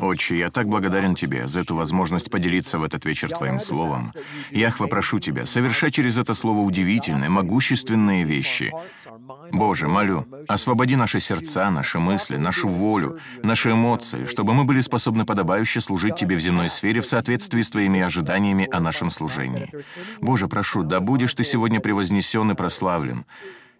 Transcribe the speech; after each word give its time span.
Отче, 0.00 0.38
я 0.38 0.50
так 0.50 0.68
благодарен 0.68 1.14
Тебе 1.14 1.46
за 1.48 1.60
эту 1.60 1.74
возможность 1.74 2.30
поделиться 2.30 2.78
в 2.78 2.84
этот 2.84 3.04
вечер 3.04 3.30
Твоим 3.30 3.60
Словом. 3.60 4.12
Яхва, 4.50 4.86
прошу 4.86 5.18
Тебя, 5.18 5.46
совершай 5.46 5.90
через 5.90 6.16
это 6.18 6.34
Слово 6.34 6.60
удивительные, 6.60 7.30
могущественные 7.30 8.24
вещи. 8.24 8.72
Боже, 9.52 9.88
молю, 9.88 10.26
освободи 10.48 10.96
наши 10.96 11.20
сердца, 11.20 11.70
наши 11.70 11.98
мысли, 11.98 12.36
нашу 12.36 12.68
волю, 12.68 13.18
наши 13.42 13.72
эмоции, 13.72 14.26
чтобы 14.26 14.54
мы 14.54 14.64
были 14.64 14.80
способны 14.80 15.24
подобающе 15.24 15.80
служить 15.80 16.16
Тебе 16.16 16.36
в 16.36 16.40
земной 16.40 16.70
сфере 16.70 17.00
в 17.00 17.06
соответствии 17.06 17.62
с 17.62 17.70
Твоими 17.70 18.00
ожиданиями 18.00 18.68
о 18.70 18.80
нашем 18.80 19.10
служении. 19.10 19.70
Боже, 20.20 20.48
прошу, 20.48 20.82
да 20.82 21.00
будешь 21.00 21.34
Ты 21.34 21.44
сегодня 21.44 21.80
превознесен 21.80 22.50
и 22.50 22.54
прославлен. 22.54 23.24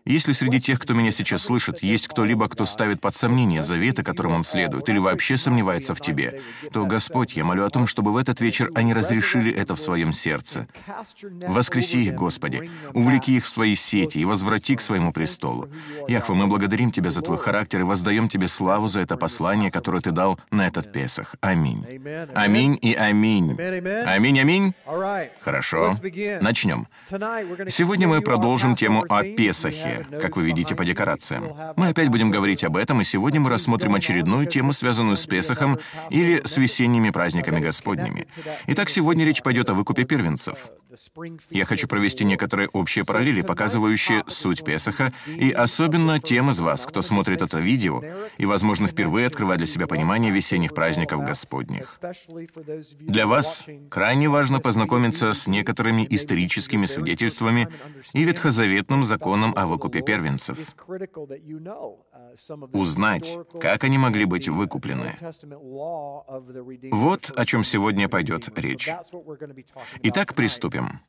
Если 0.07 0.33
среди 0.33 0.61
тех, 0.61 0.79
кто 0.79 0.93
меня 0.93 1.11
сейчас 1.13 1.45
слышит, 1.45 1.83
есть 1.83 2.09
кто-либо, 2.09 2.47
кто 2.51 2.67
ставит 2.67 3.01
под 3.01 3.17
сомнение 3.17 3.63
заветы, 3.63 4.03
которым 4.03 4.35
он 4.35 4.45
следует, 4.45 4.87
или 4.91 4.99
вообще 4.99 5.39
сомневается 5.39 5.95
в 5.95 6.01
тебе, 6.03 6.43
то, 6.75 6.85
Господь, 6.85 7.33
я 7.37 7.45
молю 7.45 7.65
о 7.65 7.71
том, 7.71 7.87
чтобы 7.87 8.13
в 8.13 8.19
этот 8.19 8.39
вечер 8.41 8.71
они 8.75 8.93
разрешили 8.93 9.51
это 9.51 9.75
в 9.75 9.81
своем 9.81 10.13
сердце. 10.13 10.69
Воскреси 11.47 12.03
их, 12.03 12.15
Господи, 12.15 12.71
увлеки 12.93 13.37
их 13.37 13.47
в 13.47 13.49
свои 13.49 13.75
сети 13.75 14.19
и 14.19 14.27
возврати 14.27 14.77
к 14.77 14.83
своему 14.83 15.11
престолу. 15.11 15.71
Яхва, 16.07 16.35
мы 16.35 16.49
благодарим 16.49 16.91
Тебя 16.91 17.09
за 17.09 17.23
Твой 17.23 17.39
характер 17.39 17.81
и 17.81 17.85
воздаем 17.85 18.29
Тебе 18.29 18.49
славу 18.49 18.89
за 18.89 19.01
это 19.01 19.17
послание, 19.17 19.71
которое 19.71 20.03
Ты 20.03 20.11
дал 20.11 20.39
на 20.51 20.67
этот 20.67 20.93
Песах. 20.93 21.35
Аминь. 21.41 21.83
Аминь 22.35 22.79
и 22.83 22.93
аминь. 22.93 23.59
Аминь, 23.59 24.39
аминь. 24.39 24.75
Хорошо. 25.41 25.95
Начнем. 26.43 26.89
Сегодня 27.71 28.07
мы 28.07 28.21
продолжим 28.21 28.77
тему 28.77 29.07
о 29.09 29.23
Песахе 29.23 29.94
как 30.21 30.37
вы 30.37 30.45
видите 30.45 30.75
по 30.75 30.85
декорациям. 30.85 31.53
Мы 31.77 31.89
опять 31.89 32.09
будем 32.09 32.31
говорить 32.31 32.65
об 32.65 32.77
этом, 32.77 33.01
и 33.01 33.05
сегодня 33.05 33.41
мы 33.41 33.51
рассмотрим 33.51 33.95
очередную 33.95 34.47
тему, 34.47 34.73
связанную 34.73 35.17
с 35.17 35.27
Песохом 35.27 35.79
или 36.11 36.43
с 36.45 36.57
весенними 36.57 37.11
праздниками 37.11 37.61
Господними. 37.61 38.27
Итак, 38.67 38.91
сегодня 38.91 39.25
речь 39.25 39.43
пойдет 39.43 39.71
о 39.71 39.75
выкупе 39.75 40.05
первенцев. 40.05 40.57
Я 41.51 41.65
хочу 41.65 41.89
провести 41.89 42.25
некоторые 42.25 42.69
общие 42.69 43.05
параллели, 43.05 43.43
показывающие 43.43 44.25
суть 44.29 44.65
Песаха, 44.65 45.13
и 45.27 45.51
особенно 45.51 46.21
тем 46.21 46.51
из 46.51 46.61
вас, 46.61 46.87
кто 46.87 47.03
смотрит 47.03 47.43
это 47.43 47.59
видео 47.59 48.03
и, 48.39 48.47
возможно, 48.47 48.87
впервые 48.87 49.27
открывает 49.27 49.59
для 49.59 49.67
себя 49.67 49.87
понимание 49.87 50.33
весенних 50.33 50.75
праздников 50.75 51.25
Господних. 51.25 51.99
Для 53.01 53.27
вас 53.27 53.65
крайне 53.91 54.29
важно 54.29 54.61
познакомиться 54.61 55.33
с 55.33 55.47
некоторыми 55.47 56.07
историческими 56.09 56.87
свидетельствами 56.87 57.69
и 58.13 58.25
ветхозаветным 58.25 59.05
законом 59.05 59.53
о 59.57 59.67
выкупе 59.67 59.84
выкупе 59.85 60.03
первенцев, 60.03 60.59
узнать, 62.73 63.37
как 63.61 63.85
они 63.85 63.99
могли 63.99 64.25
быть 64.25 64.49
выкуплены. 64.49 65.17
Вот 66.91 67.31
о 67.37 67.45
чем 67.45 67.65
сегодня 67.65 68.09
пойдет 68.09 68.49
речь. 68.59 68.91
Итак, 70.03 70.35
приступим. 70.35 71.01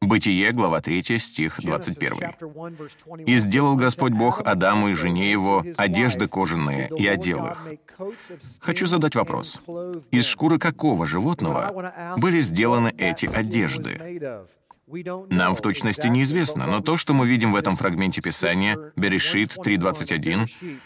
Бытие, 0.00 0.52
глава 0.52 0.80
3, 0.80 1.18
стих 1.18 1.60
21. 1.62 3.26
«И 3.26 3.36
сделал 3.36 3.76
Господь 3.76 4.12
Бог 4.12 4.40
Адаму 4.40 4.88
и 4.88 4.94
жене 4.94 5.30
его 5.30 5.64
одежды 5.76 6.28
кожаные, 6.28 6.88
и 6.96 7.06
одел 7.06 7.46
их». 7.46 7.68
Хочу 8.60 8.86
задать 8.86 9.14
вопрос. 9.14 9.60
Из 10.10 10.24
шкуры 10.24 10.58
какого 10.58 11.06
животного 11.06 12.16
были 12.16 12.40
сделаны 12.40 12.94
эти 12.96 13.26
одежды? 13.26 14.48
Нам 15.30 15.54
в 15.54 15.60
точности 15.60 16.06
неизвестно, 16.08 16.66
но 16.66 16.80
то, 16.80 16.96
что 16.96 17.14
мы 17.14 17.28
видим 17.28 17.52
в 17.52 17.56
этом 17.56 17.76
фрагменте 17.76 18.20
Писания, 18.20 18.78
Берешит 18.96 19.56
3.21, 19.56 20.80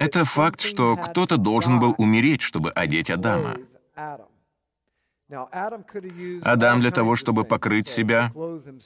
это 0.00 0.24
факт, 0.24 0.60
что 0.60 0.96
кто-то 0.96 1.36
должен 1.36 1.78
был 1.78 1.94
умереть, 1.98 2.42
чтобы 2.42 2.70
одеть 2.70 3.10
Адама. 3.10 3.56
Адам 6.44 6.80
для 6.80 6.90
того, 6.90 7.16
чтобы 7.16 7.44
покрыть 7.44 7.88
себя, 7.88 8.32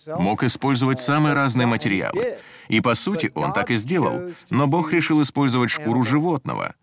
мог 0.06 0.42
использовать 0.42 1.00
самые 1.00 1.34
разные 1.34 1.66
материалы. 1.66 2.38
И 2.68 2.80
по 2.80 2.94
сути 2.94 3.30
он 3.34 3.52
так 3.52 3.70
и 3.70 3.76
сделал. 3.76 4.30
Но 4.50 4.66
Бог 4.66 4.92
решил 4.92 5.22
использовать 5.22 5.70
шкуру 5.70 6.02
животного. 6.02 6.74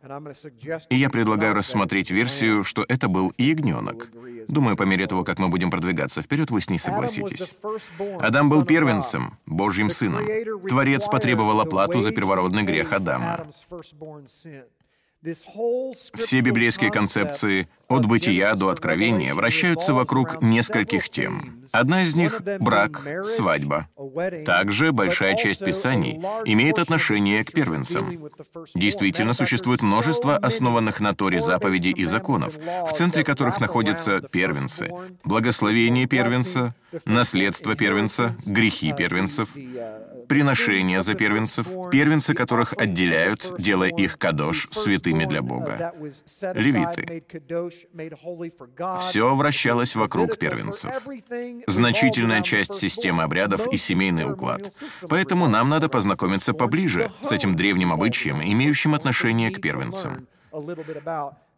И 0.90 0.96
я 0.96 1.10
предлагаю 1.10 1.54
рассмотреть 1.54 2.12
версию, 2.12 2.64
что 2.64 2.86
это 2.88 3.08
был 3.08 3.34
ягненок. 3.38 4.10
Думаю, 4.48 4.76
по 4.76 4.84
мере 4.84 5.08
того, 5.08 5.24
как 5.24 5.40
мы 5.40 5.50
будем 5.50 5.70
продвигаться 5.70 6.22
вперед, 6.22 6.52
вы 6.52 6.62
с 6.62 6.70
ней 6.70 6.78
согласитесь. 6.80 7.58
Адам 8.20 8.50
был 8.50 8.66
первенцем, 8.66 9.38
Божьим 9.46 9.90
сыном. 9.90 10.26
Творец 10.68 11.06
потребовал 11.06 11.62
оплату 11.62 12.00
за 12.00 12.12
первородный 12.12 12.64
грех 12.64 12.94
Адама. 12.94 13.48
Все 16.16 16.42
библейские 16.42 16.90
концепции 16.90 17.70
от 17.92 18.06
бытия 18.06 18.56
до 18.56 18.70
откровения 18.70 19.36
вращаются 19.36 19.94
вокруг 19.94 20.42
нескольких 20.42 21.10
тем. 21.10 21.62
Одна 21.72 22.04
из 22.04 22.16
них— 22.16 22.42
брак, 22.60 23.08
свадьба. 23.26 23.88
Также 24.46 24.92
большая 24.92 25.36
часть 25.36 25.64
Писаний 25.64 26.20
имеет 26.46 26.80
отношение 26.80 27.44
к 27.46 27.52
первенцам. 27.52 28.30
Действительно, 28.76 29.34
существует 29.34 29.82
множество 29.82 30.38
основанных 30.38 31.00
на 31.00 31.14
Торе 31.14 31.40
заповедей 31.42 31.92
и 31.92 32.04
законов, 32.04 32.56
в 32.56 32.92
центре 32.94 33.24
которых 33.24 33.60
находятся 33.60 34.22
первенцы, 34.22 34.90
благословение 35.24 36.08
первенца, 36.08 36.76
наследство 37.06 37.76
первенца, 37.76 38.36
грехи 38.46 38.94
первенцев, 38.94 39.50
приношения 40.28 41.02
за 41.02 41.14
первенцев, 41.14 41.68
первенцы 41.92 42.34
которых 42.34 42.74
отделяют, 42.78 43.54
делая 43.60 43.90
их 43.90 44.18
кадош 44.18 44.68
святыми 44.72 45.26
для 45.26 45.42
Бога. 45.42 45.94
Левиты. 46.54 47.24
Все 49.00 49.36
вращалось 49.36 49.96
вокруг 49.96 50.38
первенцев. 50.38 50.94
Значительная 51.68 52.42
часть 52.42 52.74
системы 52.76 53.24
обрядов 53.24 53.68
и 53.72 53.78
семейный 53.78 54.32
уклад. 54.32 54.74
Поэтому 55.10 55.48
нам 55.48 55.70
надо 55.70 55.90
познакомиться 55.90 56.54
поближе 56.54 57.12
с 57.22 57.32
этим 57.32 57.56
древним 57.56 57.92
обычаем, 57.92 58.42
имеющим 58.42 58.96
отношение 58.96 59.52
к 59.52 59.62
первенцам. 59.62 60.28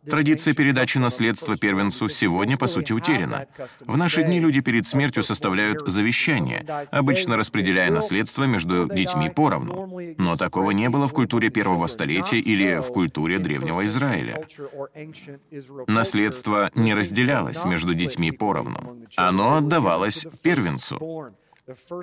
Традиция 0.09 0.53
передачи 0.53 0.97
наследства 0.97 1.55
первенцу 1.55 2.09
сегодня, 2.09 2.57
по 2.57 2.67
сути, 2.67 2.93
утеряна. 2.93 3.47
В 3.81 3.97
наши 3.97 4.23
дни 4.23 4.39
люди 4.39 4.61
перед 4.61 4.87
смертью 4.87 5.23
составляют 5.23 5.87
завещание, 5.87 6.65
обычно 6.91 7.37
распределяя 7.37 7.91
наследство 7.91 8.43
между 8.43 8.87
детьми 8.87 9.29
поровну. 9.29 9.99
Но 10.17 10.35
такого 10.35 10.71
не 10.71 10.89
было 10.89 11.07
в 11.07 11.13
культуре 11.13 11.49
первого 11.49 11.87
столетия 11.87 12.39
или 12.39 12.81
в 12.81 12.87
культуре 12.87 13.39
древнего 13.39 13.85
Израиля. 13.85 14.45
Наследство 15.87 16.71
не 16.75 16.93
разделялось 16.93 17.63
между 17.65 17.93
детьми 17.93 18.31
поровну. 18.31 19.05
Оно 19.15 19.57
отдавалось 19.57 20.25
первенцу. 20.41 21.33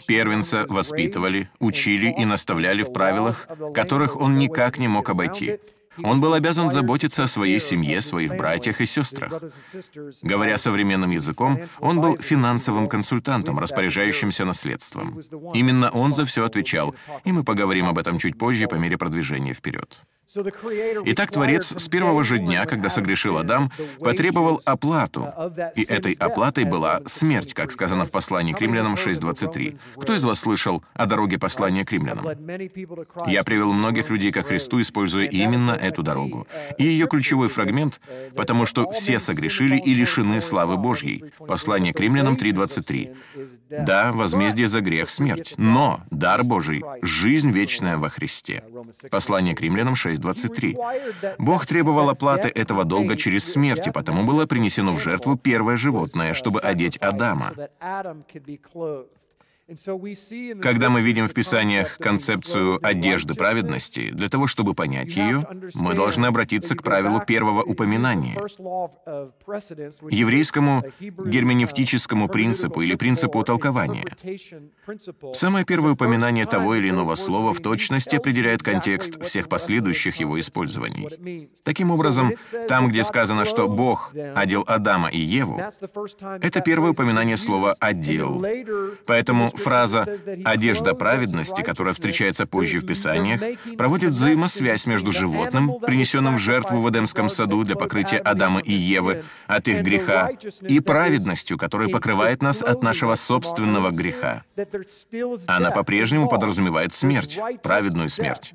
Первенца 0.06 0.64
воспитывали, 0.68 1.50
учили 1.58 2.14
и 2.18 2.24
наставляли 2.24 2.82
в 2.82 2.92
правилах, 2.92 3.46
которых 3.74 4.16
он 4.16 4.38
никак 4.38 4.78
не 4.78 4.88
мог 4.88 5.10
обойти. 5.10 5.58
Он 6.02 6.20
был 6.20 6.34
обязан 6.34 6.70
заботиться 6.70 7.24
о 7.24 7.28
своей 7.28 7.60
семье, 7.60 8.00
своих 8.00 8.36
братьях 8.36 8.80
и 8.80 8.86
сестрах. 8.86 9.32
Говоря 10.22 10.58
современным 10.58 11.10
языком, 11.10 11.60
он 11.78 12.00
был 12.00 12.16
финансовым 12.18 12.88
консультантом, 12.88 13.58
распоряжающимся 13.58 14.44
наследством. 14.44 15.22
Именно 15.54 15.90
он 15.90 16.14
за 16.14 16.24
все 16.24 16.44
отвечал, 16.44 16.94
и 17.24 17.32
мы 17.32 17.44
поговорим 17.44 17.88
об 17.88 17.98
этом 17.98 18.18
чуть 18.18 18.38
позже 18.38 18.66
по 18.66 18.76
мере 18.76 18.96
продвижения 18.96 19.54
вперед. 19.54 20.02
Итак, 20.32 21.32
Творец 21.32 21.74
с 21.76 21.88
первого 21.88 22.22
же 22.22 22.38
дня, 22.38 22.64
когда 22.66 22.88
согрешил 22.88 23.36
Адам, 23.36 23.72
потребовал 23.98 24.62
оплату, 24.64 25.28
и 25.74 25.82
этой 25.82 26.12
оплатой 26.12 26.64
была 26.64 27.00
смерть, 27.06 27.52
как 27.52 27.72
сказано 27.72 28.04
в 28.04 28.12
послании 28.12 28.52
к 28.52 28.60
римлянам 28.60 28.94
6.23. 28.94 29.78
Кто 29.96 30.14
из 30.14 30.22
вас 30.22 30.38
слышал 30.38 30.84
о 30.94 31.06
дороге 31.06 31.36
послания 31.38 31.84
к 31.84 31.90
римлянам? 31.90 32.24
Я 33.26 33.42
привел 33.42 33.72
многих 33.72 34.10
людей 34.10 34.30
ко 34.30 34.44
Христу, 34.44 34.80
используя 34.80 35.26
именно 35.26 35.72
эту 35.72 36.04
дорогу. 36.04 36.46
И 36.78 36.84
ее 36.84 37.08
ключевой 37.08 37.48
фрагмент, 37.48 38.00
потому 38.36 38.66
что 38.66 38.88
все 38.92 39.18
согрешили 39.18 39.78
и 39.78 39.94
лишены 39.94 40.40
славы 40.40 40.76
Божьей. 40.76 41.24
Послание 41.38 41.92
к 41.92 41.98
римлянам 41.98 42.34
3.23. 42.34 43.16
Да, 43.84 44.12
возмездие 44.12 44.68
за 44.68 44.80
грех— 44.80 45.10
смерть, 45.10 45.54
но 45.56 46.02
дар 46.10 46.44
Божий— 46.44 46.84
жизнь 47.02 47.50
вечная 47.50 47.96
во 47.96 48.08
Христе. 48.08 48.62
Послание 49.10 49.56
к 49.56 49.60
римлянам 49.60 49.96
6.23. 50.20 51.34
Бог 51.38 51.66
требовал 51.66 52.10
оплаты 52.10 52.48
этого 52.48 52.84
долга 52.84 53.16
через 53.16 53.50
смерть, 53.50 53.86
и 53.86 53.90
потому 53.90 54.24
было 54.24 54.46
принесено 54.46 54.94
в 54.94 55.02
жертву 55.02 55.36
первое 55.36 55.76
животное, 55.76 56.34
чтобы 56.34 56.60
одеть 56.60 56.96
Адама. 56.98 57.52
Когда 60.60 60.90
мы 60.90 61.00
видим 61.00 61.28
в 61.28 61.32
Писаниях 61.32 61.96
концепцию 61.98 62.84
одежды 62.84 63.34
праведности, 63.34 64.10
для 64.10 64.28
того, 64.28 64.48
чтобы 64.48 64.74
понять 64.74 65.14
ее, 65.14 65.46
мы 65.74 65.94
должны 65.94 66.26
обратиться 66.26 66.74
к 66.74 66.82
правилу 66.82 67.20
первого 67.20 67.62
упоминания, 67.62 68.34
еврейскому 70.10 70.82
герменевтическому 70.98 72.28
принципу 72.28 72.80
или 72.82 72.96
принципу 72.96 73.44
толкования. 73.44 74.16
Самое 75.34 75.64
первое 75.64 75.92
упоминание 75.92 76.46
того 76.46 76.74
или 76.74 76.90
иного 76.90 77.14
слова 77.14 77.52
в 77.52 77.60
точности 77.60 78.16
определяет 78.16 78.64
контекст 78.64 79.22
всех 79.24 79.48
последующих 79.48 80.16
его 80.16 80.40
использований. 80.40 81.48
Таким 81.62 81.92
образом, 81.92 82.32
там, 82.68 82.88
где 82.88 83.04
сказано, 83.04 83.44
что 83.44 83.68
Бог 83.68 84.12
одел 84.34 84.64
Адама 84.66 85.08
и 85.10 85.20
Еву, 85.20 85.62
это 86.40 86.60
первое 86.60 86.90
упоминание 86.90 87.36
слова 87.36 87.76
«одел». 87.78 88.44
Поэтому 89.06 89.52
фраза 89.60 90.06
«одежда 90.44 90.94
праведности», 90.94 91.62
которая 91.62 91.94
встречается 91.94 92.46
позже 92.46 92.80
в 92.80 92.86
Писаниях, 92.86 93.40
проводит 93.76 94.10
взаимосвязь 94.10 94.86
между 94.86 95.12
животным, 95.12 95.78
принесенным 95.80 96.36
в 96.36 96.38
жертву 96.38 96.78
в 96.78 96.90
Эдемском 96.90 97.28
саду 97.28 97.62
для 97.64 97.76
покрытия 97.76 98.18
Адама 98.18 98.60
и 98.60 98.72
Евы 98.72 99.24
от 99.46 99.68
их 99.68 99.82
греха, 99.82 100.30
и 100.62 100.80
праведностью, 100.80 101.58
которая 101.58 101.88
покрывает 101.88 102.42
нас 102.42 102.62
от 102.62 102.82
нашего 102.82 103.14
собственного 103.14 103.90
греха. 103.90 104.42
Она 105.46 105.70
по-прежнему 105.70 106.28
подразумевает 106.28 106.92
смерть, 106.92 107.38
праведную 107.62 108.08
смерть. 108.08 108.52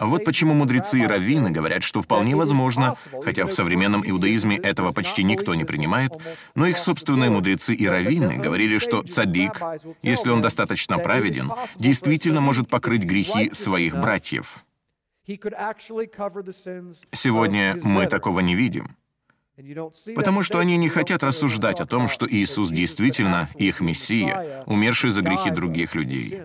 Вот 0.00 0.24
почему 0.24 0.54
мудрецы 0.54 1.00
и 1.00 1.06
раввины 1.06 1.50
говорят, 1.50 1.82
что 1.82 2.02
вполне 2.02 2.36
возможно, 2.36 2.94
хотя 3.24 3.44
в 3.44 3.52
современном 3.52 4.02
иудаизме 4.04 4.56
этого 4.56 4.92
почти 4.92 5.22
никто 5.22 5.54
не 5.54 5.64
принимает, 5.64 6.12
но 6.54 6.66
их 6.66 6.78
собственные 6.78 7.30
мудрецы 7.30 7.74
и 7.74 7.86
раввины 7.86 8.36
говорили, 8.36 8.78
что 8.78 9.02
цадик, 9.02 9.60
если 10.02 10.30
он 10.30 10.37
достаточно 10.40 10.98
праведен, 10.98 11.52
действительно 11.76 12.40
может 12.40 12.68
покрыть 12.68 13.04
грехи 13.04 13.50
своих 13.54 13.94
братьев. 13.96 14.64
Сегодня 17.12 17.78
мы 17.82 18.06
такого 18.06 18.40
не 18.40 18.54
видим. 18.54 18.96
Потому 20.14 20.42
что 20.42 20.58
они 20.60 20.76
не 20.76 20.88
хотят 20.88 21.22
рассуждать 21.22 21.80
о 21.80 21.86
том, 21.86 22.08
что 22.08 22.26
Иисус 22.30 22.70
действительно 22.70 23.48
их 23.56 23.80
Мессия, 23.80 24.62
умерший 24.66 25.10
за 25.10 25.22
грехи 25.22 25.50
других 25.50 25.94
людей. 25.94 26.42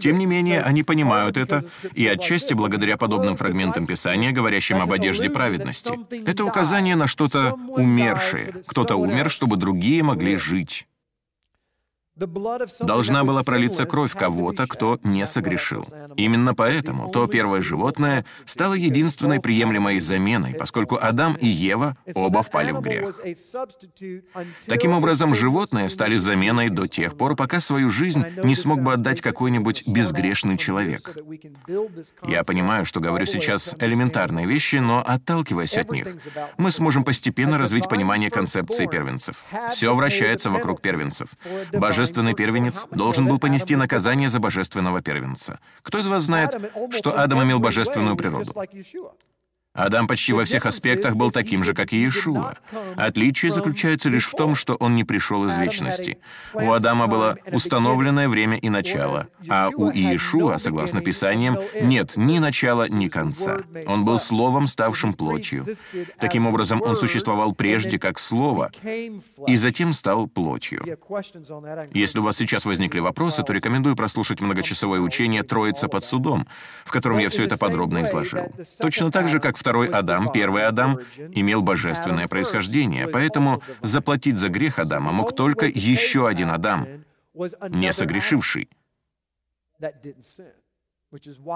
Тем 0.00 0.18
не 0.18 0.24
менее, 0.24 0.62
они 0.62 0.82
понимают 0.84 1.36
это, 1.36 1.64
и 1.94 2.06
отчасти 2.06 2.54
благодаря 2.54 2.96
подобным 2.96 3.36
фрагментам 3.36 3.86
Писания, 3.86 4.32
говорящим 4.32 4.80
об 4.80 4.92
одежде 4.92 5.28
праведности. 5.28 5.92
Это 6.26 6.44
указание 6.44 6.96
на 6.96 7.06
что-то 7.06 7.52
умершее. 7.52 8.62
Кто-то 8.66 8.96
умер, 8.96 9.28
чтобы 9.30 9.56
другие 9.56 10.02
могли 10.02 10.36
жить. 10.36 10.87
Должна 12.80 13.24
была 13.24 13.42
пролиться 13.42 13.84
кровь 13.86 14.12
кого-то, 14.12 14.66
кто 14.66 14.98
не 15.04 15.26
согрешил. 15.26 15.86
Именно 16.18 16.52
поэтому 16.52 17.10
то 17.10 17.28
первое 17.28 17.62
животное 17.62 18.24
стало 18.44 18.74
единственной 18.74 19.38
приемлемой 19.40 20.00
заменой, 20.00 20.54
поскольку 20.54 20.98
Адам 21.00 21.34
и 21.34 21.46
Ева 21.46 21.96
оба 22.12 22.42
впали 22.42 22.72
в 22.72 22.80
грех. 22.80 23.14
Таким 24.66 24.94
образом, 24.94 25.36
животные 25.36 25.88
стали 25.88 26.16
заменой 26.16 26.70
до 26.70 26.88
тех 26.88 27.16
пор, 27.16 27.36
пока 27.36 27.60
свою 27.60 27.88
жизнь 27.88 28.24
не 28.42 28.56
смог 28.56 28.80
бы 28.82 28.94
отдать 28.94 29.20
какой-нибудь 29.20 29.86
безгрешный 29.86 30.58
человек. 30.58 31.16
Я 32.24 32.42
понимаю, 32.42 32.84
что 32.84 32.98
говорю 32.98 33.24
сейчас 33.24 33.76
элементарные 33.78 34.44
вещи, 34.44 34.76
но 34.76 35.04
отталкиваясь 35.06 35.76
от 35.76 35.92
них, 35.92 36.08
мы 36.56 36.72
сможем 36.72 37.04
постепенно 37.04 37.58
развить 37.58 37.88
понимание 37.88 38.28
концепции 38.28 38.86
первенцев. 38.86 39.36
Все 39.70 39.94
вращается 39.94 40.50
вокруг 40.50 40.80
первенцев. 40.80 41.28
Божественный 41.72 42.34
первенец 42.34 42.86
должен 42.90 43.26
был 43.26 43.38
понести 43.38 43.76
наказание 43.76 44.28
за 44.28 44.40
божественного 44.40 45.00
первенца. 45.00 45.60
Кто 45.82 46.00
из 46.00 46.07
вас 46.08 46.24
знает, 46.24 46.54
что 46.92 47.18
Адам 47.18 47.42
имел 47.44 47.58
божественную 47.58 48.16
природу? 48.16 48.52
Адам 49.78 50.08
почти 50.08 50.32
во 50.32 50.44
всех 50.44 50.66
аспектах 50.66 51.14
был 51.14 51.30
таким 51.30 51.62
же, 51.62 51.72
как 51.72 51.92
и 51.92 51.98
Иешуа. 51.98 52.56
Отличие 52.96 53.52
заключается 53.52 54.08
лишь 54.08 54.26
в 54.26 54.32
том, 54.32 54.56
что 54.56 54.74
он 54.74 54.96
не 54.96 55.04
пришел 55.04 55.46
из 55.46 55.56
вечности. 55.56 56.18
У 56.52 56.72
Адама 56.72 57.06
было 57.06 57.36
установленное 57.52 58.28
время 58.28 58.56
и 58.56 58.68
начало, 58.70 59.28
а 59.48 59.70
у 59.72 59.90
Иешуа, 59.90 60.58
согласно 60.58 61.00
Писаниям, 61.00 61.58
нет 61.80 62.14
ни 62.16 62.40
начала, 62.40 62.88
ни 62.88 63.06
конца. 63.06 63.58
Он 63.86 64.04
был 64.04 64.18
Словом, 64.18 64.66
ставшим 64.66 65.12
плотью. 65.12 65.64
Таким 66.18 66.48
образом, 66.48 66.82
он 66.82 66.96
существовал 66.96 67.54
прежде 67.54 68.00
как 68.00 68.18
Слово, 68.18 68.72
и 69.46 69.54
затем 69.54 69.92
стал 69.92 70.26
плотью. 70.26 70.84
Если 71.92 72.18
у 72.18 72.24
вас 72.24 72.36
сейчас 72.36 72.64
возникли 72.64 72.98
вопросы, 72.98 73.44
то 73.44 73.52
рекомендую 73.52 73.94
прослушать 73.94 74.40
многочасовое 74.40 74.98
учение 74.98 75.44
«Троица 75.44 75.86
под 75.86 76.04
судом», 76.04 76.48
в 76.84 76.90
котором 76.90 77.18
я 77.18 77.28
все 77.28 77.44
это 77.44 77.56
подробно 77.56 78.02
изложил. 78.02 78.50
Точно 78.80 79.12
так 79.12 79.28
же, 79.28 79.38
как 79.38 79.56
в 79.56 79.67
второй 79.68 79.88
Адам, 79.88 80.32
первый 80.32 80.64
Адам, 80.66 80.98
имел 81.32 81.60
божественное 81.60 82.26
происхождение, 82.26 83.06
поэтому 83.06 83.62
заплатить 83.82 84.38
за 84.38 84.48
грех 84.48 84.78
Адама 84.78 85.12
мог 85.12 85.36
только 85.36 85.66
еще 85.66 86.26
один 86.26 86.50
Адам, 86.50 86.86
не 87.68 87.92
согрешивший. 87.92 88.70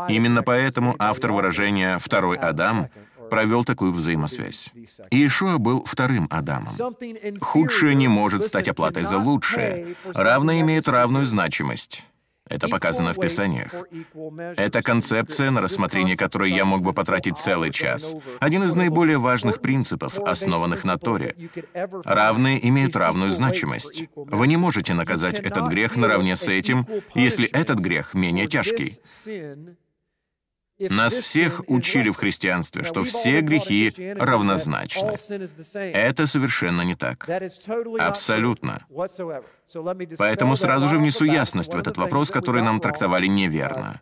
Именно 0.08 0.42
поэтому 0.42 0.94
автор 0.98 1.32
выражения 1.32 1.98
«второй 1.98 2.36
Адам» 2.36 2.90
провел 3.30 3.64
такую 3.64 3.92
взаимосвязь. 3.92 4.70
Иешуа 5.10 5.56
был 5.56 5.82
вторым 5.84 6.26
Адамом. 6.30 6.74
Худшее 7.40 7.94
не 7.94 8.08
может 8.08 8.44
стать 8.44 8.68
оплатой 8.68 9.04
за 9.04 9.16
лучшее. 9.16 9.96
Равное 10.04 10.60
имеет 10.60 10.86
равную 10.86 11.24
значимость. 11.24 12.04
Это 12.52 12.68
показано 12.68 13.14
в 13.14 13.18
Писаниях. 13.18 13.74
Это 14.56 14.82
концепция, 14.82 15.50
на 15.50 15.62
рассмотрение 15.62 16.16
которой 16.16 16.52
я 16.52 16.64
мог 16.64 16.82
бы 16.82 16.92
потратить 16.92 17.38
целый 17.38 17.70
час. 17.70 18.14
Один 18.40 18.64
из 18.64 18.74
наиболее 18.74 19.18
важных 19.18 19.60
принципов, 19.60 20.18
основанных 20.18 20.84
на 20.84 20.98
Торе. 20.98 21.34
Равные 22.04 22.68
имеют 22.68 22.94
равную 22.94 23.30
значимость. 23.30 24.04
Вы 24.14 24.46
не 24.46 24.58
можете 24.58 24.92
наказать 24.92 25.40
этот 25.40 25.68
грех 25.68 25.96
наравне 25.96 26.36
с 26.36 26.46
этим, 26.46 26.86
если 27.14 27.48
этот 27.48 27.78
грех 27.78 28.12
менее 28.12 28.46
тяжкий. 28.46 28.98
Нас 30.78 31.14
всех 31.14 31.62
учили 31.68 32.10
в 32.10 32.16
христианстве, 32.16 32.82
что 32.82 33.04
все 33.04 33.40
грехи 33.40 33.92
равнозначны. 34.16 35.16
Это 35.74 36.26
совершенно 36.26 36.82
не 36.82 36.96
так. 36.96 37.28
Абсолютно. 37.98 38.84
Поэтому 40.18 40.56
сразу 40.56 40.88
же 40.88 40.98
внесу 40.98 41.24
ясность 41.24 41.72
в 41.72 41.76
этот 41.76 41.96
вопрос, 41.96 42.30
который 42.30 42.62
нам 42.62 42.80
трактовали 42.80 43.26
неверно. 43.26 44.00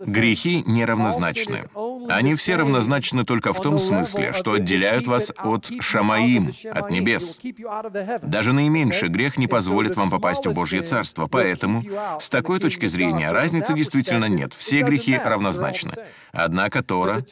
Грехи 0.00 0.62
неравнозначны. 0.66 1.64
Они 2.08 2.34
все 2.34 2.56
равнозначны 2.56 3.24
только 3.24 3.52
в 3.52 3.60
том 3.60 3.78
смысле, 3.78 4.32
что 4.32 4.52
отделяют 4.52 5.06
вас 5.06 5.32
от 5.36 5.70
Шамаим, 5.80 6.52
от 6.70 6.90
небес. 6.90 7.38
Даже 8.22 8.52
наименьший 8.52 9.08
грех 9.08 9.38
не 9.38 9.46
позволит 9.46 9.96
вам 9.96 10.10
попасть 10.10 10.46
в 10.46 10.52
Божье 10.52 10.82
Царство, 10.82 11.26
поэтому, 11.26 11.82
с 12.20 12.28
такой 12.28 12.60
точки 12.60 12.86
зрения, 12.86 13.32
разницы 13.32 13.72
действительно 13.74 14.26
нет. 14.26 14.52
Все 14.54 14.82
грехи 14.82 15.16
равнозначны. 15.16 15.92
Однако 16.32 16.82
Тора, 16.82 17.22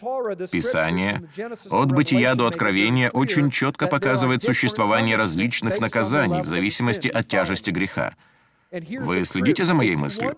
Писание, 0.50 1.24
от 1.70 1.92
бытия 1.92 2.34
до 2.34 2.46
откровения 2.46 3.10
очень 3.10 3.50
четко 3.50 3.88
показывает 3.88 4.42
существование 4.42 5.16
различных 5.16 5.80
наказаний 5.80 6.42
в 6.42 6.46
зависимости 6.46 7.08
от 7.08 7.26
тяжести 7.26 7.41
греха. 7.70 8.14
Вы 8.72 9.24
следите 9.26 9.64
за 9.64 9.74
моей 9.74 9.96
мыслью? 9.96 10.34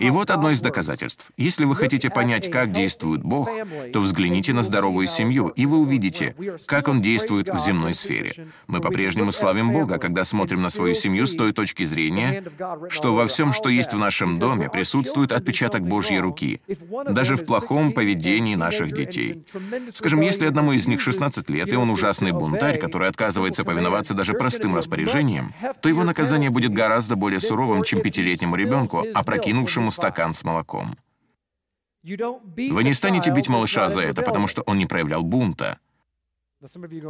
И 0.00 0.10
вот 0.10 0.30
одно 0.30 0.50
из 0.50 0.60
доказательств. 0.60 1.30
Если 1.36 1.64
вы 1.64 1.76
хотите 1.76 2.10
понять, 2.10 2.50
как 2.50 2.72
действует 2.72 3.22
Бог, 3.22 3.48
то 3.92 4.00
взгляните 4.00 4.52
на 4.52 4.62
здоровую 4.62 5.06
семью, 5.06 5.48
и 5.48 5.66
вы 5.66 5.78
увидите, 5.78 6.34
как 6.66 6.88
Он 6.88 7.00
действует 7.00 7.48
в 7.48 7.58
земной 7.58 7.94
сфере. 7.94 8.48
Мы 8.66 8.80
по-прежнему 8.80 9.30
славим 9.30 9.72
Бога, 9.72 9.98
когда 9.98 10.24
смотрим 10.24 10.62
на 10.62 10.70
свою 10.70 10.94
семью 10.94 11.28
с 11.28 11.36
той 11.36 11.52
точки 11.52 11.84
зрения, 11.84 12.42
что 12.88 13.14
во 13.14 13.28
всем, 13.28 13.52
что 13.52 13.68
есть 13.68 13.94
в 13.94 13.98
нашем 13.98 14.40
доме, 14.40 14.68
присутствует 14.68 15.30
отпечаток 15.30 15.86
Божьей 15.86 16.18
руки, 16.18 16.60
даже 17.08 17.36
в 17.36 17.46
плохом 17.46 17.92
поведении 17.92 18.56
наших 18.56 18.92
детей. 18.92 19.44
Скажем, 19.94 20.22
если 20.22 20.46
одному 20.46 20.72
из 20.72 20.88
них 20.88 21.00
16 21.00 21.48
лет, 21.50 21.72
и 21.72 21.76
он 21.76 21.90
ужасный 21.90 22.32
бунтарь, 22.32 22.78
который 22.78 23.08
отказывается 23.08 23.62
повиноваться 23.62 24.14
даже 24.14 24.34
простым 24.34 24.74
распоряжениям, 24.74 25.54
то 25.80 25.88
его 25.88 26.02
наказание 26.02 26.50
будет 26.50 26.72
гораздо 26.72 27.14
более 27.14 27.38
суровым, 27.38 27.75
здоровым, 27.76 27.84
чем 27.84 28.00
пятилетнему 28.00 28.56
ребенку, 28.56 29.04
опрокинувшему 29.14 29.90
стакан 29.90 30.34
с 30.34 30.44
молоком. 30.44 30.96
Вы 32.02 32.84
не 32.84 32.94
станете 32.94 33.30
бить 33.30 33.48
малыша 33.48 33.88
за 33.88 34.02
это, 34.02 34.22
потому 34.22 34.46
что 34.46 34.62
он 34.62 34.78
не 34.78 34.86
проявлял 34.86 35.22
бунта. 35.22 35.78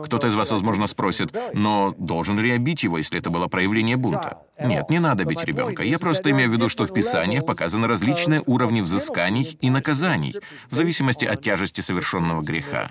Кто-то 0.04 0.26
из 0.26 0.35
вас, 0.35 0.50
возможно, 0.50 0.87
спросит, 0.87 1.32
но 1.54 1.94
должен 1.99 2.38
ли 2.38 2.49
я 2.49 2.58
бить 2.58 2.82
его, 2.82 2.99
если 2.99 3.18
это 3.18 3.30
было 3.30 3.46
проявление 3.46 3.96
бунта? 3.96 4.38
Нет, 4.58 4.90
не 4.90 4.99
надо 4.99 5.25
бить 5.25 5.44
ребенка. 5.44 5.82
Я 5.82 5.99
просто 5.99 6.30
имею 6.30 6.50
в 6.50 6.52
виду, 6.52 6.68
что 6.68 6.85
в 6.85 6.92
Писаниях 6.92 7.46
показаны 7.46 7.87
различные 7.87 8.42
уровни 8.46 8.80
взысканий 8.80 9.56
и 9.61 9.70
наказаний, 9.70 10.35
в 10.70 10.75
зависимости 10.75 11.25
от 11.25 11.42
тяжести 11.42 11.80
совершенного 11.80 12.42
греха. 12.42 12.90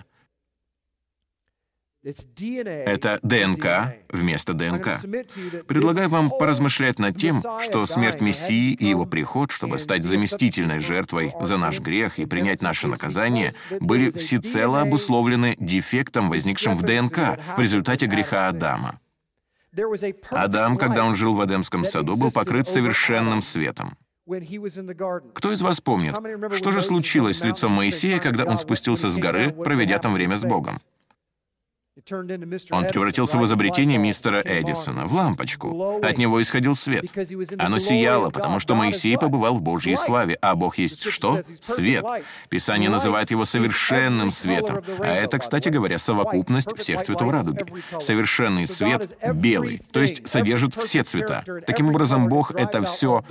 Это 2.05 3.19
ДНК 3.24 3.95
вместо 4.09 4.53
ДНК. 4.53 5.01
Предлагаю 5.67 6.07
вам 6.07 6.29
поразмышлять 6.29 7.00
над 7.00 7.17
тем, 7.17 7.41
что 7.63 7.83
смерть 7.88 8.21
Мессии 8.21 8.74
и 8.74 8.85
его 8.85 9.07
приход, 9.07 9.51
чтобы 9.51 9.79
стать 9.79 10.03
заместительной 10.03 10.77
жертвой 10.77 11.33
за 11.41 11.57
наш 11.57 11.79
грех 11.79 12.19
и 12.19 12.27
принять 12.27 12.62
наше 12.62 12.88
наказание, 12.88 13.53
были 13.79 14.12
всецело 14.12 14.81
обусловлены 14.81 15.55
дефектом, 15.59 16.29
возникшим 16.29 16.77
в 16.77 16.83
ДНК 16.83 17.39
в 17.57 17.59
результате 17.59 18.05
греха 18.05 18.50
Адама. 18.50 19.00
Адам, 20.29 20.77
когда 20.77 21.05
он 21.05 21.15
жил 21.15 21.33
в 21.33 21.43
Эдемском 21.43 21.85
саду, 21.85 22.15
был 22.15 22.31
покрыт 22.31 22.67
совершенным 22.67 23.41
светом. 23.41 23.97
Кто 24.27 25.51
из 25.51 25.62
вас 25.62 25.81
помнит, 25.81 26.15
что 26.55 26.71
же 26.71 26.81
случилось 26.83 27.39
с 27.39 27.43
лицом 27.43 27.71
Моисея, 27.71 28.19
когда 28.19 28.45
он 28.45 28.59
спустился 28.59 29.09
с 29.09 29.17
горы, 29.17 29.51
проведя 29.51 29.97
там 29.97 30.13
время 30.13 30.38
с 30.38 30.41
Богом? 30.41 30.77
Он 32.72 32.86
превратился 32.88 33.38
в 33.38 33.46
изобретение 33.46 33.98
мистера 33.98 34.42
Эдисона, 34.42 35.06
в 35.06 35.14
лампочку. 35.14 36.02
От 36.04 36.18
него 36.18 36.42
исходил 36.42 36.75
свет. 36.75 37.06
Оно 37.58 37.80
сияло, 37.80 38.30
потому 38.32 38.60
что 38.60 38.75
Моисей 38.75 39.18
побывал 39.18 39.56
в 39.56 39.62
Божьей 39.62 39.96
славе, 39.96 40.38
а 40.42 40.56
Бог 40.56 40.78
есть 40.78 41.04
что? 41.10 41.42
Свет. 41.62 42.06
Писание 42.50 42.90
называет 42.90 43.32
его 43.32 43.46
совершенным 43.46 44.32
светом. 44.32 44.84
А 45.00 45.06
это, 45.06 45.40
кстати 45.40 45.70
говоря, 45.70 45.98
совокупность 45.98 46.78
всех 46.78 47.04
цветов 47.04 47.32
радуги. 47.32 47.66
Совершенный 48.02 48.68
свет 48.68 49.18
белый, 49.34 49.82
то 49.92 50.02
есть 50.02 50.28
содержит 50.28 50.75
все 50.75 51.04
цвета. 51.04 51.46
Таким 51.66 51.88
образом, 51.90 52.28
Бог— 52.28 52.52
это 52.56 52.84
все, 52.84 53.24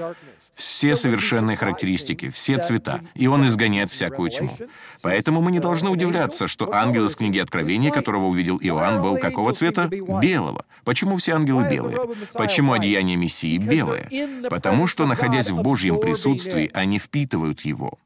все 0.54 0.96
совершенные 0.96 1.58
характеристики, 1.58 2.30
все 2.30 2.56
цвета, 2.56 3.02
и 3.14 3.26
Он 3.26 3.44
изгоняет 3.44 3.90
всякую 3.90 4.30
тьму. 4.30 4.56
Поэтому 5.02 5.42
мы 5.42 5.52
не 5.52 5.60
должны 5.60 5.90
удивляться, 5.90 6.46
что 6.46 6.72
ангел 6.72 7.04
из 7.04 7.14
книги 7.14 7.38
Откровения, 7.38 7.90
которого 7.90 8.24
увидел 8.24 8.53
Иоанн, 8.60 9.02
был 9.02 9.18
какого 9.18 9.52
цвета? 9.52 9.88
Белого. 9.88 10.64
Почему 10.84 11.16
все 11.16 11.32
ангелы 11.32 11.68
белые? 11.68 11.98
Почему 12.34 12.72
одеяние 12.72 13.16
Мессии 13.16 13.58
белое? 13.58 14.08
Потому 14.48 14.86
что, 14.86 15.06
находясь 15.06 15.50
в 15.50 15.60
Божьем 15.62 16.00
присутствии, 16.00 16.70
они 16.72 16.98
впитывают 16.98 17.60
его. 17.62 17.98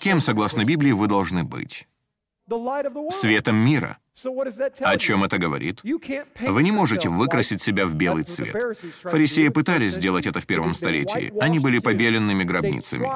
Кем, 0.00 0.20
согласно 0.20 0.64
Библии, 0.64 0.92
вы 0.92 1.06
должны 1.08 1.44
быть? 1.44 1.88
Светом 3.10 3.56
мира. 3.56 3.98
О 4.80 4.98
чем 4.98 5.24
это 5.24 5.38
говорит? 5.38 5.80
Вы 5.82 6.62
не 6.62 6.72
можете 6.72 7.08
выкрасить 7.08 7.62
себя 7.62 7.86
в 7.86 7.94
белый 7.94 8.24
цвет. 8.24 8.56
Фарисеи 9.02 9.48
пытались 9.48 9.94
сделать 9.94 10.26
это 10.26 10.40
в 10.40 10.46
первом 10.46 10.74
столетии. 10.74 11.32
Они 11.40 11.58
были 11.58 11.78
побеленными 11.78 12.44
гробницами. 12.44 13.08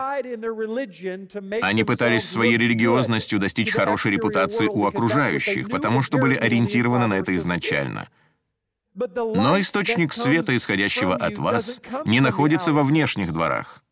Они 1.60 1.84
пытались 1.84 2.28
своей 2.28 2.56
религиозностью 2.56 3.38
достичь 3.38 3.72
хорошей 3.72 4.12
репутации 4.12 4.66
у 4.66 4.86
окружающих, 4.86 5.68
потому 5.68 6.02
что 6.02 6.18
были 6.18 6.36
ориентированы 6.36 7.06
на 7.06 7.14
это 7.14 7.34
изначально. 7.34 8.08
Но 8.94 9.58
источник 9.58 10.12
света, 10.12 10.54
исходящего 10.56 11.16
от 11.16 11.38
вас, 11.38 11.80
не 12.04 12.20
находится 12.20 12.72
во 12.72 12.82
внешних 12.84 13.32
дворах. 13.32 13.82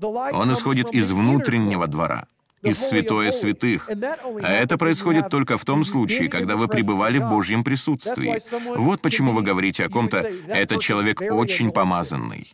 Он 0.00 0.52
исходит 0.52 0.92
из 0.92 1.12
внутреннего 1.12 1.86
двора 1.86 2.26
из 2.62 2.78
святое 2.78 3.30
святых. 3.30 3.88
А 3.88 4.52
это 4.52 4.76
происходит 4.78 5.28
только 5.28 5.56
в 5.56 5.64
том 5.64 5.84
случае, 5.84 6.28
когда 6.28 6.56
вы 6.56 6.68
пребывали 6.68 7.18
в 7.18 7.28
Божьем 7.28 7.64
присутствии. 7.64 8.38
Вот 8.76 9.00
почему 9.00 9.32
вы 9.32 9.42
говорите 9.42 9.84
о 9.84 9.88
ком-то 9.88 10.18
«этот 10.48 10.80
человек 10.80 11.20
очень 11.20 11.70
помазанный». 11.70 12.52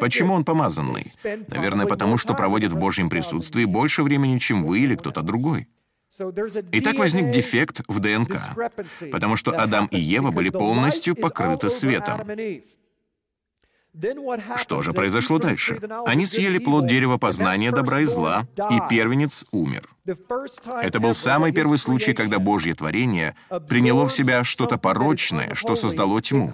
Почему 0.00 0.34
он 0.34 0.44
помазанный? 0.44 1.12
Наверное, 1.48 1.86
потому 1.86 2.16
что 2.16 2.34
проводит 2.34 2.72
в 2.72 2.78
Божьем 2.78 3.08
присутствии 3.08 3.64
больше 3.64 4.02
времени, 4.02 4.38
чем 4.38 4.64
вы 4.64 4.80
или 4.80 4.94
кто-то 4.94 5.22
другой. 5.22 5.68
И 6.72 6.80
так 6.80 6.96
возник 6.96 7.30
дефект 7.30 7.80
в 7.88 8.00
ДНК, 8.00 8.38
потому 9.12 9.36
что 9.36 9.50
Адам 9.50 9.86
и 9.86 9.98
Ева 9.98 10.30
были 10.30 10.50
полностью 10.50 11.14
покрыты 11.14 11.68
светом. 11.68 12.20
Что 14.56 14.82
же 14.82 14.92
произошло 14.92 15.38
дальше? 15.38 15.80
Они 16.04 16.26
съели 16.26 16.58
плод 16.58 16.86
дерева 16.86 17.16
познания 17.16 17.72
добра 17.72 18.00
и 18.00 18.04
зла, 18.04 18.46
и 18.70 18.78
первенец 18.90 19.44
умер. 19.52 19.88
Это 20.82 21.00
был 21.00 21.14
самый 21.14 21.52
первый 21.52 21.78
случай, 21.78 22.12
когда 22.12 22.38
Божье 22.38 22.74
творение 22.74 23.34
приняло 23.68 24.06
в 24.06 24.12
себя 24.12 24.44
что-то 24.44 24.76
порочное, 24.76 25.54
что 25.54 25.76
создало 25.76 26.20
тьму. 26.20 26.52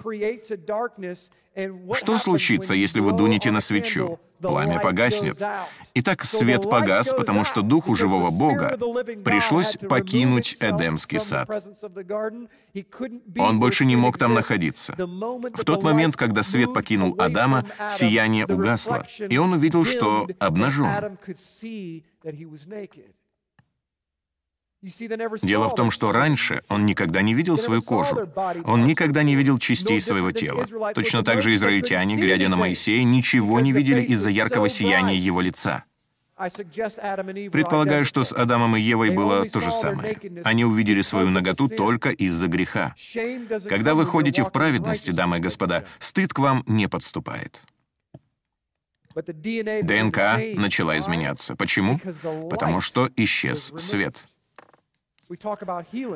Что 1.93 2.17
случится, 2.17 2.73
если 2.73 2.99
вы 2.99 3.11
дунете 3.11 3.51
на 3.51 3.59
свечу? 3.59 4.19
Пламя 4.39 4.79
погаснет. 4.79 5.37
Итак, 5.93 6.23
свет 6.25 6.69
погас, 6.69 7.07
потому 7.07 7.45
что 7.45 7.61
Духу 7.61 7.95
живого 7.95 8.29
Бога 8.29 8.77
пришлось 9.23 9.77
покинуть 9.77 10.57
Эдемский 10.59 11.19
сад. 11.19 11.49
Он 13.37 13.59
больше 13.59 13.85
не 13.85 13.95
мог 13.95 14.17
там 14.17 14.33
находиться. 14.33 14.95
В 14.97 15.63
тот 15.63 15.83
момент, 15.83 16.17
когда 16.17 16.43
свет 16.43 16.73
покинул 16.73 17.15
Адама, 17.19 17.65
сияние 17.89 18.45
угасло, 18.45 19.05
и 19.29 19.37
он 19.37 19.53
увидел, 19.53 19.85
что 19.85 20.27
обнажен. 20.39 21.17
Дело 25.41 25.69
в 25.69 25.75
том, 25.75 25.91
что 25.91 26.11
раньше 26.11 26.61
он 26.67 26.85
никогда 26.85 27.21
не 27.21 27.33
видел 27.33 27.57
свою 27.57 27.81
кожу. 27.81 28.29
Он 28.65 28.85
никогда 28.85 29.23
не 29.23 29.35
видел 29.35 29.57
частей 29.57 30.01
своего 30.01 30.31
тела. 30.31 30.67
Точно 30.93 31.23
так 31.23 31.41
же 31.41 31.53
израильтяне, 31.55 32.17
глядя 32.17 32.49
на 32.49 32.57
Моисея, 32.57 33.03
ничего 33.03 33.59
не 33.61 33.71
видели 33.71 34.01
из-за 34.01 34.29
яркого 34.29 34.67
сияния 34.67 35.15
его 35.15 35.39
лица. 35.39 35.85
Предполагаю, 36.35 38.03
что 38.05 38.23
с 38.23 38.33
Адамом 38.33 38.75
и 38.75 38.81
Евой 38.81 39.11
было 39.11 39.47
то 39.47 39.61
же 39.61 39.71
самое. 39.71 40.17
Они 40.43 40.65
увидели 40.65 41.01
свою 41.01 41.29
наготу 41.29 41.69
только 41.69 42.09
из-за 42.09 42.47
греха. 42.47 42.95
Когда 43.69 43.95
вы 43.95 44.05
ходите 44.05 44.43
в 44.43 44.51
праведности, 44.51 45.11
дамы 45.11 45.37
и 45.37 45.39
господа, 45.39 45.85
стыд 45.99 46.33
к 46.33 46.39
вам 46.39 46.63
не 46.67 46.89
подступает. 46.89 47.61
ДНК 49.15 50.41
начала 50.55 50.97
изменяться. 50.97 51.55
Почему? 51.55 51.99
Потому 52.49 52.81
что 52.81 53.09
исчез 53.15 53.71
свет. 53.77 54.25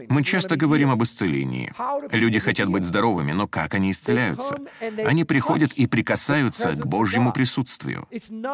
Мы 0.10 0.24
часто 0.24 0.56
говорим 0.56 0.92
об 0.92 1.04
исцелении. 1.04 1.74
Люди 2.12 2.40
хотят 2.40 2.70
быть 2.70 2.86
здоровыми, 2.86 3.32
но 3.32 3.48
как 3.48 3.74
они 3.74 3.92
исцеляются? 3.92 4.58
Они 5.06 5.24
приходят 5.24 5.74
и 5.74 5.88
прикасаются 5.88 6.72
к 6.72 6.86
Божьему 6.86 7.32
присутствию. 7.32 8.08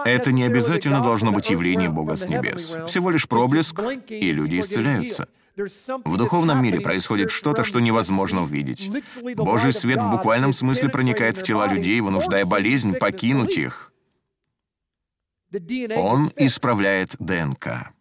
Это 0.05 0.31
не 0.31 0.43
обязательно 0.43 1.01
должно 1.01 1.31
быть 1.31 1.49
явление 1.49 1.89
Бога 1.89 2.15
с 2.15 2.27
небес. 2.27 2.75
Всего 2.87 3.09
лишь 3.09 3.27
проблеск, 3.27 3.79
и 4.09 4.31
люди 4.31 4.59
исцеляются. 4.59 5.27
В 5.55 6.17
духовном 6.17 6.63
мире 6.63 6.79
происходит 6.79 7.29
что-то, 7.29 7.63
что 7.63 7.79
невозможно 7.79 8.43
увидеть. 8.43 8.89
Божий 9.35 9.71
свет 9.71 10.01
в 10.01 10.09
буквальном 10.09 10.51
смысле 10.51 10.89
проникает 10.89 11.37
в 11.37 11.43
тела 11.43 11.67
людей, 11.67 12.01
вынуждая 12.01 12.45
болезнь 12.45 12.95
покинуть 12.95 13.57
их. 13.57 13.91
Он 15.95 16.31
исправляет 16.35 17.15
ДНК. 17.19 17.92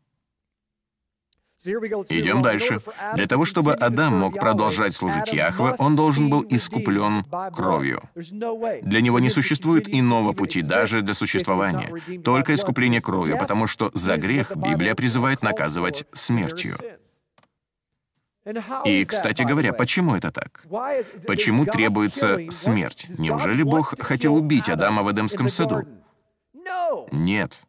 Идем 1.64 2.42
дальше. 2.42 2.80
Для 3.14 3.26
того, 3.26 3.44
чтобы 3.44 3.74
Адам 3.74 4.18
мог 4.18 4.34
продолжать 4.34 4.94
служить 4.94 5.32
Яхве, 5.32 5.74
он 5.78 5.96
должен 5.96 6.28
был 6.28 6.44
искуплен 6.48 7.24
кровью. 7.54 8.02
Для 8.14 9.00
него 9.00 9.18
не 9.20 9.30
существует 9.30 9.88
иного 9.88 10.32
пути 10.32 10.62
даже 10.62 11.02
для 11.02 11.14
существования, 11.14 12.20
только 12.24 12.54
искупление 12.54 13.00
кровью, 13.00 13.38
потому 13.38 13.66
что 13.66 13.90
за 13.94 14.16
грех 14.16 14.56
Библия 14.56 14.94
призывает 14.94 15.42
наказывать 15.42 16.04
смертью. 16.12 16.76
И, 18.84 19.04
кстати 19.04 19.42
говоря, 19.42 19.72
почему 19.72 20.16
это 20.16 20.32
так? 20.32 20.66
Почему 21.26 21.64
требуется 21.64 22.38
смерть? 22.50 23.06
Неужели 23.18 23.62
Бог 23.62 23.94
хотел 24.00 24.34
убить 24.34 24.68
Адама 24.68 25.02
в 25.02 25.12
Эдемском 25.12 25.48
саду? 25.48 25.84
Нет. 27.12 27.62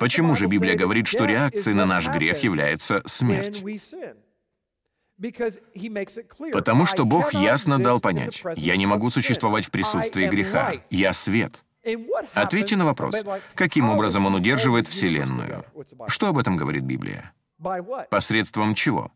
Почему 0.00 0.34
же 0.34 0.46
Библия 0.46 0.76
говорит, 0.76 1.06
что 1.06 1.24
реакцией 1.24 1.74
на 1.74 1.86
наш 1.86 2.08
грех 2.08 2.42
является 2.42 3.02
смерть? 3.06 3.62
Потому 6.52 6.86
что 6.86 7.04
Бог 7.04 7.32
ясно 7.32 7.78
дал 7.78 8.00
понять, 8.00 8.42
я 8.56 8.76
не 8.76 8.86
могу 8.86 9.10
существовать 9.10 9.66
в 9.66 9.70
присутствии 9.70 10.26
греха, 10.26 10.72
я 10.90 11.12
свет. 11.12 11.64
Ответьте 12.32 12.76
на 12.76 12.84
вопрос, 12.84 13.14
каким 13.54 13.90
образом 13.90 14.26
Он 14.26 14.34
удерживает 14.34 14.88
Вселенную? 14.88 15.64
Что 16.08 16.28
об 16.28 16.38
этом 16.38 16.56
говорит 16.56 16.82
Библия? 16.82 17.32
Посредством 18.10 18.74
чего? 18.74 19.12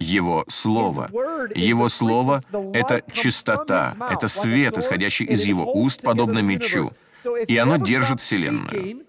Его 0.00 0.44
Слово. 0.48 1.10
Его 1.54 1.88
Слово— 1.88 2.42
это 2.72 3.02
чистота, 3.12 3.94
это 4.10 4.28
свет, 4.28 4.78
исходящий 4.78 5.26
из 5.26 5.44
Его 5.44 5.72
уст, 5.72 6.02
подобно 6.02 6.40
мечу, 6.40 6.92
и 7.46 7.56
оно 7.56 7.76
держит 7.76 8.20
Вселенную. 8.20 9.06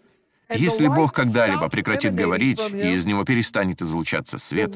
Если 0.50 0.88
Бог 0.88 1.14
когда-либо 1.14 1.70
прекратит 1.70 2.16
говорить, 2.16 2.62
и 2.72 2.94
из 2.94 3.06
него 3.06 3.24
перестанет 3.24 3.82
излучаться 3.82 4.38
свет, 4.38 4.76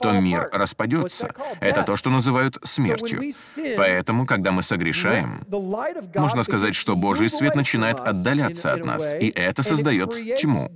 то 0.00 0.12
мир 0.12 0.48
распадется. 0.52 1.34
Это 1.60 1.82
то, 1.82 1.96
что 1.96 2.10
называют 2.10 2.58
смертью. 2.62 3.32
Поэтому, 3.76 4.26
когда 4.26 4.52
мы 4.52 4.62
согрешаем, 4.62 5.44
можно 6.14 6.42
сказать, 6.42 6.74
что 6.74 6.96
Божий 6.96 7.28
свет 7.30 7.54
начинает 7.54 7.98
отдаляться 8.00 8.72
от 8.72 8.84
нас, 8.84 9.14
и 9.14 9.28
это 9.28 9.62
создает 9.62 10.14
тьму. 10.38 10.70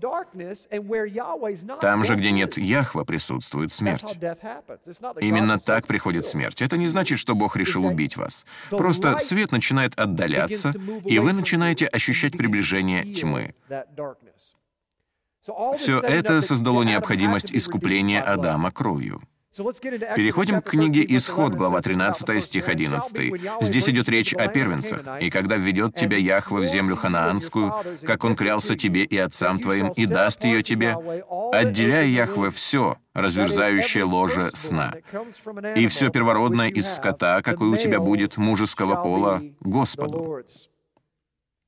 Там 1.80 2.04
же, 2.04 2.14
где 2.16 2.30
нет 2.32 2.56
Яхва, 2.56 3.04
присутствует 3.04 3.72
смерть. 3.72 4.04
Именно 5.20 5.58
так 5.58 5.86
приходит 5.86 6.26
смерть. 6.26 6.62
Это 6.62 6.76
не 6.76 6.88
значит, 6.88 7.18
что 7.18 7.34
Бог 7.34 7.56
решил 7.56 7.84
убить 7.84 8.16
вас. 8.16 8.44
Просто 8.70 9.18
свет 9.18 9.52
начинает 9.52 9.98
отдаляться, 9.98 10.72
и 11.04 11.18
вы 11.18 11.32
начинаете 11.32 11.86
ощущать 11.86 12.36
приближение 12.36 13.04
тьмы. 13.12 13.54
Все 15.76 16.00
это 16.00 16.40
создало 16.40 16.82
необходимость 16.82 17.52
искупления 17.52 18.22
Адама 18.22 18.70
кровью. 18.70 19.22
Переходим 19.54 20.62
к 20.62 20.70
книге 20.70 21.04
«Исход», 21.16 21.54
глава 21.54 21.82
13, 21.82 22.42
стих 22.42 22.68
11. 22.68 23.34
Здесь 23.60 23.88
идет 23.88 24.08
речь 24.08 24.32
о 24.32 24.48
первенцах. 24.48 25.02
«И 25.20 25.28
когда 25.28 25.56
введет 25.56 25.94
тебя 25.94 26.16
Яхва 26.16 26.60
в 26.60 26.66
землю 26.66 26.96
ханаанскую, 26.96 27.74
как 28.06 28.24
он 28.24 28.34
клялся 28.34 28.76
тебе 28.76 29.04
и 29.04 29.18
отцам 29.18 29.58
твоим, 29.58 29.88
и 29.90 30.06
даст 30.06 30.44
ее 30.44 30.62
тебе, 30.62 30.96
отделяй 31.52 32.08
Яхве 32.08 32.50
все, 32.50 32.96
разверзающее 33.12 34.04
ложе 34.04 34.52
сна, 34.54 34.94
и 35.76 35.86
все 35.88 36.08
первородное 36.08 36.68
из 36.68 36.90
скота, 36.90 37.42
какое 37.42 37.70
у 37.70 37.76
тебя 37.76 38.00
будет, 38.00 38.38
мужеского 38.38 39.02
пола, 39.02 39.42
Господу». 39.60 40.44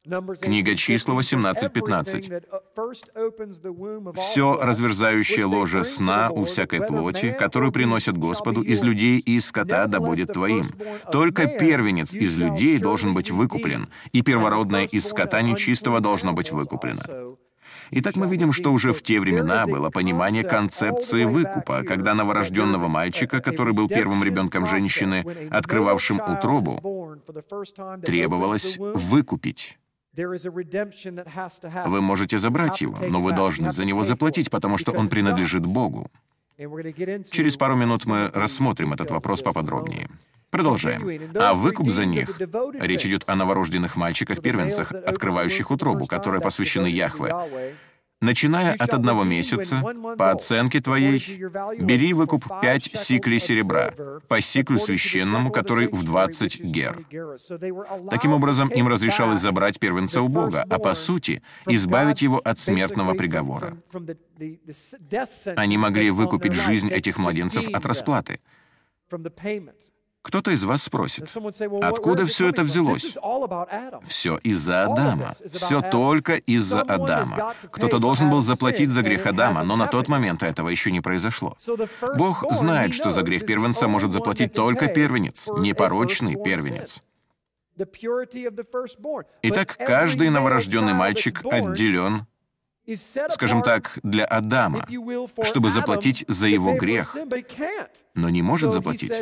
Книга 0.05 0.77
числа 0.77 1.15
18.15. 1.15 2.43
«Все 4.21 4.61
разверзающее 4.61 5.47
ложе 5.47 5.83
сна 5.85 6.29
у 6.31 6.45
всякой 6.45 6.83
плоти, 6.83 7.33
которую 7.33 7.73
приносят 7.73 8.19
Господу 8.19 8.61
из 8.61 8.83
людей 8.83 9.19
и 9.19 9.37
из 9.37 9.47
скота, 9.47 9.87
да 9.87 10.01
будет 10.01 10.35
твоим. 10.35 10.69
Только 11.11 11.47
первенец 11.47 12.13
из 12.13 12.37
людей 12.37 12.79
должен 12.79 13.15
быть 13.15 13.31
выкуплен, 13.31 13.89
и 14.13 14.21
первородное 14.21 14.85
из 14.85 15.09
скота 15.09 15.41
нечистого 15.41 16.01
должно 16.01 16.35
быть 16.35 16.53
выкуплено». 16.53 17.37
Итак, 17.91 18.17
мы 18.17 18.27
видим, 18.27 18.53
что 18.53 18.73
уже 18.73 18.93
в 18.93 19.03
те 19.03 19.21
времена 19.21 19.67
было 19.67 19.89
понимание 19.89 20.43
концепции 20.43 21.25
выкупа, 21.25 21.83
когда 21.83 22.15
новорожденного 22.15 22.89
мальчика, 22.89 23.41
который 23.41 23.73
был 23.73 23.89
первым 23.89 24.23
ребенком 24.23 24.67
женщины, 24.67 25.25
открывавшим 25.51 26.21
утробу, 26.21 27.17
требовалось 28.05 28.77
выкупить. 28.79 29.79
Вы 31.87 32.01
можете 32.01 32.39
забрать 32.39 32.81
его, 32.81 32.97
но 33.09 33.21
вы 33.21 33.33
должны 33.33 33.73
за 33.73 33.85
него 33.85 34.03
заплатить, 34.03 34.51
потому 34.51 34.79
что 34.79 34.93
он 34.93 35.09
принадлежит 35.09 35.67
Богу. 35.67 36.11
Через 36.57 37.57
пару 37.57 37.75
минут 37.75 38.07
мы 38.07 38.31
рассмотрим 38.33 38.93
этот 38.93 39.11
вопрос 39.11 39.43
поподробнее. 39.43 40.09
Продолжаем. 40.51 41.31
А 41.35 41.53
выкуп 41.53 41.91
за 41.91 42.05
них. 42.05 42.41
Речь 42.75 43.05
идет 43.05 43.25
о 43.27 43.35
новорожденных 43.35 43.97
мальчиках-первенцах, 43.97 44.93
открывающих 44.93 45.73
утробу, 45.73 46.07
которые 46.07 46.41
посвящены 46.41 46.87
Яхве. 46.87 47.35
Начиная 48.21 48.75
от 48.75 48.95
одного 48.95 49.25
месяца, 49.25 49.83
по 50.17 50.31
оценке 50.31 50.81
твоей, 50.81 51.19
бери 51.79 52.15
выкуп 52.15 52.45
пять 52.63 52.91
сиклей 52.95 53.39
серебра, 53.39 53.93
по 54.29 54.41
сиклю 54.41 54.79
священному, 54.79 55.51
который 55.51 55.89
в 55.89 56.05
20 56.05 56.61
гер. 56.61 57.05
Таким 58.11 58.33
образом, 58.33 58.69
им 58.69 58.89
разрешалось 58.89 59.41
забрать 59.41 59.79
первенца 59.79 60.23
у 60.23 60.29
Бога, 60.29 60.65
а 60.69 60.79
по 60.79 60.95
сути, 60.95 61.43
избавить 61.67 62.23
его 62.23 62.39
от 62.39 62.59
смертного 62.59 63.15
приговора. 63.15 63.77
Они 65.57 65.77
могли 65.77 66.11
выкупить 66.11 66.55
жизнь 66.55 66.91
этих 66.91 67.19
младенцев 67.19 67.69
от 67.69 67.85
расплаты. 67.85 68.41
Кто-то 70.25 70.53
из 70.53 70.65
вас 70.65 70.83
спросит, 70.83 71.31
откуда 71.83 72.25
все 72.25 72.49
это 72.49 72.63
взялось? 72.63 73.15
Все 74.09 74.39
из-за 74.39 74.85
Адама. 74.85 75.35
Все 75.53 75.83
только 75.83 76.37
из-за 76.37 76.81
Адама. 76.81 77.55
Кто-то 77.71 77.99
должен 77.99 78.31
был 78.31 78.41
заплатить 78.41 78.89
за 78.89 79.03
грех 79.03 79.27
Адама, 79.27 79.63
но 79.65 79.77
на 79.77 79.87
тот 79.87 80.09
момент 80.09 80.43
этого 80.43 80.71
еще 80.71 80.91
не 80.93 81.03
произошло. 81.03 81.59
Бог 82.17 82.43
знает, 82.53 82.95
что 82.95 83.11
за 83.11 83.23
грех 83.23 83.45
первенца 83.45 83.87
может 83.87 84.13
заплатить 84.13 84.55
только 84.55 84.87
первенец, 84.89 85.47
непорочный 85.59 86.43
первенец. 86.43 87.03
Итак, 89.43 89.77
каждый 89.77 90.31
новорожденный 90.31 90.95
мальчик 90.95 91.45
отделен 91.45 92.27
скажем 93.31 93.63
так, 93.63 93.99
для 94.03 94.25
Адама, 94.25 94.87
чтобы 95.43 95.71
заплатить 95.71 96.25
за 96.29 96.49
его 96.49 96.75
грех, 96.75 97.17
но 98.15 98.29
не 98.29 98.43
может 98.43 98.73
заплатить. 98.73 99.13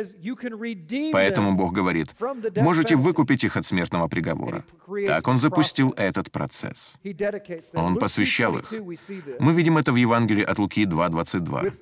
Поэтому 1.11 1.53
Бог 1.53 1.73
говорит, 1.73 2.15
можете 2.55 2.95
выкупить 2.95 3.43
их 3.43 3.57
от 3.57 3.65
смертного 3.65 4.07
приговора. 4.07 4.65
Так 5.07 5.27
Он 5.27 5.39
запустил 5.39 5.93
этот 5.97 6.31
процесс. 6.31 6.97
Он 7.73 7.97
посвящал 7.97 8.57
их. 8.57 8.71
Мы 9.39 9.53
видим 9.53 9.77
это 9.77 9.91
в 9.91 9.95
Евангелии 9.95 10.43
от 10.43 10.59
Луки 10.59 10.85
2.22. 10.85 11.73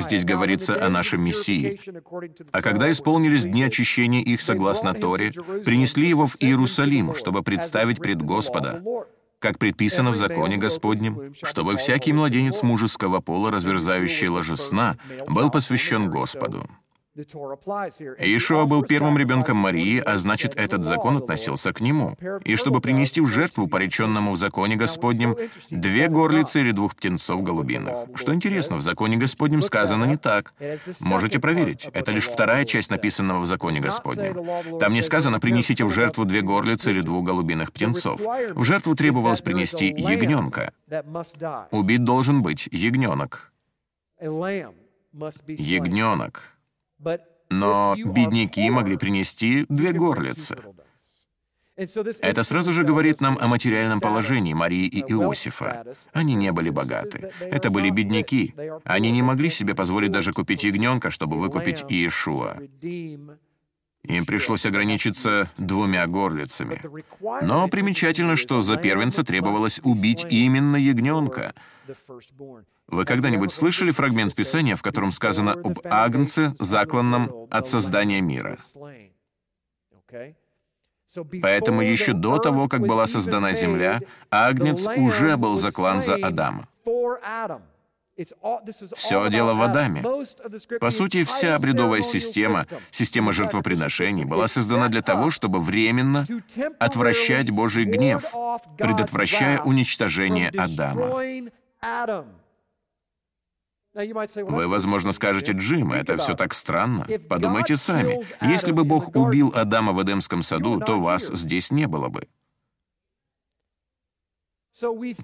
Здесь 0.00 0.24
говорится 0.24 0.84
о 0.84 0.88
нашем 0.88 1.22
Мессии. 1.22 1.80
А 2.52 2.62
когда 2.62 2.90
исполнились 2.92 3.44
дни 3.44 3.64
очищения 3.64 4.22
их 4.22 4.40
согласно 4.40 4.94
Торе, 4.94 5.32
принесли 5.64 6.08
его 6.08 6.26
в 6.26 6.36
Иерусалим, 6.38 7.14
чтобы 7.14 7.42
представить 7.42 7.98
пред 7.98 8.22
Господа, 8.22 8.82
как 9.38 9.58
предписано 9.58 10.10
в 10.10 10.16
законе 10.16 10.56
Господнем, 10.56 11.34
чтобы 11.34 11.76
всякий 11.76 12.12
младенец 12.12 12.62
мужеского 12.62 13.20
пола, 13.20 13.50
разверзающий 13.50 14.28
ложесна, 14.28 14.98
был 15.26 15.50
посвящен 15.50 16.10
Господу. 16.10 16.68
Иешуа 17.18 18.64
был 18.64 18.82
первым 18.82 19.18
ребенком 19.18 19.56
Марии, 19.56 19.98
а 19.98 20.16
значит, 20.16 20.54
этот 20.56 20.84
закон 20.84 21.16
относился 21.16 21.72
к 21.72 21.80
нему. 21.80 22.16
И 22.44 22.56
чтобы 22.56 22.80
принести 22.80 23.20
в 23.20 23.26
жертву 23.28 23.66
пореченному 23.66 24.32
в 24.32 24.36
законе 24.36 24.76
Господнем 24.76 25.36
две 25.70 26.08
горлицы 26.08 26.60
или 26.60 26.72
двух 26.72 26.94
птенцов 26.94 27.42
голубиных. 27.42 28.08
Что 28.14 28.34
интересно, 28.34 28.76
в 28.76 28.82
законе 28.82 29.16
Господнем 29.16 29.62
сказано 29.62 30.04
не 30.04 30.16
так. 30.16 30.54
Можете 31.00 31.38
проверить. 31.38 31.88
Это 31.92 32.12
лишь 32.12 32.26
вторая 32.26 32.64
часть 32.64 32.90
написанного 32.90 33.40
в 33.40 33.46
законе 33.46 33.80
Господнем. 33.80 34.78
Там 34.78 34.92
не 34.92 35.02
сказано 35.02 35.40
«принесите 35.40 35.84
в 35.84 35.90
жертву 35.90 36.24
две 36.24 36.42
горлицы 36.42 36.90
или 36.90 37.00
двух 37.00 37.24
голубиных 37.24 37.72
птенцов». 37.72 38.20
В 38.20 38.64
жертву 38.64 38.94
требовалось 38.94 39.40
принести 39.40 39.86
ягненка. 39.86 40.72
Убит 41.70 42.04
должен 42.04 42.42
быть 42.42 42.68
ягненок. 42.70 43.52
Ягненок. 45.46 46.57
Но 47.50 47.96
бедняки 47.96 48.68
могли 48.70 48.96
принести 48.96 49.64
две 49.68 49.92
горлицы. 49.92 50.58
Это 51.76 52.42
сразу 52.42 52.72
же 52.72 52.82
говорит 52.82 53.20
нам 53.20 53.38
о 53.40 53.46
материальном 53.46 54.00
положении 54.00 54.52
Марии 54.52 54.86
и 54.86 55.00
Иосифа. 55.00 55.84
Они 56.12 56.34
не 56.34 56.50
были 56.50 56.70
богаты. 56.70 57.30
Это 57.38 57.70
были 57.70 57.90
бедняки. 57.90 58.54
Они 58.84 59.12
не 59.12 59.22
могли 59.22 59.48
себе 59.48 59.76
позволить 59.76 60.10
даже 60.10 60.32
купить 60.32 60.64
ягненка, 60.64 61.10
чтобы 61.10 61.38
выкупить 61.38 61.84
Иешуа. 61.88 62.58
Им 62.82 64.26
пришлось 64.26 64.66
ограничиться 64.66 65.50
двумя 65.56 66.06
горлицами. 66.06 66.82
Но 67.42 67.68
примечательно, 67.68 68.36
что 68.36 68.62
за 68.62 68.76
первенца 68.76 69.22
требовалось 69.22 69.80
убить 69.84 70.26
именно 70.28 70.76
ягненка. 70.76 71.54
Вы 72.88 73.04
когда-нибудь 73.04 73.52
слышали 73.52 73.90
фрагмент 73.90 74.34
Писания, 74.34 74.74
в 74.74 74.82
котором 74.82 75.12
сказано 75.12 75.52
об 75.52 75.78
Агнце, 75.84 76.54
закланном 76.58 77.46
от 77.50 77.66
создания 77.68 78.20
мира? 78.22 78.56
Поэтому 81.42 81.82
еще 81.82 82.12
до 82.12 82.38
того, 82.38 82.68
как 82.68 82.80
была 82.80 83.06
создана 83.06 83.52
земля, 83.52 84.00
Агнец 84.30 84.86
уже 84.96 85.36
был 85.36 85.56
заклан 85.56 86.02
за 86.02 86.16
Адама. 86.16 86.68
Все 88.96 89.30
дело 89.30 89.54
в 89.54 89.62
Адаме. 89.62 90.02
По 90.80 90.90
сути, 90.90 91.24
вся 91.24 91.54
обредовая 91.54 92.02
система, 92.02 92.66
система 92.90 93.32
жертвоприношений, 93.32 94.24
была 94.24 94.48
создана 94.48 94.88
для 94.88 95.02
того, 95.02 95.30
чтобы 95.30 95.60
временно 95.60 96.26
отвращать 96.80 97.50
Божий 97.50 97.84
гнев, 97.84 98.24
предотвращая 98.76 99.60
уничтожение 99.60 100.48
Адама. 100.50 101.22
Вы, 103.98 104.68
возможно, 104.68 105.12
скажете, 105.12 105.52
Джим, 105.52 105.92
это 105.92 106.16
все 106.18 106.34
так 106.34 106.54
странно. 106.54 107.06
Подумайте 107.28 107.76
сами. 107.76 108.24
Если 108.40 108.70
бы 108.70 108.84
Бог 108.84 109.16
убил 109.16 109.52
Адама 109.54 109.92
в 109.92 110.02
Эдемском 110.02 110.42
саду, 110.42 110.80
то 110.80 111.00
вас 111.00 111.26
здесь 111.26 111.70
не 111.70 111.86
было 111.86 112.08
бы. 112.08 112.28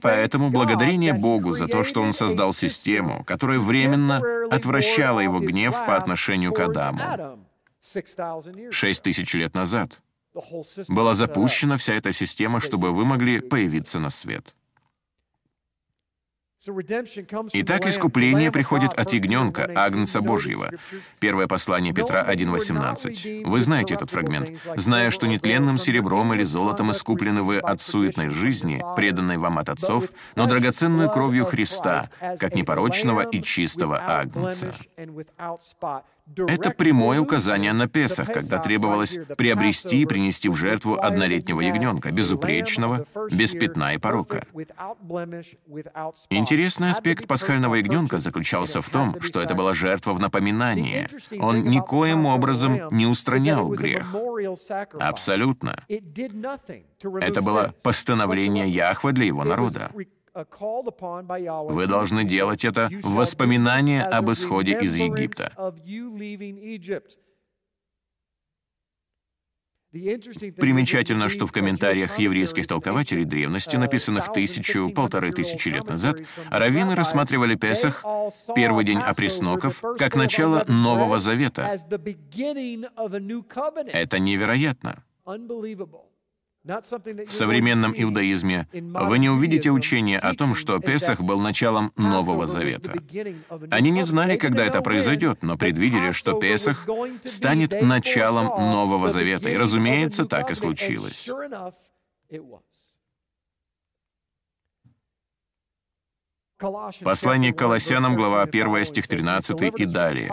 Поэтому 0.03 0.51
благодарение 0.51 1.13
Богу 1.13 1.53
за 1.53 1.69
то, 1.69 1.85
что 1.85 2.03
Он 2.03 2.13
создал 2.13 2.53
систему, 2.53 3.23
которая 3.25 3.61
временно 3.61 4.21
отвращала 4.51 5.21
Его 5.21 5.39
гнев 5.39 5.73
по 5.87 5.97
отношению 5.97 6.53
к 6.53 6.59
Адаму. 6.59 7.01
Шесть 8.71 9.03
тысяч 9.03 9.35
лет 9.35 9.55
назад 9.55 10.01
была 10.89 11.15
запущена 11.15 11.77
вся 11.77 11.95
эта 11.95 12.13
система, 12.13 12.61
чтобы 12.61 12.91
вы 12.91 13.05
могли 13.05 13.41
появиться 13.41 14.01
на 14.01 14.11
свет. 14.11 14.57
Итак, 17.53 17.87
искупление 17.87 18.51
приходит 18.51 18.93
от 18.95 19.13
ягненка, 19.13 19.71
Агнца 19.75 20.21
Божьего. 20.21 20.71
Первое 21.19 21.47
послание 21.47 21.93
Петра 21.93 22.25
1.18. 22.27 23.45
Вы 23.45 23.61
знаете 23.61 23.95
этот 23.95 24.11
фрагмент. 24.11 24.51
«Зная, 24.77 25.11
что 25.11 25.27
нетленным 25.27 25.79
серебром 25.79 26.33
или 26.33 26.43
золотом 26.43 26.91
искуплены 26.91 27.43
вы 27.43 27.59
от 27.59 27.83
суетной 27.83 28.31
жизни, 28.31 28.83
преданной 28.97 29.37
вам 29.37 29.59
от 29.59 29.69
отцов, 29.69 30.05
но 30.37 30.47
драгоценную 30.47 31.11
кровью 31.11 31.45
Христа, 31.45 32.09
как 32.39 32.55
непорочного 32.55 33.23
и 33.23 33.43
чистого 33.43 33.99
Агнца». 33.99 34.75
Это 36.37 36.71
прямое 36.71 37.21
указание 37.21 37.73
на 37.73 37.87
Песах, 37.87 38.33
когда 38.33 38.59
требовалось 38.59 39.19
приобрести 39.37 39.99
и 39.99 40.07
принести 40.07 40.49
в 40.49 40.57
жертву 40.57 40.99
однолетнего 41.01 41.61
ягненка, 41.61 42.11
безупречного, 42.11 43.07
без 43.31 43.53
пятна 43.53 43.95
и 43.95 43.99
порока. 43.99 44.45
Интересный 46.31 46.91
аспект 46.91 47.27
пасхального 47.27 47.75
ягненка 47.77 48.19
заключался 48.19 48.81
в 48.81 48.89
том, 48.89 49.21
что 49.21 49.41
это 49.41 49.55
была 49.55 49.75
жертва 49.75 50.13
в 50.13 50.21
напоминание. 50.21 51.09
Он 51.39 51.65
никоим 51.65 52.27
образом 52.27 52.89
не 52.91 53.07
устранял 53.07 53.69
грех. 53.69 54.15
Абсолютно. 54.99 55.85
Это 55.89 57.43
было 57.43 57.75
постановление 57.83 58.69
Яхвы 58.69 59.13
для 59.13 59.27
его 59.27 59.45
народа. 59.45 59.91
Вы 60.35 61.87
должны 61.87 62.25
делать 62.25 62.65
это 62.65 62.89
в 63.03 63.15
воспоминание 63.15 64.03
об 64.03 64.31
исходе 64.33 64.79
из 64.81 64.97
Египта. 64.97 65.53
Примечательно, 70.57 71.29
что 71.29 71.47
в 71.47 71.53
комментариях 71.53 72.19
еврейских 72.19 72.67
толкователей 72.67 73.25
древности, 73.25 73.77
написанных 73.77 74.33
тысячу, 74.33 74.91
полторы 74.91 75.31
тысячи 75.31 75.69
лет 75.69 75.85
назад, 75.85 76.17
раввины 76.51 76.97
рассматривали 76.97 77.55
Песах, 77.55 78.05
первый 78.57 78.85
день 78.85 78.99
опресноков, 78.99 79.81
как 79.97 80.17
начало 80.17 80.65
Нового 80.67 81.21
Завета. 81.21 81.79
Это 83.93 84.19
невероятно. 84.19 85.05
В 86.65 87.31
современном 87.31 87.93
иудаизме 87.95 88.67
вы 88.73 89.19
не 89.19 89.29
увидите 89.29 89.71
учения 89.71 90.19
о 90.19 90.35
том, 90.35 90.55
что 90.55 90.79
Песах 90.79 91.21
был 91.21 91.39
началом 91.39 91.93
Нового 91.97 92.47
Завета. 92.47 92.95
Они 93.71 93.91
не 93.91 94.03
знали, 94.03 94.39
когда 94.39 94.65
это 94.65 94.81
произойдет, 94.81 95.43
но 95.43 95.59
предвидели, 95.59 96.13
что 96.13 96.41
Песах 96.41 96.89
станет 97.25 97.83
началом 97.83 98.47
Нового 98.47 99.11
Завета. 99.11 99.51
И, 99.51 99.57
разумеется, 99.57 100.25
так 100.25 100.51
и 100.51 100.55
случилось. 100.55 101.29
Послание 107.03 107.53
к 107.53 107.59
Колоссянам, 107.59 108.15
глава 108.15 108.43
1, 108.43 108.85
стих 108.85 109.09
13 109.09 109.81
и 109.81 109.85
далее. 109.87 110.33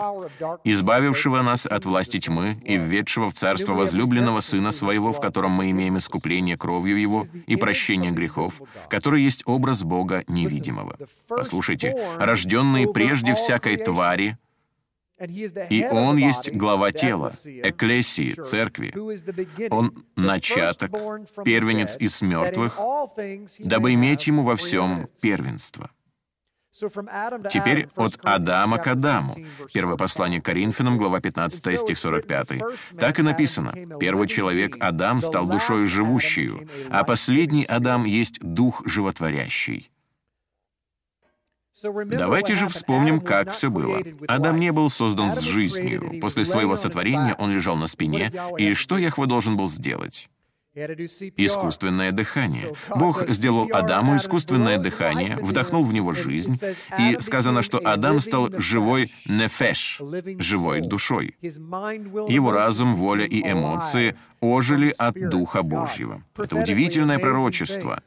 «Избавившего 0.64 1.42
нас 1.42 1.66
от 1.66 1.84
власти 1.84 2.20
тьмы 2.20 2.56
и 2.64 2.76
введшего 2.76 3.30
в 3.30 3.34
царство 3.34 3.74
возлюбленного 3.74 4.40
Сына 4.40 4.70
Своего, 4.70 5.12
в 5.12 5.20
котором 5.20 5.52
мы 5.52 5.70
имеем 5.70 5.98
искупление 5.98 6.56
кровью 6.56 7.00
Его 7.00 7.24
и 7.46 7.56
прощение 7.56 8.12
грехов, 8.12 8.54
который 8.88 9.22
есть 9.22 9.42
образ 9.46 9.82
Бога 9.82 10.24
невидимого». 10.28 10.96
Послушайте, 11.28 11.96
рожденный 12.18 12.92
прежде 12.92 13.34
всякой 13.34 13.76
твари, 13.76 14.38
и 15.70 15.86
Он 15.90 16.16
есть 16.16 16.52
глава 16.52 16.90
тела, 16.90 17.32
экклесии, 17.44 18.30
церкви. 18.42 18.92
Он 19.70 20.04
начаток, 20.16 20.90
первенец 21.44 21.96
из 21.98 22.20
мертвых, 22.22 22.78
дабы 23.58 23.94
иметь 23.94 24.26
Ему 24.26 24.42
во 24.42 24.56
всем 24.56 25.08
первенство. 25.20 25.90
Теперь 26.72 27.88
от 27.96 28.18
Адама 28.22 28.78
к 28.78 28.86
Адаму. 28.86 29.36
Первое 29.72 29.96
послание 29.96 30.40
к 30.40 30.44
Коринфянам, 30.46 30.96
глава 30.96 31.20
15, 31.20 31.78
стих 31.78 31.98
45. 31.98 32.48
Так 32.98 33.18
и 33.18 33.22
написано. 33.22 33.74
Первый 34.00 34.26
человек, 34.26 34.76
Адам, 34.80 35.20
стал 35.20 35.46
душою 35.46 35.88
живущую, 35.88 36.68
а 36.90 37.04
последний 37.04 37.64
Адам 37.64 38.04
есть 38.04 38.40
дух 38.40 38.82
животворящий. 38.86 39.90
Давайте 41.82 42.54
же 42.56 42.68
вспомним, 42.68 43.20
как 43.20 43.52
все 43.52 43.70
было. 43.70 44.02
Адам 44.28 44.58
не 44.58 44.72
был 44.72 44.88
создан 44.88 45.32
с 45.32 45.40
жизнью. 45.40 46.20
После 46.20 46.44
своего 46.44 46.76
сотворения 46.76 47.34
он 47.38 47.52
лежал 47.52 47.76
на 47.76 47.86
спине, 47.86 48.32
и 48.56 48.74
что 48.74 48.98
Яхва 48.98 49.26
должен 49.26 49.56
был 49.56 49.68
сделать? 49.68 50.28
Искусственное 50.74 52.12
дыхание. 52.12 52.72
Бог 52.88 53.28
сделал 53.28 53.68
Адаму 53.72 54.16
искусственное 54.16 54.78
дыхание, 54.78 55.36
вдохнул 55.36 55.84
в 55.84 55.92
него 55.92 56.12
жизнь, 56.12 56.58
и 56.98 57.18
сказано, 57.20 57.60
что 57.60 57.78
Адам 57.78 58.20
стал 58.20 58.48
живой 58.56 59.12
нефеш, 59.26 60.00
живой 60.38 60.80
душой. 60.80 61.36
Его 61.42 62.52
разум, 62.52 62.94
воля 62.96 63.26
и 63.26 63.42
эмоции 63.42 64.16
ожили 64.42 64.92
от 64.98 65.14
Духа 65.30 65.62
Божьего. 65.62 66.22
Это 66.36 66.56
удивительное 66.56 67.18
пророчество. 67.18 68.02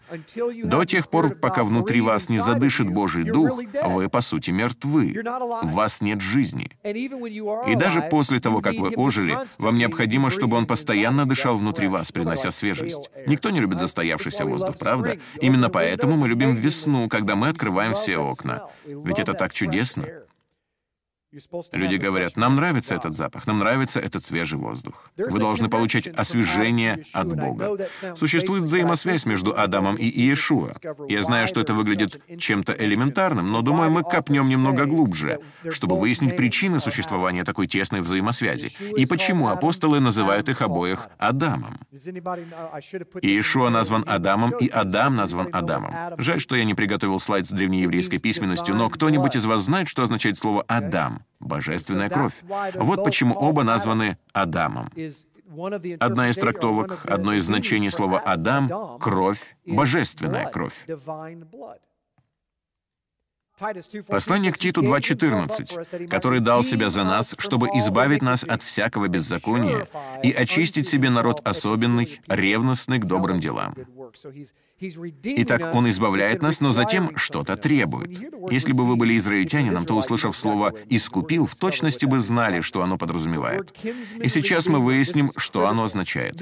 До 0.63 0.83
тех 0.83 1.09
пор, 1.09 1.35
пока 1.35 1.63
внутри 1.63 2.01
вас 2.01 2.29
не 2.29 2.39
задышит 2.39 2.89
Божий 2.89 3.23
Дух, 3.23 3.59
вы, 3.83 4.09
по 4.09 4.21
сути, 4.21 4.51
мертвы. 4.51 5.15
В 5.63 5.71
вас 5.71 6.01
нет 6.01 6.21
жизни. 6.21 6.69
И 6.83 7.75
даже 7.75 8.01
после 8.01 8.39
того, 8.39 8.61
как 8.61 8.75
вы 8.75 8.89
ожили, 8.89 9.37
вам 9.57 9.77
необходимо, 9.77 10.29
чтобы 10.29 10.57
Он 10.57 10.67
постоянно 10.67 11.25
дышал 11.25 11.57
внутри 11.57 11.87
вас, 11.87 12.11
принося 12.11 12.51
свежесть. 12.51 13.09
Никто 13.25 13.49
не 13.49 13.61
любит 13.61 13.79
застоявшийся 13.79 14.45
воздух, 14.45 14.77
правда? 14.77 15.17
Именно 15.39 15.69
поэтому 15.69 16.17
мы 16.17 16.27
любим 16.27 16.55
весну, 16.55 17.07
когда 17.07 17.35
мы 17.35 17.47
открываем 17.47 17.93
все 17.93 18.17
окна. 18.17 18.67
Ведь 18.85 19.19
это 19.19 19.33
так 19.33 19.53
чудесно. 19.53 20.05
Люди 21.71 21.95
говорят, 21.95 22.35
нам 22.37 22.55
нравится 22.55 22.95
этот 22.95 23.13
запах, 23.13 23.47
нам 23.47 23.59
нравится 23.59 23.99
этот 23.99 24.25
свежий 24.25 24.57
воздух. 24.57 25.11
Вы 25.17 25.39
должны 25.39 25.69
получать 25.69 26.07
освежение 26.07 27.03
от 27.13 27.35
Бога. 27.35 27.87
Существует 28.15 28.63
взаимосвязь 28.63 29.25
между 29.25 29.57
Адамом 29.57 29.95
и 29.95 30.05
Иешуа. 30.05 30.73
Я 31.07 31.23
знаю, 31.23 31.47
что 31.47 31.61
это 31.61 31.73
выглядит 31.73 32.21
чем-то 32.37 32.73
элементарным, 32.73 33.51
но 33.51 33.61
думаю, 33.61 33.91
мы 33.91 34.03
копнем 34.03 34.47
немного 34.47 34.85
глубже, 34.85 35.39
чтобы 35.69 35.97
выяснить 35.99 36.35
причины 36.35 36.79
существования 36.79 37.43
такой 37.43 37.67
тесной 37.67 38.01
взаимосвязи 38.01 38.71
и 38.95 39.05
почему 39.05 39.49
апостолы 39.49 39.99
называют 39.99 40.49
их 40.49 40.61
обоих 40.61 41.07
Адамом. 41.17 41.79
Иешуа 43.21 43.69
назван 43.69 44.03
Адамом, 44.07 44.51
и 44.59 44.67
Адам 44.67 45.15
назван 45.15 45.49
Адамом. 45.51 45.93
Жаль, 46.17 46.39
что 46.39 46.55
я 46.55 46.63
не 46.63 46.73
приготовил 46.73 47.19
слайд 47.19 47.45
с 47.47 47.49
древнееврейской 47.49 48.19
письменностью, 48.19 48.75
но 48.75 48.89
кто-нибудь 48.89 49.35
из 49.35 49.45
вас 49.45 49.63
знает, 49.63 49.87
что 49.87 50.03
означает 50.03 50.37
слово 50.37 50.63
«Адам»? 50.67 51.24
Божественная 51.39 52.09
кровь. 52.09 52.33
Вот 52.75 53.03
почему 53.03 53.35
оба 53.35 53.63
названы 53.63 54.17
Адамом. 54.33 54.89
Одна 55.99 56.29
из 56.29 56.35
трактовок, 56.35 57.05
одно 57.05 57.33
из 57.33 57.45
значений 57.45 57.91
слова 57.91 58.19
«Адам»— 58.19 58.97
кровь, 58.99 59.39
божественная 59.65 60.47
кровь. 60.47 60.73
Послание 64.07 64.51
к 64.51 64.57
Титу 64.57 64.81
2.14, 64.81 66.07
который 66.07 66.41
дал 66.41 66.61
себя 66.63 66.89
за 66.89 67.05
нас, 67.05 67.33
чтобы 67.37 67.69
избавить 67.69 68.21
нас 68.21 68.43
от 68.43 68.63
всякого 68.63 69.07
беззакония 69.07 69.87
и 70.23 70.31
очистить 70.31 70.89
себе 70.89 71.09
народ 71.09 71.39
особенный, 71.45 72.19
ревностный 72.27 72.99
к 72.99 73.05
добрым 73.05 73.39
делам. 73.39 73.75
Итак, 75.23 75.73
Он 75.73 75.89
избавляет 75.89 76.41
нас, 76.41 76.61
но 76.61 76.71
затем 76.71 77.15
что-то 77.17 77.57
требует. 77.57 78.17
Если 78.51 78.71
бы 78.71 78.85
вы 78.85 78.95
были 78.95 79.17
израильтянином, 79.17 79.85
то, 79.85 79.95
услышав 79.95 80.35
слово 80.35 80.73
«искупил», 80.89 81.45
в 81.45 81.55
точности 81.55 82.05
бы 82.05 82.19
знали, 82.19 82.61
что 82.61 82.81
оно 82.81 82.97
подразумевает. 82.97 83.75
И 84.21 84.27
сейчас 84.27 84.67
мы 84.67 84.79
выясним, 84.79 85.31
что 85.37 85.67
оно 85.67 85.83
означает. 85.83 86.41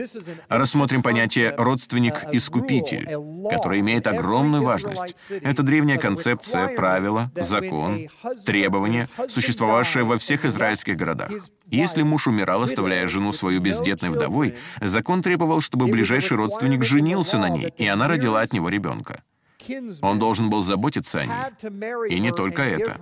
Рассмотрим 0.49 1.01
понятие 1.01 1.53
«родственник-искупитель», 1.57 3.05
которое 3.49 3.79
имеет 3.79 4.07
огромную 4.07 4.63
важность. 4.63 5.15
Это 5.29 5.63
древняя 5.63 5.97
концепция, 5.97 6.67
правила, 6.75 7.31
закон, 7.35 8.07
требование, 8.45 9.07
существовавшее 9.29 10.03
во 10.03 10.17
всех 10.17 10.45
израильских 10.45 10.97
городах. 10.97 11.31
Если 11.67 12.03
муж 12.03 12.27
умирал, 12.27 12.61
оставляя 12.61 13.07
жену 13.07 13.31
свою 13.31 13.59
бездетной 13.59 14.09
вдовой, 14.09 14.55
закон 14.81 15.23
требовал, 15.23 15.61
чтобы 15.61 15.87
ближайший 15.87 16.37
родственник 16.37 16.83
женился 16.83 17.37
на 17.37 17.49
ней, 17.49 17.73
и 17.77 17.87
она 17.87 18.07
родила 18.07 18.32
от 18.41 18.53
него 18.53 18.69
ребенка. 18.69 19.23
Он 20.01 20.19
должен 20.19 20.49
был 20.49 20.61
заботиться 20.61 21.19
о 21.21 21.25
ней. 21.25 22.09
И 22.09 22.19
не 22.19 22.31
только 22.31 22.63
это. 22.63 22.97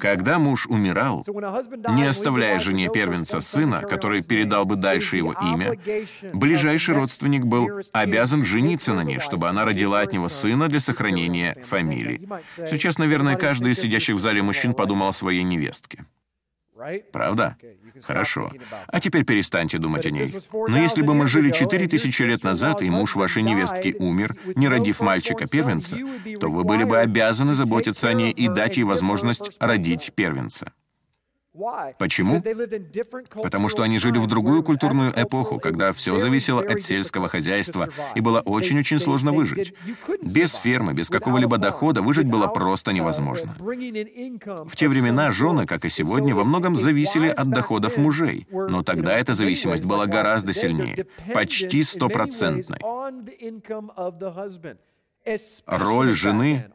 Когда 0.00 0.38
муж 0.38 0.66
умирал, 0.66 1.24
не 1.26 2.04
оставляя 2.04 2.58
жене 2.58 2.90
первенца 2.92 3.40
сына, 3.40 3.80
который 3.80 4.22
передал 4.22 4.66
бы 4.66 4.76
дальше 4.76 5.16
его 5.16 5.32
имя, 5.32 5.74
ближайший 6.34 6.94
родственник 6.94 7.46
был 7.46 7.80
обязан 7.92 8.44
жениться 8.44 8.92
на 8.92 9.04
ней, 9.04 9.18
чтобы 9.20 9.48
она 9.48 9.64
родила 9.64 10.00
от 10.00 10.12
него 10.12 10.28
сына 10.28 10.68
для 10.68 10.80
сохранения 10.80 11.56
фамилии. 11.66 12.28
Сейчас, 12.68 12.98
наверное, 12.98 13.36
каждый 13.36 13.72
из 13.72 13.80
сидящих 13.80 14.16
в 14.16 14.20
зале 14.20 14.42
мужчин 14.42 14.74
подумал 14.74 15.08
о 15.08 15.12
своей 15.12 15.42
невестке. 15.44 16.04
Правда? 17.12 17.56
Хорошо. 18.02 18.52
А 18.86 19.00
теперь 19.00 19.24
перестаньте 19.24 19.78
думать 19.78 20.06
о 20.06 20.10
ней. 20.10 20.34
Но 20.52 20.78
если 20.78 21.02
бы 21.02 21.14
мы 21.14 21.26
жили 21.26 21.50
четыре 21.50 21.88
тысячи 21.88 22.22
лет 22.22 22.44
назад, 22.44 22.82
и 22.82 22.90
муж 22.90 23.16
вашей 23.16 23.42
невестки 23.42 23.96
умер, 23.98 24.36
не 24.54 24.68
родив 24.68 25.00
мальчика-первенца, 25.00 25.96
то 26.40 26.48
вы 26.48 26.64
были 26.64 26.84
бы 26.84 26.98
обязаны 26.98 27.54
заботиться 27.54 28.08
о 28.08 28.12
ней 28.12 28.30
и 28.30 28.48
дать 28.48 28.76
ей 28.76 28.84
возможность 28.84 29.50
родить 29.58 30.12
первенца. 30.14 30.72
Почему? 31.98 32.42
Потому 33.42 33.68
что 33.68 33.82
они 33.82 33.98
жили 33.98 34.18
в 34.18 34.26
другую 34.26 34.62
культурную 34.62 35.12
эпоху, 35.16 35.58
когда 35.58 35.92
все 35.92 36.18
зависело 36.18 36.62
от 36.62 36.80
сельского 36.80 37.28
хозяйства, 37.28 37.88
и 38.14 38.20
было 38.20 38.40
очень-очень 38.40 39.00
сложно 39.00 39.32
выжить. 39.32 39.74
Без 40.22 40.54
фермы, 40.54 40.94
без 40.94 41.08
какого-либо 41.08 41.58
дохода 41.58 42.02
выжить 42.02 42.26
было 42.26 42.46
просто 42.46 42.92
невозможно. 42.92 43.54
В 43.58 44.76
те 44.76 44.88
времена 44.88 45.30
жены, 45.32 45.66
как 45.66 45.84
и 45.84 45.88
сегодня, 45.88 46.34
во 46.34 46.44
многом 46.44 46.76
зависели 46.76 47.28
от 47.28 47.48
доходов 47.50 47.96
мужей, 47.96 48.46
но 48.50 48.82
тогда 48.82 49.18
эта 49.18 49.34
зависимость 49.34 49.84
была 49.84 50.06
гораздо 50.06 50.52
сильнее, 50.52 51.06
почти 51.32 51.82
стопроцентной. 51.82 52.80
Роль 55.66 56.14
жены 56.14 56.70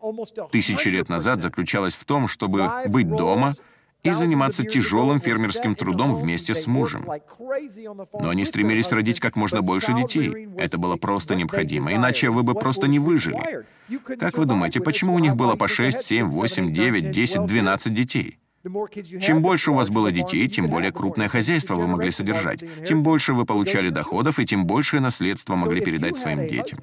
тысячи 0.52 0.88
лет 0.90 1.10
назад 1.10 1.42
заключалась 1.42 1.96
в 1.96 2.06
том, 2.06 2.28
чтобы 2.28 2.70
быть 2.88 3.08
дома— 3.08 3.54
и 4.04 4.12
заниматься 4.12 4.64
тяжелым 4.64 5.20
фермерским 5.20 5.76
трудом 5.76 6.16
вместе 6.16 6.54
с 6.54 6.68
мужем. 6.68 7.08
Но 8.14 8.30
они 8.30 8.46
стремились 8.46 8.92
родить 8.92 9.20
как 9.20 9.36
можно 9.36 9.62
больше 9.62 9.94
детей. 9.94 10.50
Это 10.58 10.78
было 10.78 10.98
просто 10.98 11.36
необходимо, 11.36 11.94
иначе 11.94 12.30
вы 12.30 12.44
бы 12.44 12.54
просто 12.54 12.88
не 12.88 13.00
выжили. 13.00 13.66
Как 14.20 14.38
вы 14.38 14.46
думаете, 14.46 14.82
почему 14.82 15.14
у 15.16 15.20
них 15.20 15.36
было 15.36 15.56
по 15.56 15.68
6, 15.68 16.02
7, 16.02 16.30
8, 16.30 16.74
9, 16.74 17.12
10, 17.12 17.46
12 17.46 17.94
детей? 17.94 18.40
Чем 19.22 19.42
больше 19.42 19.72
у 19.72 19.74
вас 19.74 19.90
было 19.90 20.10
детей, 20.12 20.48
тем 20.48 20.68
более 20.68 20.94
крупное 20.94 21.28
хозяйство 21.28 21.76
вы 21.76 21.86
могли 21.86 22.12
содержать, 22.12 22.64
тем 22.88 23.04
больше 23.04 23.34
вы 23.34 23.46
получали 23.46 23.90
доходов, 23.90 24.40
и 24.40 24.46
тем 24.46 24.66
большее 24.66 25.02
наследство 25.02 25.56
могли 25.56 25.82
передать 25.82 26.18
своим 26.18 26.48
детям. 26.48 26.80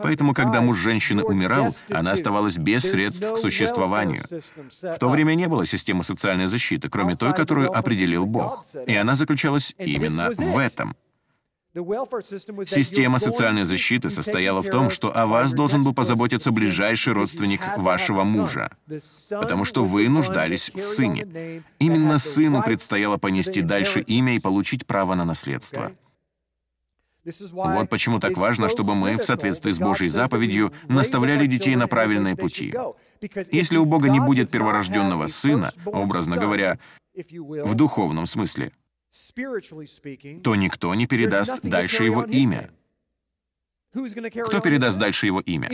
Поэтому, 0.00 0.32
когда 0.32 0.60
муж 0.60 0.78
женщины 0.78 1.24
умирал, 1.24 1.74
она 1.90 2.12
оставалась 2.12 2.56
без 2.56 2.82
средств 2.82 3.28
к 3.32 3.38
существованию. 3.38 4.24
В 4.80 4.98
то 4.98 5.08
время 5.08 5.34
не 5.34 5.48
было 5.48 5.66
системы 5.66 6.04
социальной 6.04 6.46
защиты, 6.46 6.88
кроме 6.88 7.16
той, 7.16 7.34
которую 7.34 7.76
определил 7.76 8.26
Бог. 8.26 8.64
И 8.86 8.94
она 8.94 9.16
заключалась 9.16 9.74
именно 9.78 10.30
в 10.30 10.58
этом. 10.58 10.94
Система 11.74 13.18
социальной 13.18 13.64
защиты 13.64 14.08
состояла 14.08 14.62
в 14.62 14.70
том, 14.70 14.90
что 14.90 15.16
о 15.16 15.26
вас 15.26 15.52
должен 15.52 15.82
был 15.82 15.92
позаботиться 15.92 16.52
ближайший 16.52 17.14
родственник 17.14 17.62
вашего 17.76 18.22
мужа, 18.22 18.70
потому 19.28 19.64
что 19.64 19.84
вы 19.84 20.08
нуждались 20.08 20.70
в 20.72 20.80
сыне. 20.80 21.62
Именно 21.80 22.18
сыну 22.18 22.62
предстояло 22.62 23.16
понести 23.16 23.60
дальше 23.60 24.00
имя 24.00 24.36
и 24.36 24.40
получить 24.40 24.86
право 24.86 25.14
на 25.14 25.24
наследство. 25.24 25.92
Вот 27.52 27.88
почему 27.88 28.20
так 28.20 28.36
важно, 28.36 28.68
чтобы 28.68 28.94
мы, 28.94 29.16
в 29.16 29.24
соответствии 29.24 29.72
с 29.72 29.78
Божьей 29.78 30.10
заповедью, 30.10 30.72
наставляли 30.88 31.46
детей 31.46 31.74
на 31.74 31.88
правильные 31.88 32.36
пути. 32.36 32.72
Если 33.50 33.78
у 33.78 33.84
Бога 33.86 34.10
не 34.10 34.20
будет 34.20 34.50
перворожденного 34.50 35.26
сына, 35.26 35.72
образно 35.86 36.36
говоря, 36.36 36.78
в 37.14 37.74
духовном 37.74 38.26
смысле, 38.26 38.72
то 40.42 40.56
никто 40.56 40.94
не 40.94 41.06
передаст 41.06 41.60
дальше 41.62 42.04
его 42.04 42.24
имя. 42.24 42.70
Кто 43.92 44.60
передаст 44.60 44.98
дальше 44.98 45.26
его 45.26 45.40
имя? 45.40 45.70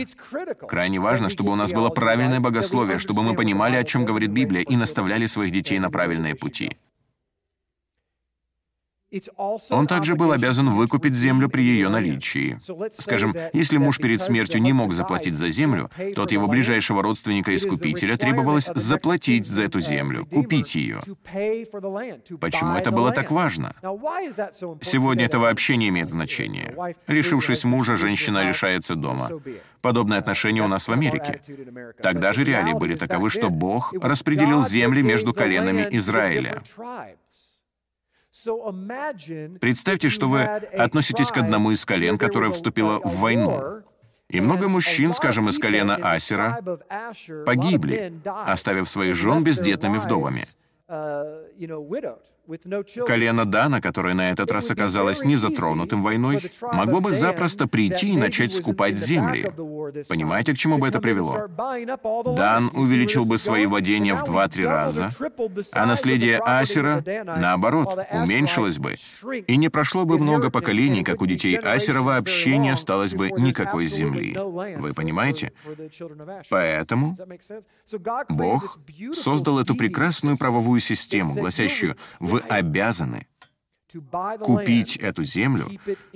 Крайне 0.67 0.99
важно, 0.99 1.27
чтобы 1.27 1.51
у 1.51 1.55
нас 1.55 1.73
было 1.73 1.89
правильное 1.89 2.39
богословие, 2.39 2.99
чтобы 2.99 3.23
мы 3.23 3.35
понимали, 3.35 3.77
о 3.77 3.83
чем 3.83 4.05
говорит 4.05 4.29
Библия, 4.29 4.61
и 4.61 4.75
наставляли 4.75 5.25
своих 5.25 5.51
детей 5.51 5.79
на 5.79 5.89
правильные 5.89 6.35
пути. 6.35 6.77
Он 9.69 9.87
также 9.87 10.15
был 10.15 10.31
обязан 10.31 10.69
выкупить 10.69 11.13
землю 11.15 11.49
при 11.49 11.63
ее 11.63 11.89
наличии. 11.89 12.57
Скажем, 12.97 13.35
если 13.51 13.77
муж 13.77 13.97
перед 13.97 14.21
смертью 14.21 14.61
не 14.61 14.71
мог 14.71 14.93
заплатить 14.93 15.33
за 15.33 15.49
землю, 15.49 15.89
то 16.15 16.23
от 16.23 16.31
его 16.31 16.47
ближайшего 16.47 17.03
родственника-искупителя 17.03 18.15
требовалось 18.15 18.69
заплатить 18.73 19.47
за 19.47 19.63
эту 19.63 19.81
землю, 19.81 20.25
купить 20.25 20.75
ее. 20.75 21.01
Почему 22.39 22.75
это 22.75 22.91
было 22.91 23.11
так 23.11 23.31
важно? 23.31 23.75
Сегодня 24.81 25.25
это 25.25 25.39
вообще 25.39 25.75
не 25.75 25.89
имеет 25.89 26.09
значения. 26.09 26.73
Лишившись 27.07 27.63
мужа, 27.65 27.97
женщина 27.97 28.47
лишается 28.47 28.95
дома. 28.95 29.29
Подобное 29.81 30.19
отношение 30.19 30.63
у 30.63 30.67
нас 30.67 30.87
в 30.87 30.91
Америке. 30.91 31.41
Тогда 32.01 32.31
же 32.31 32.43
реалии 32.43 32.73
были 32.73 32.95
таковы, 32.95 33.29
что 33.29 33.49
Бог 33.49 33.93
распределил 33.93 34.65
земли 34.65 35.01
между 35.01 35.33
коленами 35.33 35.87
Израиля. 35.91 36.61
Представьте, 39.59 40.09
что 40.09 40.27
вы 40.27 40.41
относитесь 40.43 41.31
к 41.31 41.37
одному 41.37 41.71
из 41.71 41.85
колен, 41.85 42.17
которое 42.17 42.51
вступило 42.51 42.99
в 42.99 43.19
войну. 43.19 43.83
И 44.29 44.39
много 44.39 44.69
мужчин, 44.69 45.13
скажем, 45.13 45.49
из 45.49 45.59
колена 45.59 45.95
Асера, 46.01 46.61
погибли, 47.45 48.13
оставив 48.25 48.87
своих 48.89 49.15
жен 49.15 49.43
бездетными 49.43 49.97
вдовами. 49.97 50.43
Колено 53.05 53.45
Дана, 53.45 53.81
которое 53.81 54.13
на 54.13 54.31
этот 54.31 54.51
раз 54.51 54.69
оказалось 54.69 55.23
не 55.23 55.35
затронутым 55.35 56.03
войной, 56.03 56.51
могло 56.61 57.01
бы 57.01 57.13
запросто 57.13 57.67
прийти 57.67 58.09
и 58.13 58.17
начать 58.17 58.53
скупать 58.53 58.97
земли. 58.97 59.51
Понимаете, 60.07 60.53
к 60.53 60.57
чему 60.57 60.77
бы 60.77 60.87
это 60.87 60.99
привело? 60.99 61.47
Дан 62.35 62.71
увеличил 62.73 63.25
бы 63.25 63.37
свои 63.37 63.65
владения 63.65 64.15
в 64.15 64.23
два-три 64.23 64.65
раза, 64.65 65.09
а 65.73 65.85
наследие 65.85 66.39
Асера, 66.39 67.03
наоборот, 67.25 67.99
уменьшилось 68.11 68.77
бы. 68.77 68.95
И 69.47 69.57
не 69.57 69.69
прошло 69.69 70.05
бы 70.05 70.17
много 70.17 70.49
поколений, 70.49 71.03
как 71.03 71.21
у 71.21 71.25
детей 71.25 71.57
Асера 71.57 72.01
вообще 72.01 72.57
не 72.57 72.69
осталось 72.69 73.13
бы 73.13 73.31
никакой 73.31 73.85
земли. 73.85 74.37
Вы 74.37 74.93
понимаете? 74.93 75.53
Поэтому 76.49 77.15
Бог 78.29 78.79
создал 79.13 79.59
эту 79.59 79.75
прекрасную 79.75 80.37
правовую 80.37 80.79
систему, 80.79 81.33
гласящую 81.33 81.97
«Вы 82.19 82.40
обязаны 82.49 83.27
купить 84.41 84.97
эту 84.97 85.23
землю, 85.23 85.69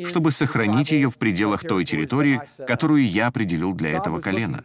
чтобы 0.06 0.32
сохранить 0.32 0.92
ее 0.92 1.10
в 1.10 1.18
пределах 1.18 1.62
той 1.62 1.86
территории, 1.86 2.42
которую 2.66 3.08
я 3.08 3.28
определил 3.28 3.74
для 3.74 3.92
этого 3.92 4.22
колена. 4.22 4.64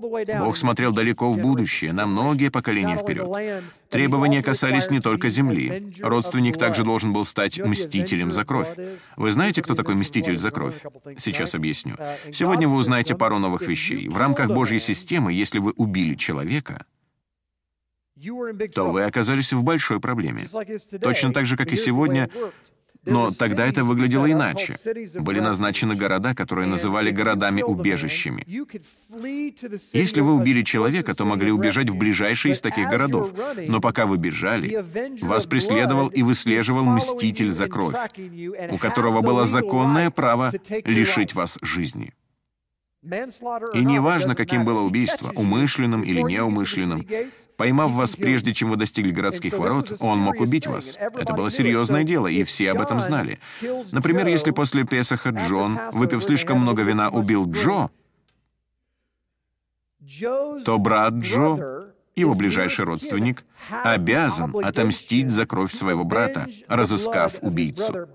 Бог 0.00 0.56
смотрел 0.56 0.92
далеко 0.92 1.32
в 1.32 1.38
будущее, 1.38 1.92
на 1.92 2.06
многие 2.06 2.50
поколения 2.50 2.96
вперед. 2.96 3.64
Требования 3.90 4.42
касались 4.42 4.90
не 4.90 5.00
только 5.00 5.28
земли. 5.28 5.92
Родственник 6.00 6.58
также 6.58 6.84
должен 6.84 7.12
был 7.12 7.24
стать 7.24 7.58
мстителем 7.58 8.32
за 8.32 8.44
кровь. 8.44 8.68
Вы 9.16 9.32
знаете, 9.32 9.62
кто 9.62 9.74
такой 9.74 9.94
мститель 9.94 10.36
за 10.36 10.50
кровь? 10.50 10.74
Сейчас 11.18 11.54
объясню. 11.54 11.96
Сегодня 12.32 12.68
вы 12.68 12.76
узнаете 12.76 13.14
пару 13.14 13.38
новых 13.38 13.62
вещей. 13.62 14.08
В 14.08 14.16
рамках 14.16 14.48
Божьей 14.48 14.78
системы, 14.78 15.32
если 15.32 15.58
вы 15.58 15.72
убили 15.72 16.14
человека, 16.14 16.84
то 18.74 18.90
вы 18.90 19.04
оказались 19.04 19.52
в 19.52 19.62
большой 19.62 20.00
проблеме. 20.00 20.46
Точно 21.00 21.32
так 21.32 21.46
же, 21.46 21.56
как 21.56 21.72
и 21.72 21.76
сегодня, 21.76 22.28
но 23.04 23.30
тогда 23.30 23.66
это 23.66 23.84
выглядело 23.84 24.30
иначе. 24.30 24.76
Были 25.18 25.40
назначены 25.40 25.94
города, 25.94 26.34
которые 26.34 26.66
называли 26.66 27.10
городами-убежищами. 27.10 28.44
Если 29.92 30.20
вы 30.20 30.34
убили 30.34 30.62
человека, 30.62 31.14
то 31.14 31.24
могли 31.24 31.50
убежать 31.50 31.90
в 31.90 31.96
ближайший 31.96 32.52
из 32.52 32.60
таких 32.60 32.88
городов. 32.88 33.32
Но 33.66 33.80
пока 33.80 34.06
вы 34.06 34.18
бежали, 34.18 34.84
вас 35.22 35.46
преследовал 35.46 36.08
и 36.08 36.22
выслеживал 36.22 36.84
мститель 36.84 37.50
за 37.50 37.68
кровь, 37.68 37.96
у 38.70 38.78
которого 38.78 39.22
было 39.22 39.46
законное 39.46 40.10
право 40.10 40.52
лишить 40.84 41.34
вас 41.34 41.58
жизни. 41.62 42.12
И 43.02 43.84
неважно, 43.84 44.34
каким 44.34 44.64
было 44.64 44.80
убийство, 44.80 45.30
умышленным 45.34 46.02
или 46.02 46.20
неумышленным, 46.20 47.06
поймав 47.56 47.92
вас 47.92 48.16
прежде, 48.16 48.52
чем 48.52 48.70
вы 48.70 48.76
достигли 48.76 49.12
городских 49.12 49.56
ворот, 49.56 49.96
он 50.00 50.18
мог 50.18 50.40
убить 50.40 50.66
вас. 50.66 50.96
Это 50.98 51.32
было 51.32 51.48
серьезное 51.50 52.02
дело, 52.02 52.26
и 52.26 52.42
все 52.42 52.72
об 52.72 52.80
этом 52.80 53.00
знали. 53.00 53.38
Например, 53.92 54.26
если 54.26 54.50
после 54.50 54.84
Песаха 54.84 55.30
Джон, 55.30 55.78
выпив 55.92 56.24
слишком 56.24 56.60
много 56.60 56.82
вина, 56.82 57.08
убил 57.08 57.48
Джо, 57.50 57.90
то 60.64 60.78
брат 60.78 61.14
Джо 61.14 61.87
его 62.18 62.34
ближайший 62.34 62.84
родственник, 62.84 63.44
обязан 63.70 64.54
отомстить 64.64 65.30
за 65.30 65.46
кровь 65.46 65.72
своего 65.72 66.04
брата, 66.04 66.46
разыскав 66.68 67.34
убийцу. 67.42 68.08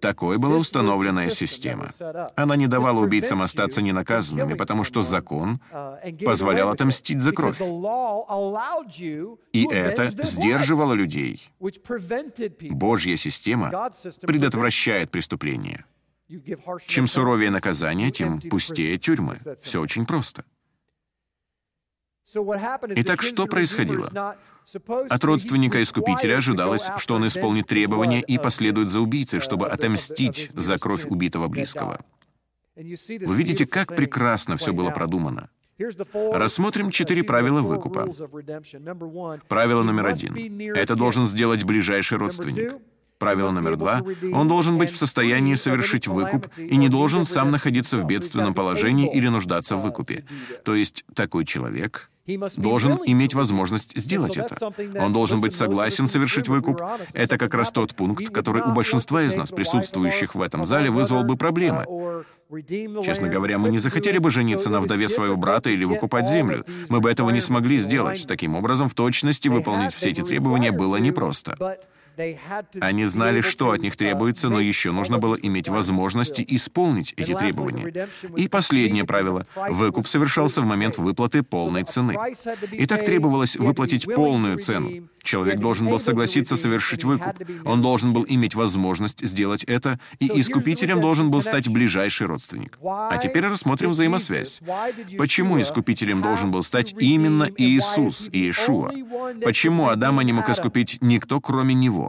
Такой 0.00 0.38
была 0.38 0.56
установленная 0.56 1.30
система. 1.30 1.88
Она 2.36 2.56
не 2.56 2.66
давала 2.66 3.00
убийцам 3.00 3.42
остаться 3.42 3.82
ненаказанными, 3.82 4.54
потому 4.54 4.84
что 4.84 5.02
закон 5.02 5.60
позволял 6.24 6.70
отомстить 6.70 7.20
за 7.20 7.32
кровь. 7.32 7.60
И 9.52 9.66
это 9.70 10.10
сдерживало 10.24 10.92
людей. 10.94 11.50
Божья 12.70 13.16
система 13.16 13.90
предотвращает 14.22 15.10
преступления. 15.10 15.84
Чем 16.86 17.06
суровее 17.06 17.50
наказание, 17.50 18.10
тем 18.10 18.40
пустее 18.40 18.98
тюрьмы. 18.98 19.38
Все 19.62 19.80
очень 19.80 20.06
просто. 20.06 20.44
Итак, 22.26 23.22
что 23.22 23.46
происходило? 23.46 24.36
От 25.10 25.24
родственника 25.24 25.82
Искупителя 25.82 26.38
ожидалось, 26.38 26.84
что 26.98 27.14
он 27.14 27.26
исполнит 27.26 27.66
требования 27.66 28.20
и 28.22 28.38
последует 28.38 28.88
за 28.88 29.00
убийцей, 29.00 29.40
чтобы 29.40 29.68
отомстить 29.68 30.50
за 30.52 30.78
кровь 30.78 31.04
убитого 31.06 31.48
близкого. 31.48 32.00
Вы 32.76 33.36
видите, 33.36 33.66
как 33.66 33.94
прекрасно 33.94 34.56
все 34.56 34.72
было 34.72 34.90
продумано. 34.90 35.50
Рассмотрим 36.32 36.90
четыре 36.90 37.24
правила 37.24 37.60
выкупа. 37.60 38.08
Правило 39.48 39.82
номер 39.82 40.06
один. 40.06 40.60
Это 40.74 40.94
должен 40.94 41.26
сделать 41.26 41.64
ближайший 41.64 42.18
родственник. 42.18 42.74
Правило 43.24 43.52
номер 43.52 43.76
два. 43.76 44.02
Он 44.34 44.48
должен 44.48 44.76
быть 44.76 44.92
в 44.92 44.98
состоянии 44.98 45.54
совершить 45.54 46.06
выкуп 46.06 46.46
и 46.58 46.76
не 46.76 46.90
должен 46.90 47.24
сам 47.24 47.52
находиться 47.52 47.96
в 47.96 48.04
бедственном 48.04 48.52
положении 48.52 49.10
или 49.10 49.28
нуждаться 49.28 49.76
в 49.76 49.82
выкупе. 49.82 50.26
То 50.62 50.74
есть 50.74 51.06
такой 51.14 51.46
человек 51.46 52.10
должен 52.56 53.00
иметь 53.06 53.32
возможность 53.32 53.98
сделать 53.98 54.36
это. 54.36 54.70
Он 54.98 55.14
должен 55.14 55.40
быть 55.40 55.54
согласен 55.54 56.06
совершить 56.06 56.48
выкуп. 56.48 56.82
Это 57.14 57.38
как 57.38 57.54
раз 57.54 57.70
тот 57.70 57.94
пункт, 57.94 58.28
который 58.28 58.62
у 58.62 58.72
большинства 58.72 59.22
из 59.22 59.34
нас, 59.36 59.50
присутствующих 59.50 60.34
в 60.34 60.42
этом 60.42 60.66
зале, 60.66 60.90
вызвал 60.90 61.24
бы 61.24 61.36
проблемы. 61.38 61.86
Честно 63.04 63.28
говоря, 63.28 63.56
мы 63.56 63.70
не 63.70 63.78
захотели 63.78 64.18
бы 64.18 64.30
жениться 64.30 64.68
на 64.68 64.80
вдове 64.80 65.08
своего 65.08 65.36
брата 65.36 65.70
или 65.70 65.86
выкупать 65.86 66.28
землю. 66.28 66.66
Мы 66.90 67.00
бы 67.00 67.10
этого 67.10 67.30
не 67.30 67.40
смогли 67.40 67.78
сделать. 67.78 68.26
Таким 68.28 68.54
образом, 68.54 68.90
в 68.90 68.94
точности 68.94 69.48
выполнить 69.48 69.94
все 69.94 70.10
эти 70.10 70.20
требования 70.20 70.72
было 70.72 70.96
непросто. 70.96 71.78
Они 72.80 73.04
знали, 73.04 73.40
что 73.40 73.70
от 73.70 73.80
них 73.80 73.96
требуется, 73.96 74.48
но 74.48 74.60
еще 74.60 74.92
нужно 74.92 75.18
было 75.18 75.34
иметь 75.34 75.68
возможности 75.68 76.44
исполнить 76.46 77.14
эти 77.16 77.34
требования. 77.34 78.08
И 78.36 78.48
последнее 78.48 79.04
правило. 79.04 79.46
Выкуп 79.70 80.06
совершался 80.06 80.60
в 80.60 80.66
момент 80.66 80.98
выплаты 80.98 81.42
полной 81.42 81.84
цены. 81.84 82.16
Итак, 82.72 83.04
требовалось 83.04 83.56
выплатить 83.56 84.06
полную 84.06 84.58
цену. 84.58 85.08
Человек 85.22 85.58
должен 85.58 85.88
был 85.88 85.98
согласиться 85.98 86.56
совершить 86.56 87.04
выкуп. 87.04 87.34
Он 87.64 87.80
должен 87.80 88.12
был 88.12 88.26
иметь 88.28 88.54
возможность 88.54 89.26
сделать 89.26 89.64
это, 89.64 89.98
и 90.18 90.26
искупителем 90.40 91.00
должен 91.00 91.30
был 91.30 91.40
стать 91.40 91.68
ближайший 91.68 92.26
родственник. 92.26 92.78
А 92.82 93.16
теперь 93.16 93.46
рассмотрим 93.46 93.90
взаимосвязь. 93.90 94.60
Почему 95.16 95.60
искупителем 95.60 96.20
должен 96.20 96.50
был 96.50 96.62
стать 96.62 96.94
именно 96.98 97.48
Иисус, 97.56 98.28
Иешуа? 98.32 98.90
Почему 99.42 99.88
Адама 99.88 100.22
не 100.24 100.32
мог 100.32 100.48
искупить 100.50 100.98
никто, 101.00 101.40
кроме 101.40 101.74
него? 101.74 102.03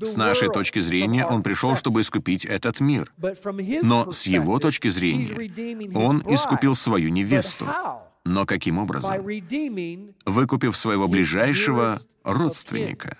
С 0.00 0.16
нашей 0.16 0.48
точки 0.50 0.80
зрения, 0.80 1.26
он 1.26 1.42
пришел, 1.42 1.76
чтобы 1.76 2.00
искупить 2.00 2.44
этот 2.44 2.80
мир. 2.80 3.12
Но 3.82 4.12
с 4.12 4.26
его 4.26 4.58
точки 4.58 4.88
зрения, 4.88 5.96
он 5.96 6.22
искупил 6.28 6.74
свою 6.74 7.10
невесту. 7.10 7.66
Но 8.24 8.46
каким 8.46 8.78
образом? 8.78 9.22
Выкупив 10.24 10.76
своего 10.76 11.08
ближайшего 11.08 12.00
родственника. 12.22 13.18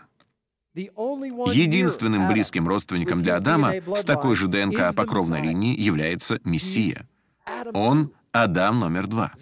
Единственным 0.75 2.27
близким 2.29 2.67
родственником 2.67 3.23
для 3.23 3.37
Адама 3.37 3.75
с 3.95 4.03
такой 4.03 4.35
же 4.35 4.49
ДНК 4.49 4.95
по 4.95 5.05
кровной 5.07 5.43
линии 5.43 5.79
является 5.79 6.41
Мессия. 6.45 7.09
Он 7.73 8.13
Адам 8.35 8.81
номер 8.81 9.07
два. 9.07 9.33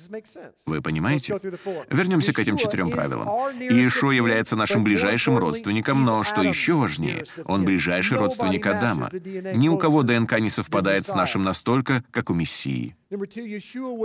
Вы 0.66 0.82
понимаете? 0.82 1.40
Вернемся 1.88 2.34
к 2.34 2.38
этим 2.38 2.58
четырем 2.58 2.90
правилам. 2.90 3.26
Иешуа 3.58 4.10
является 4.10 4.54
нашим 4.54 4.84
ближайшим 4.84 5.38
родственником, 5.38 6.02
но, 6.02 6.22
что 6.22 6.42
еще 6.42 6.74
важнее, 6.74 7.24
он 7.46 7.64
ближайший 7.64 8.18
родственник 8.18 8.66
Адама. 8.66 9.08
Ни 9.14 9.68
у 9.68 9.78
кого 9.78 10.02
ДНК 10.02 10.38
не 10.40 10.50
совпадает 10.50 11.06
с 11.06 11.14
нашим 11.14 11.42
настолько, 11.42 12.04
как 12.10 12.28
у 12.28 12.34
Мессии. 12.34 12.94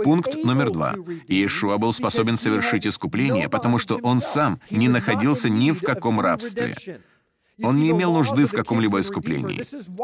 Пункт 0.04 0.34
номер 0.42 0.70
два. 0.70 0.94
Иешуа 1.28 1.76
был 1.76 1.92
способен 1.92 2.38
совершить 2.38 2.86
искупление, 2.86 3.50
потому 3.50 3.76
что 3.76 3.96
он 3.96 4.22
сам 4.22 4.58
не 4.70 4.88
находился 4.88 5.50
ни 5.50 5.70
в 5.70 5.82
каком 5.82 6.18
рабстве. 6.18 6.74
Он 7.62 7.78
не 7.78 7.90
имел 7.90 8.12
нужды 8.12 8.46
в 8.46 8.52
каком-либо 8.52 9.00
искуплении. 9.00 9.62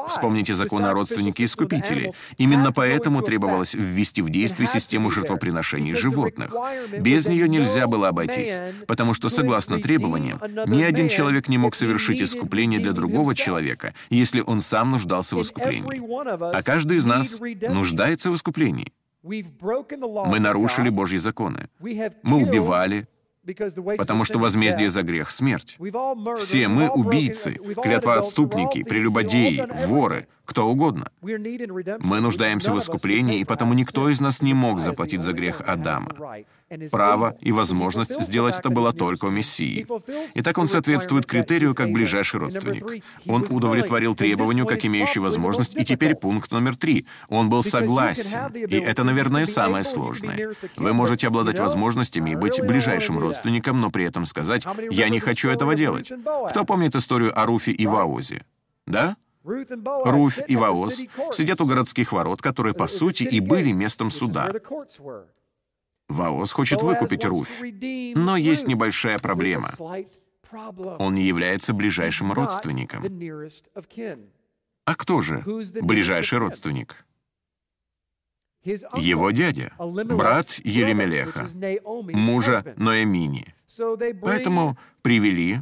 Вспомните 0.08 0.54
закон 0.54 0.84
о 0.84 0.92
родственнике 0.92 1.44
искупителей. 1.44 2.12
Именно 2.38 2.72
поэтому 2.72 3.22
требовалось 3.22 3.74
ввести 3.74 4.22
в 4.22 4.30
действие 4.30 4.66
систему 4.66 5.10
жертвоприношений 5.10 5.94
животных. 5.94 6.54
Без 6.98 7.26
нее 7.26 7.48
нельзя 7.48 7.86
было 7.86 8.08
обойтись, 8.08 8.60
потому 8.86 9.14
что, 9.14 9.28
согласно 9.28 9.80
требованиям, 9.80 10.40
ни 10.66 10.82
один 10.82 11.08
человек 11.08 11.48
не 11.48 11.58
мог 11.58 11.74
совершить 11.74 12.20
искупление 12.22 12.80
для 12.80 12.92
другого 12.92 13.34
человека, 13.34 13.94
если 14.10 14.40
он 14.40 14.60
сам 14.60 14.90
нуждался 14.92 15.36
в 15.36 15.42
искуплении. 15.42 16.02
А 16.54 16.62
каждый 16.62 16.96
из 16.96 17.04
нас 17.04 17.38
нуждается 17.40 18.30
в 18.30 18.34
искуплении. 18.34 18.92
Мы 19.22 20.38
нарушили 20.38 20.90
Божьи 20.90 21.16
законы. 21.16 21.68
Мы 21.80 22.36
убивали, 22.36 23.06
потому 23.96 24.24
что 24.24 24.38
возмездие 24.38 24.90
за 24.90 25.02
грех— 25.02 25.30
смерть. 25.30 25.76
Все 26.38 26.68
мы 26.68 26.88
убийцы, 26.88 27.52
клятвоотступники, 27.82 28.82
прелюбодеи, 28.82 29.86
воры, 29.86 30.26
кто 30.44 30.66
угодно. 30.66 31.10
Мы 31.22 32.20
нуждаемся 32.20 32.72
в 32.72 32.78
искуплении, 32.78 33.40
и 33.40 33.44
потому 33.44 33.74
никто 33.74 34.08
из 34.08 34.20
нас 34.20 34.42
не 34.42 34.54
мог 34.54 34.80
заплатить 34.80 35.22
за 35.22 35.32
грех 35.32 35.60
Адама. 35.66 36.10
Право 36.90 37.36
и 37.40 37.52
возможность 37.52 38.20
сделать 38.22 38.58
это 38.58 38.70
было 38.70 38.92
только 38.92 39.26
у 39.26 39.30
Мессии. 39.30 39.86
Итак, 40.34 40.58
он 40.58 40.68
соответствует 40.68 41.26
критерию 41.26 41.74
как 41.74 41.90
ближайший 41.90 42.40
родственник. 42.40 43.04
Он 43.26 43.46
удовлетворил 43.48 44.14
требованию 44.14 44.66
как 44.66 44.84
имеющий 44.84 45.20
возможность, 45.20 45.76
и 45.76 45.84
теперь 45.84 46.14
пункт 46.14 46.50
номер 46.52 46.76
три. 46.76 47.06
Он 47.28 47.48
был 47.48 47.62
согласен, 47.62 48.52
и 48.54 48.76
это, 48.76 49.04
наверное, 49.04 49.46
самое 49.46 49.84
сложное. 49.84 50.54
Вы 50.76 50.92
можете 50.92 51.28
обладать 51.28 51.58
возможностями 51.58 52.30
и 52.30 52.36
быть 52.36 52.60
ближайшим 52.60 53.18
родственником, 53.18 53.80
но 53.80 53.90
при 53.90 54.04
этом 54.04 54.26
сказать 54.26 54.64
«я 54.90 55.08
не 55.08 55.20
хочу 55.20 55.48
этого 55.48 55.74
делать». 55.74 56.10
Кто 56.50 56.64
помнит 56.64 56.94
историю 56.96 57.38
о 57.38 57.46
Руфе 57.46 57.72
и 57.72 57.86
Ваозе? 57.86 58.44
Да? 58.86 59.16
Руфь 59.44 60.38
и 60.48 60.56
Ваоз 60.56 60.96
сидят 61.32 61.60
у 61.60 61.66
городских 61.66 62.12
ворот, 62.12 62.40
которые, 62.40 62.74
по 62.74 62.86
сути, 62.86 63.24
и 63.24 63.40
были 63.40 63.72
местом 63.72 64.10
суда. 64.10 64.50
Ваос 66.08 66.52
хочет 66.52 66.82
выкупить 66.82 67.24
Руфь, 67.24 67.60
но 68.14 68.36
есть 68.36 68.66
небольшая 68.66 69.18
проблема. 69.18 69.70
Он 70.98 71.14
не 71.14 71.24
является 71.24 71.72
ближайшим 71.72 72.32
родственником. 72.32 73.04
А 74.84 74.94
кто 74.94 75.20
же 75.20 75.42
ближайший 75.82 76.38
родственник? 76.38 77.04
Его 78.64 79.30
дядя, 79.30 79.72
брат 79.78 80.48
Елемелеха, 80.64 81.48
мужа 82.12 82.74
Ноэмини. 82.76 83.53
Поэтому 84.20 84.76
привели, 85.02 85.60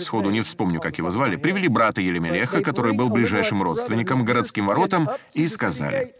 сходу 0.00 0.30
не 0.30 0.40
вспомню, 0.42 0.80
как 0.80 0.98
его 0.98 1.10
звали, 1.10 1.36
привели 1.36 1.68
брата 1.68 2.00
Елемелеха, 2.00 2.62
который 2.62 2.92
был 2.92 3.08
ближайшим 3.10 3.62
родственником, 3.62 4.24
городским 4.24 4.66
воротам, 4.66 5.08
и 5.34 5.48
сказали, 5.48 6.14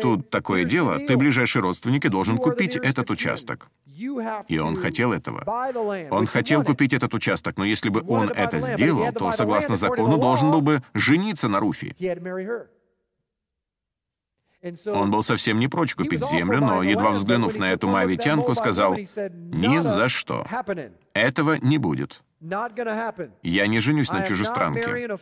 Тут 0.00 0.30
такое 0.30 0.64
дело, 0.64 0.98
ты 0.98 1.16
ближайший 1.16 1.60
родственник 1.60 2.04
и 2.04 2.08
должен 2.08 2.38
купить 2.38 2.76
этот 2.76 3.10
участок. 3.10 3.68
И 4.48 4.58
он 4.58 4.76
хотел 4.76 5.12
этого. 5.12 5.42
Он 6.10 6.26
хотел 6.26 6.62
купить 6.62 6.92
этот 6.92 7.12
участок, 7.14 7.56
но 7.56 7.64
если 7.64 7.88
бы 7.88 8.02
он 8.06 8.30
это 8.30 8.60
сделал, 8.60 9.12
то, 9.12 9.32
согласно 9.32 9.76
закону, 9.76 10.18
должен 10.18 10.50
был 10.50 10.60
бы 10.60 10.82
жениться 10.94 11.48
на 11.48 11.60
Руфи. 11.60 11.96
Он 14.86 15.10
был 15.10 15.22
совсем 15.22 15.58
не 15.58 15.68
прочь 15.68 15.94
купить 15.94 16.24
землю, 16.26 16.60
но, 16.60 16.82
едва 16.82 17.10
взглянув 17.10 17.56
на 17.56 17.72
эту 17.72 17.88
моавитянку, 17.88 18.54
сказал, 18.54 18.94
«Ни 18.96 19.78
за 19.78 20.08
что. 20.08 20.46
Этого 21.14 21.54
не 21.54 21.78
будет». 21.78 22.22
Я 23.42 23.66
не 23.66 23.80
женюсь 23.80 24.10
на 24.10 24.24
чужестранке. 24.24 25.16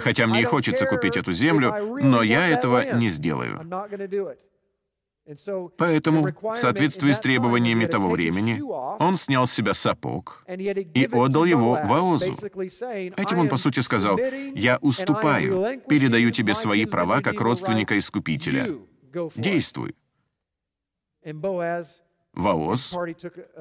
Хотя 0.00 0.26
мне 0.26 0.42
и 0.42 0.44
хочется 0.44 0.86
купить 0.86 1.16
эту 1.16 1.32
землю, 1.32 1.74
но 2.00 2.22
я 2.22 2.48
этого 2.48 2.94
не 2.94 3.08
сделаю. 3.08 3.60
Поэтому, 5.76 6.28
в 6.40 6.56
соответствии 6.56 7.10
с 7.10 7.18
требованиями 7.18 7.86
того 7.86 8.10
времени, 8.10 8.60
он 8.62 9.16
снял 9.16 9.46
с 9.46 9.52
себя 9.52 9.74
сапог 9.74 10.44
и 10.46 11.08
отдал 11.12 11.44
его 11.44 11.80
Ваозу. 11.84 12.36
Этим 13.16 13.38
он, 13.40 13.48
по 13.48 13.56
сути, 13.56 13.80
сказал, 13.80 14.18
«Я 14.54 14.78
уступаю, 14.80 15.80
передаю 15.88 16.30
тебе 16.30 16.54
свои 16.54 16.86
права 16.86 17.22
как 17.22 17.40
родственника-искупителя. 17.40 18.78
Действуй». 19.34 19.96
Ваос 22.36 22.94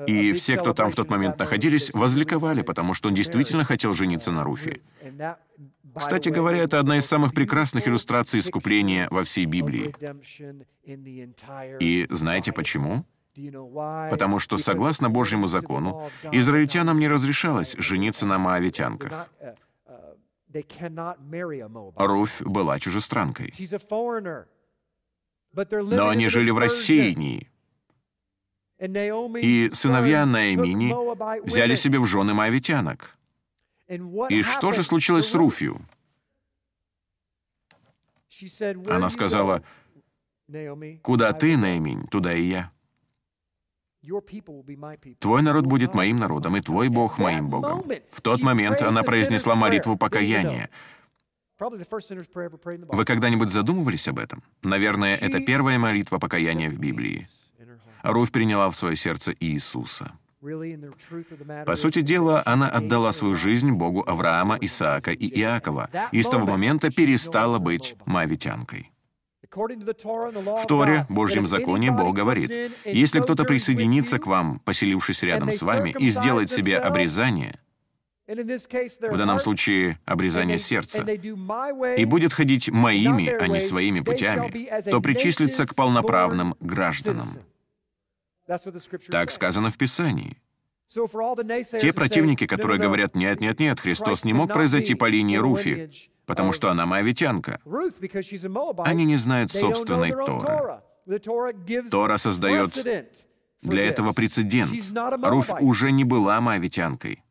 и 0.05 0.33
все, 0.33 0.57
кто 0.57 0.73
там 0.73 0.91
в 0.91 0.95
тот 0.95 1.09
момент 1.09 1.39
находились, 1.39 1.93
возликовали, 1.93 2.61
потому 2.61 2.93
что 2.93 3.07
он 3.07 3.15
действительно 3.15 3.63
хотел 3.63 3.93
жениться 3.93 4.31
на 4.31 4.43
Руфе. 4.43 4.81
Кстати 5.95 6.29
говоря, 6.29 6.57
это 6.59 6.79
одна 6.79 6.97
из 6.97 7.05
самых 7.05 7.33
прекрасных 7.33 7.87
иллюстраций 7.87 8.39
искупления 8.39 9.07
во 9.09 9.23
всей 9.23 9.45
Библии. 9.45 9.93
И 11.79 12.07
знаете 12.09 12.51
почему? 12.51 13.05
Потому 14.09 14.39
что, 14.39 14.57
согласно 14.57 15.09
Божьему 15.09 15.47
закону, 15.47 16.09
израильтянам 16.31 16.99
не 16.99 17.07
разрешалось 17.07 17.75
жениться 17.77 18.25
на 18.25 18.37
моавитянках. 18.37 19.29
Руфь 21.95 22.41
была 22.41 22.79
чужестранкой. 22.79 23.53
Но 25.53 26.09
они 26.09 26.27
жили 26.27 26.49
в 26.49 26.57
рассеянии, 26.57 27.49
И 28.77 29.69
сыновья 29.73 30.25
Наэмини 30.25 31.45
взяли 31.45 31.75
себе 31.75 31.99
в 31.99 32.05
жены 32.05 32.33
моавитянок. 32.33 33.17
И 34.29 34.43
что 34.43 34.71
же 34.71 34.83
случилось 34.83 35.29
с 35.29 35.35
Руфью? 35.35 35.81
Она 38.89 39.09
сказала, 39.09 39.63
«Куда 41.01 41.33
ты, 41.33 41.57
Наиминь, 41.57 42.07
туда 42.07 42.33
и 42.33 42.43
я. 42.43 42.71
Твой 45.19 45.41
народ 45.41 45.65
будет 45.65 45.93
моим 45.95 46.17
народом, 46.17 46.55
и 46.57 46.61
твой 46.61 46.89
Бог 46.89 47.17
моим 47.17 47.49
Богом». 47.49 47.83
В 48.11 48.21
тот 48.21 48.41
момент 48.41 48.81
она 48.81 49.03
произнесла 49.03 49.55
молитву 49.55 49.97
покаяния. 49.97 50.69
Вы 51.57 53.05
когда-нибудь 53.05 53.49
задумывались 53.49 54.07
об 54.07 54.19
этом? 54.19 54.43
Наверное, 54.61 55.15
это 55.15 55.39
первая 55.39 55.79
молитва 55.79 56.19
покаяния 56.19 56.69
в 56.69 56.77
Библии. 56.77 57.27
Руфь 58.03 58.31
приняла 58.31 58.69
в 58.69 58.75
свое 58.75 58.95
сердце 58.95 59.33
Иисуса. 59.39 60.11
По 61.65 61.75
сути 61.75 62.01
дела, 62.01 62.43
она 62.45 62.69
отдала 62.69 63.11
свою 63.11 63.35
жизнь 63.35 63.71
Богу 63.71 64.03
Авраама, 64.05 64.57
Исаака 64.61 65.11
и 65.11 65.27
Иакова, 65.39 65.89
и 66.11 66.21
с 66.21 66.27
того 66.27 66.45
момента 66.45 66.91
перестала 66.91 67.59
быть 67.59 67.95
мавитянкой. 68.05 68.91
В 69.51 70.65
Торе, 70.67 71.05
Божьем 71.09 71.47
законе, 71.47 71.91
Бог 71.91 72.15
говорит, 72.15 72.73
«Если 72.83 73.19
кто-то 73.21 73.43
присоединится 73.45 74.19
к 74.19 74.27
вам, 74.27 74.59
поселившись 74.59 75.23
рядом 75.23 75.51
с 75.51 75.61
вами, 75.61 75.95
и 75.97 76.09
сделает 76.09 76.49
себе 76.49 76.77
обрезание, 76.77 77.59
в 78.27 79.17
данном 79.17 79.39
случае 79.39 79.99
обрезание 80.05 80.57
сердца, 80.57 81.03
и 81.03 82.05
будет 82.05 82.33
ходить 82.33 82.69
моими, 82.69 83.29
а 83.29 83.47
не 83.47 83.59
своими 83.59 83.99
путями, 83.99 84.81
то 84.89 84.99
причислится 84.99 85.67
к 85.67 85.75
полноправным 85.75 86.55
гражданам. 86.59 87.27
Так 89.09 89.31
сказано 89.31 89.71
в 89.71 89.77
Писании. 89.77 90.37
Те 90.87 91.93
противники, 91.93 92.45
которые 92.45 92.79
говорят, 92.79 93.15
нет, 93.15 93.41
нет, 93.41 93.59
нет, 93.59 93.79
Христос 93.79 94.23
не 94.23 94.33
мог 94.33 94.53
произойти 94.53 94.93
по 94.95 95.05
линии 95.05 95.37
Руфи, 95.37 95.89
потому 96.25 96.51
что 96.51 96.69
она 96.69 96.85
моавитянка. 96.85 97.59
Они 98.83 99.05
не 99.05 99.17
знают 99.17 99.51
собственной 99.51 100.11
Торы. 100.11 100.81
Тора 101.89 102.17
создает 102.17 102.71
для 103.61 103.83
этого 103.83 104.13
прецедент. 104.13 104.71
Руф 105.23 105.49
уже 105.59 105.91
не 105.91 106.03
была 106.03 106.39
моавитянкой. 106.41 107.23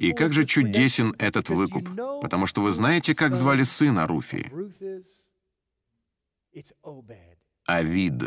И 0.00 0.12
как 0.12 0.32
же 0.32 0.46
чудесен 0.46 1.14
этот 1.18 1.50
выкуп, 1.50 1.88
потому 2.22 2.46
что 2.46 2.62
вы 2.62 2.72
знаете, 2.72 3.14
как 3.14 3.34
звали 3.34 3.64
сына 3.64 4.06
Руфи? 4.06 4.50
Авид. 7.66 8.22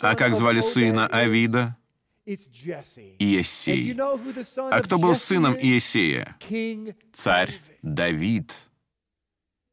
А 0.00 0.14
как 0.14 0.34
звали 0.34 0.60
сына 0.60 1.06
Авида? 1.08 1.76
Иессей. 2.24 3.96
А 4.70 4.82
кто 4.82 4.98
был 4.98 5.14
сыном 5.14 5.54
Иессея? 5.54 6.36
Царь 7.12 7.60
Давид. 7.82 8.52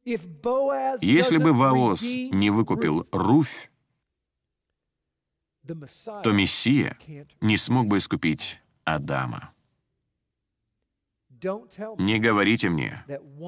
Если 0.04 1.38
бы 1.38 1.52
Ваос 1.52 2.02
не 2.02 2.50
выкупил 2.50 3.08
Руфь, 3.10 3.70
то 5.66 6.32
Мессия 6.32 6.98
не 7.40 7.56
смог 7.56 7.86
бы 7.86 7.98
искупить 7.98 8.60
Адама. 8.84 9.52
Не 11.98 12.18
говорите 12.18 12.68
мне, 12.68 13.04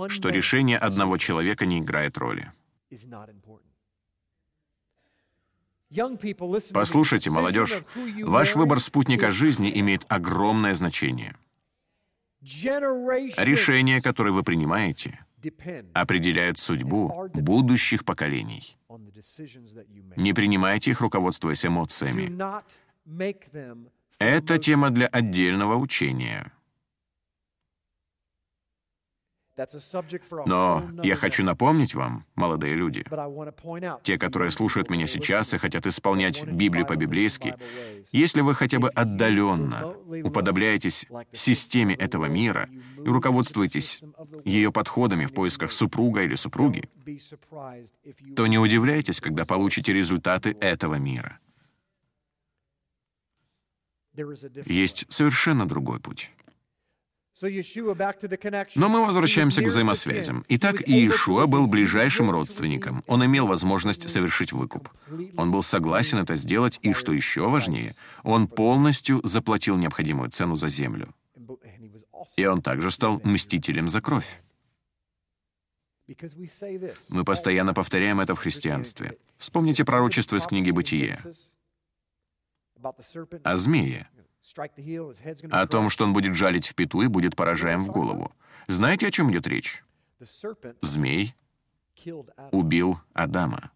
что 0.08 0.30
решение 0.30 0.78
одного 0.78 1.18
человека 1.18 1.66
не 1.66 1.78
играет 1.78 2.16
роли. 2.18 2.52
Послушайте, 6.72 7.30
молодежь, 7.30 7.82
ваш 8.22 8.54
выбор 8.54 8.80
спутника 8.80 9.30
жизни 9.30 9.70
имеет 9.80 10.04
огромное 10.08 10.74
значение. 10.74 11.36
Решения, 12.40 14.02
которые 14.02 14.32
вы 14.32 14.42
принимаете, 14.42 15.24
определяют 15.94 16.58
судьбу 16.58 17.28
будущих 17.34 18.04
поколений. 18.04 18.76
Не 20.16 20.32
принимайте 20.32 20.90
их, 20.90 21.00
руководствуясь 21.00 21.64
эмоциями. 21.64 22.32
Это 24.18 24.58
тема 24.58 24.90
для 24.90 25.06
отдельного 25.06 25.76
учения. 25.76 26.52
Но 30.46 30.82
я 31.02 31.16
хочу 31.16 31.42
напомнить 31.42 31.94
вам, 31.94 32.26
молодые 32.34 32.74
люди, 32.74 33.04
те, 34.02 34.18
которые 34.18 34.50
слушают 34.50 34.90
меня 34.90 35.06
сейчас 35.06 35.54
и 35.54 35.58
хотят 35.58 35.86
исполнять 35.86 36.44
Библию 36.44 36.86
по-библейски, 36.86 37.56
если 38.12 38.42
вы 38.42 38.54
хотя 38.54 38.78
бы 38.78 38.90
отдаленно 38.90 39.94
уподобляетесь 40.24 41.06
системе 41.32 41.94
этого 41.94 42.26
мира 42.26 42.68
и 42.98 43.08
руководствуетесь 43.08 44.00
ее 44.44 44.70
подходами 44.72 45.24
в 45.24 45.32
поисках 45.32 45.72
супруга 45.72 46.22
или 46.22 46.34
супруги, 46.34 46.88
то 48.36 48.46
не 48.46 48.58
удивляйтесь, 48.58 49.20
когда 49.20 49.44
получите 49.46 49.92
результаты 49.92 50.56
этого 50.60 50.96
мира. 50.96 51.38
Есть 54.66 55.06
совершенно 55.10 55.66
другой 55.66 56.00
путь. 56.00 56.30
Но 57.42 58.88
мы 58.88 59.04
возвращаемся 59.04 59.62
к 59.62 59.66
взаимосвязям. 59.66 60.44
Итак, 60.48 60.88
Иешуа 60.88 61.46
был 61.46 61.66
ближайшим 61.66 62.30
родственником. 62.30 63.04
Он 63.06 63.24
имел 63.26 63.46
возможность 63.46 64.08
совершить 64.08 64.52
выкуп. 64.52 64.88
Он 65.36 65.52
был 65.52 65.62
согласен 65.62 66.18
это 66.18 66.36
сделать, 66.36 66.78
и, 66.82 66.94
что 66.94 67.12
еще 67.12 67.48
важнее, 67.48 67.94
он 68.22 68.48
полностью 68.48 69.20
заплатил 69.22 69.76
необходимую 69.76 70.30
цену 70.30 70.56
за 70.56 70.68
землю. 70.68 71.14
И 72.36 72.46
он 72.46 72.62
также 72.62 72.90
стал 72.90 73.20
мстителем 73.22 73.88
за 73.90 74.00
кровь. 74.00 74.42
Мы 77.10 77.24
постоянно 77.24 77.74
повторяем 77.74 78.20
это 78.20 78.34
в 78.34 78.38
христианстве. 78.38 79.18
Вспомните 79.36 79.84
пророчество 79.84 80.36
из 80.36 80.46
книги 80.46 80.70
«Бытие» 80.70 81.18
о 83.42 83.56
змее, 83.56 84.08
о 85.50 85.66
том, 85.66 85.90
что 85.90 86.04
он 86.04 86.12
будет 86.12 86.34
жалить 86.34 86.66
в 86.66 86.74
пету 86.74 87.02
и 87.02 87.06
будет 87.08 87.36
поражаем 87.36 87.84
в 87.84 87.88
голову. 87.88 88.32
Знаете, 88.68 89.08
о 89.08 89.10
чем 89.10 89.30
идет 89.30 89.46
речь? 89.46 89.84
Змей 90.82 91.34
убил 92.52 93.00
Адама. 93.12 93.70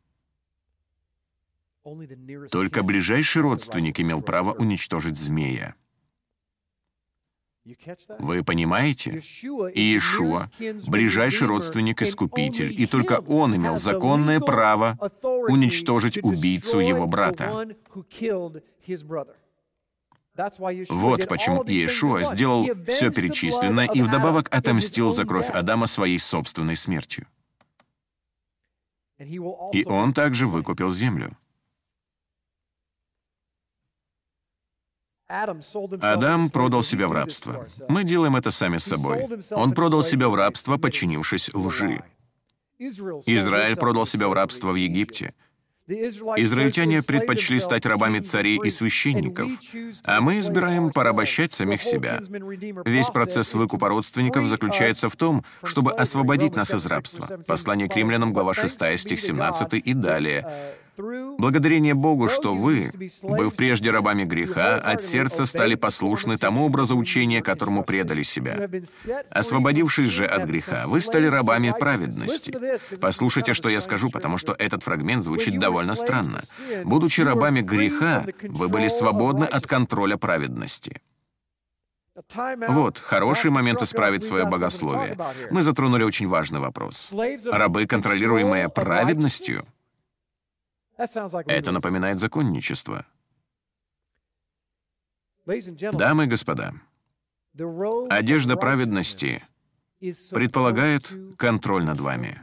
Только 2.51 2.83
ближайший 2.83 3.43
родственник 3.43 4.01
имел 4.01 4.21
право 4.21 4.53
уничтожить 4.53 5.17
змея. 5.17 5.75
Вы 8.19 8.43
понимаете? 8.43 9.13
Иешуа— 9.13 10.51
ближайший 10.87 11.47
родственник-искупитель, 11.47 12.73
и 12.81 12.87
только 12.87 13.21
он 13.21 13.55
имел 13.57 13.77
законное 13.77 14.41
право 14.41 14.99
уничтожить 15.23 16.19
убийцу 16.23 16.81
его 16.81 17.07
брата. 17.07 17.69
Вот 20.37 21.29
почему 21.29 21.65
Иешуа 21.65 22.23
сделал 22.25 22.65
все 22.87 23.11
перечисленное 23.11 23.87
и 23.87 24.03
вдобавок 24.03 24.49
отомстил 24.55 25.11
за 25.11 25.25
кровь 25.25 25.51
Адама 25.51 25.87
своей 25.87 26.19
собственной 26.19 26.77
смертью. 26.77 27.27
И 29.19 29.85
он 29.85 30.15
также 30.15 30.47
выкупил 30.47 30.91
землю. 30.91 31.37
Адам 35.29 36.51
продал 36.51 36.83
себя 36.83 37.07
в 37.07 37.13
рабство. 37.13 37.69
Мы 37.89 38.03
делаем 38.05 38.35
это 38.35 38.51
сами 38.51 38.79
с 38.79 38.85
собой. 38.85 39.29
Он 39.53 39.73
продал 39.73 40.03
себя 40.03 40.29
в 40.29 40.35
рабство, 40.35 40.77
подчинившись 40.77 41.55
лжи. 41.55 42.03
Израиль 42.79 43.77
продал 43.77 44.07
себя 44.07 44.29
в 44.29 44.33
рабство 44.33 44.73
в 44.73 44.75
Египте. 44.75 45.35
Израильтяне 45.91 47.03
предпочли 47.03 47.59
стать 47.61 47.85
рабами 47.87 48.21
царей 48.21 48.61
и 48.63 48.71
священников, 48.71 49.51
а 50.05 50.21
мы 50.21 50.39
избираем 50.39 50.91
порабощать 50.91 51.53
самих 51.53 51.83
себя. 51.83 52.21
Весь 52.85 53.09
процесс 53.09 53.55
выкупа 53.55 53.89
родственников 53.89 54.47
заключается 54.47 55.09
в 55.09 55.17
том, 55.17 55.45
чтобы 55.65 55.93
освободить 55.93 56.55
нас 56.55 56.73
из 56.73 56.87
рабства. 56.87 57.29
Послание 57.47 57.89
к 57.89 57.97
римлянам, 57.97 58.33
глава 58.33 58.55
6, 58.55 58.99
стих 58.99 59.21
17 59.21 59.75
и 59.75 59.95
далее. 59.95 60.77
Благодарение 60.97 61.95
Богу, 61.95 62.29
что 62.29 62.55
вы, 62.55 62.91
быв 63.23 63.55
прежде 63.55 63.91
рабами 63.91 64.25
греха, 64.25 64.77
от 64.77 65.03
сердца 65.03 65.47
стали 65.47 65.75
послушны 65.75 66.37
тому 66.37 66.67
образу 66.67 66.97
учения, 66.97 67.43
которому 67.43 67.85
предали 67.85 68.23
себя. 68.23 68.69
Освободившись 69.31 70.11
же 70.11 70.27
от 70.27 70.45
греха, 70.45 70.85
вы 70.87 71.01
стали 71.01 71.27
рабами 71.27 71.75
праведности. 71.79 72.55
Послушайте, 73.01 73.55
что 73.55 73.69
я 73.69 73.81
скажу, 73.81 74.11
потому 74.11 74.39
что 74.39 74.55
этот 74.59 74.83
фрагмент 74.83 75.25
звучит 75.25 75.59
довольно 75.59 75.95
странно. 75.95 76.43
Будучи 76.85 77.21
рабами 77.23 77.61
греха, 77.61 78.27
вы 78.43 78.69
были 78.69 78.89
свободны 78.89 79.45
от 79.45 79.67
контроля 79.67 80.17
праведности. 80.17 81.01
Вот, 82.69 82.99
хороший 82.99 83.51
момент 83.51 83.83
исправить 83.83 84.25
свое 84.25 84.45
богословие. 84.45 85.17
Мы 85.51 85.63
затронули 85.63 86.03
очень 86.03 86.29
важный 86.29 86.61
вопрос. 86.61 87.13
Рабы, 87.47 87.87
контролируемые 87.87 88.69
праведностью— 88.69 89.65
это 91.47 91.73
напоминает 91.73 92.19
законничество. 92.19 93.07
Дамы 95.47 96.25
и 96.25 96.27
господа, 96.27 96.75
одежда 98.09 98.57
праведности 98.57 99.43
предполагает 100.31 101.13
контроль 101.37 101.85
над 101.85 102.01
вами. 102.01 102.41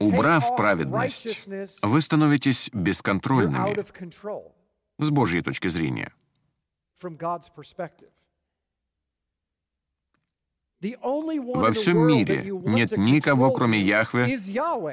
Убрав 0.00 0.56
праведность, 0.56 1.46
вы 1.82 2.00
становитесь 2.00 2.70
бесконтрольными 2.72 3.84
с 4.98 5.10
Божьей 5.10 5.42
точки 5.42 5.68
зрения. 5.68 6.12
Во 10.80 11.72
всем 11.72 12.06
мире 12.06 12.52
нет 12.64 12.96
никого, 12.96 13.50
кроме 13.50 13.80
Яхве, 13.80 14.38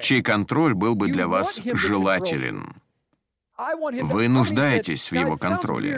чей 0.02 0.24
контроль 0.24 0.74
был 0.74 0.96
бы 0.96 1.10
для 1.10 1.28
вас 1.28 1.62
желателен. 1.64 2.74
Вы 3.58 4.28
нуждаетесь 4.28 5.12
в 5.12 5.16
его 5.16 5.38
контроле. 5.38 5.98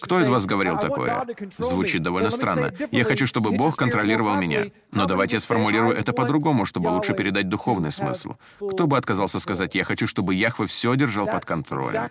Кто 0.00 0.20
из 0.20 0.28
вас 0.28 0.46
говорил 0.46 0.78
такое? 0.78 1.24
Звучит 1.58 2.02
довольно 2.02 2.30
странно. 2.30 2.72
Я 2.90 3.04
хочу, 3.04 3.26
чтобы 3.26 3.52
Бог 3.52 3.76
контролировал 3.76 4.34
меня. 4.36 4.66
Но 4.90 5.06
давайте 5.06 5.36
я 5.36 5.40
сформулирую 5.40 5.96
это 5.96 6.12
по-другому, 6.12 6.64
чтобы 6.64 6.88
лучше 6.88 7.14
передать 7.14 7.48
духовный 7.48 7.92
смысл. 7.92 8.34
Кто 8.58 8.86
бы 8.86 8.96
отказался 8.96 9.38
сказать, 9.38 9.74
я 9.76 9.84
хочу, 9.84 10.06
чтобы 10.06 10.34
Яхве 10.34 10.66
все 10.66 10.96
держал 10.96 11.26
под 11.26 11.44
контролем. 11.44 12.10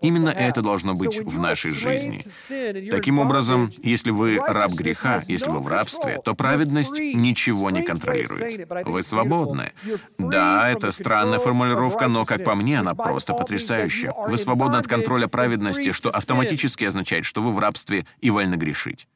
Именно 0.00 0.30
это 0.30 0.62
должно 0.62 0.94
быть 0.94 1.20
в 1.20 1.38
нашей 1.38 1.70
жизни. 1.70 2.24
Таким 2.90 3.20
образом, 3.20 3.70
если 3.82 4.10
вы 4.10 4.38
раб 4.38 4.72
греха, 4.72 5.22
если 5.28 5.48
вы 5.48 5.60
в 5.60 5.68
рабстве, 5.68 6.20
то 6.24 6.34
праведность 6.34 6.98
ничего 6.98 7.70
не 7.70 7.82
контролирует. 7.82 8.68
Вы 8.84 9.02
свободны. 9.02 9.72
Да, 10.18 10.70
это 10.70 10.90
странная 10.90 11.38
формулировка, 11.38 12.08
но, 12.08 12.24
как 12.24 12.42
по 12.42 12.54
мне, 12.56 12.80
она 12.80 12.94
просто 12.94 13.32
потрясающая 13.32 14.07
вещи. 14.08 14.30
Вы 14.30 14.38
свободны 14.38 14.76
от 14.76 14.86
контроля 14.86 15.28
праведности, 15.28 15.92
что 15.92 16.10
автоматически 16.10 16.84
означает, 16.84 17.24
что 17.24 17.42
вы 17.42 17.52
в 17.52 17.58
рабстве 17.58 18.06
и 18.20 18.30
вольны 18.30 18.54
грешить. 18.56 19.08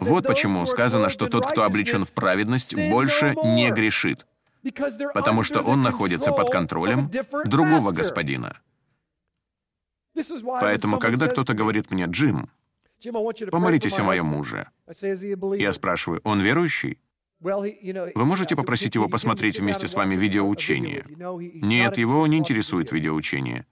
Вот 0.00 0.26
почему 0.26 0.66
сказано, 0.66 1.08
что 1.08 1.26
тот, 1.26 1.46
кто 1.46 1.64
облечен 1.64 2.04
в 2.04 2.12
праведность, 2.12 2.74
больше 2.74 3.34
не 3.44 3.70
грешит, 3.70 4.26
потому 5.14 5.42
что 5.42 5.60
он 5.60 5.82
находится 5.82 6.32
под 6.32 6.50
контролем 6.50 7.10
другого 7.44 7.92
господина. 7.92 8.58
Поэтому, 10.60 10.98
когда 10.98 11.28
кто-то 11.28 11.54
говорит 11.54 11.90
мне, 11.90 12.04
«Джим, 12.06 12.50
помолитесь 13.50 13.98
о 13.98 14.02
моем 14.02 14.26
муже», 14.26 14.68
я 15.58 15.72
спрашиваю, 15.72 16.20
«Он 16.24 16.40
верующий?» 16.40 16.98
Вы 17.42 18.24
можете 18.24 18.54
попросить 18.56 18.94
его 18.94 19.08
посмотреть 19.08 19.58
вместе 19.58 19.88
с 19.88 19.94
вами 19.94 20.14
видеоучение? 20.14 21.04
Нет, 21.08 21.98
его 21.98 22.26
не 22.26 22.38
интересует 22.38 22.92
видеоучение. 22.92 23.66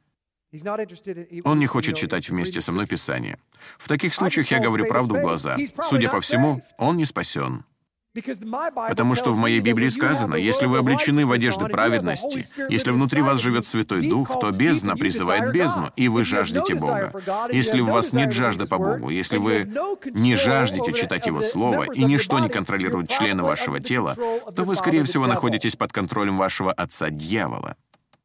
Он 1.45 1.59
не 1.61 1.67
хочет 1.67 1.97
читать 1.97 2.29
вместе 2.29 2.61
со 2.61 2.73
мной 2.73 2.87
Писание. 2.87 3.39
В 3.79 3.89
таких 3.89 4.15
случаях 4.15 4.51
я 4.51 4.59
говорю 4.59 4.87
правду 4.87 5.15
в 5.15 5.21
глаза. 5.21 5.57
Судя 5.89 6.09
по 6.09 6.21
всему, 6.21 6.63
он 6.79 6.97
не 6.97 7.05
спасен. 7.05 7.65
Потому 8.13 9.15
что 9.15 9.33
в 9.33 9.37
моей 9.37 9.61
Библии 9.61 9.89
сказано, 9.89 10.35
если 10.35 10.67
вы 10.67 10.79
облечены 10.79 11.25
в 11.27 11.33
одежды 11.33 11.67
праведности, 11.67 12.47
если 12.69 12.91
внутри 12.91 13.23
вас 13.23 13.41
живет 13.41 13.67
Святой 13.67 14.09
Дух, 14.09 14.41
то 14.41 14.51
бездна 14.51 14.97
призывает 14.97 15.53
бездну, 15.53 15.91
и 15.95 16.09
вы 16.09 16.25
жаждете 16.25 16.75
Бога. 16.75 17.13
Если 17.53 17.81
у 17.81 17.87
вас 17.87 18.13
нет 18.13 18.33
жажды 18.33 18.67
по 18.67 18.79
Богу, 18.79 19.11
если 19.11 19.37
вы 19.37 19.73
не 20.13 20.35
жаждете 20.35 20.93
читать 20.93 21.27
Его 21.27 21.43
Слово, 21.43 21.85
и 21.93 22.05
ничто 22.05 22.41
не 22.41 22.49
контролирует 22.49 23.11
члены 23.11 23.45
вашего 23.45 23.79
тела, 23.79 24.17
то 24.55 24.65
вы, 24.65 24.75
скорее 24.75 25.05
всего, 25.05 25.27
находитесь 25.27 25.77
под 25.77 25.93
контролем 25.93 26.37
вашего 26.37 26.73
отца 26.73 27.11
дьявола. 27.11 27.77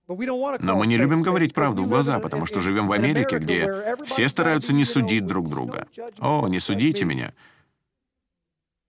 Но 0.07 0.75
мы 0.75 0.88
не 0.88 0.97
любим 0.97 1.21
говорить 1.21 1.53
правду 1.53 1.83
в 1.83 1.88
глаза, 1.88 2.19
потому 2.19 2.45
что 2.45 2.59
живем 2.59 2.88
в 2.88 2.91
Америке, 2.91 3.38
где 3.38 3.95
все 4.05 4.29
стараются 4.29 4.73
не 4.73 4.83
судить 4.83 5.25
друг 5.25 5.49
друга. 5.49 5.88
«О, 6.19 6.47
не 6.47 6.59
судите 6.59 7.05
меня!» 7.05 7.33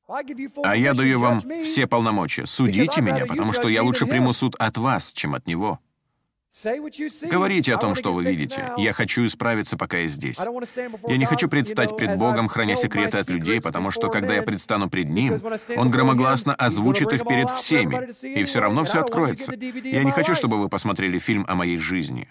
А 0.09 0.76
я 0.76 0.94
даю 0.94 1.18
вам 1.18 1.40
все 1.64 1.86
полномочия. 1.86 2.46
Судите 2.46 3.00
меня, 3.00 3.26
потому 3.26 3.52
что 3.52 3.68
я 3.68 3.82
лучше 3.82 4.07
приму 4.07 4.32
суд 4.32 4.54
от 4.59 4.76
вас, 4.76 5.12
чем 5.12 5.34
от 5.34 5.46
него. 5.46 5.80
Говорите 7.28 7.74
о 7.74 7.76
том, 7.76 7.94
что 7.94 8.14
вы 8.14 8.24
видите. 8.24 8.72
Я 8.78 8.94
хочу 8.94 9.26
исправиться, 9.26 9.76
пока 9.76 9.98
я 9.98 10.09
здесь. 10.09 10.38
Я 11.07 11.16
не 11.18 11.26
хочу 11.26 11.48
предстать 11.48 11.96
пред 11.96 12.18
Богом, 12.18 12.48
храня 12.48 12.76
секреты 12.76 13.18
от 13.18 13.28
людей, 13.28 13.61
потому 13.61 13.90
что, 13.90 14.09
когда 14.09 14.34
я 14.34 14.42
предстану 14.42 14.88
пред 14.88 15.11
Ним, 15.11 15.38
Он 15.76 15.90
громогласно 15.90 16.54
озвучит 16.54 17.12
их 17.12 17.26
перед 17.26 17.50
всеми, 17.50 18.11
и 18.26 18.44
все 18.44 18.61
равно 18.61 18.84
все 18.84 19.00
откроется. 19.00 19.52
Я 19.52 20.04
не 20.04 20.12
хочу, 20.12 20.34
чтобы 20.34 20.59
вы 20.59 20.68
посмотрели 20.68 21.18
фильм 21.18 21.44
о 21.46 21.57
моей 21.57 21.78
жизни. 21.78 22.28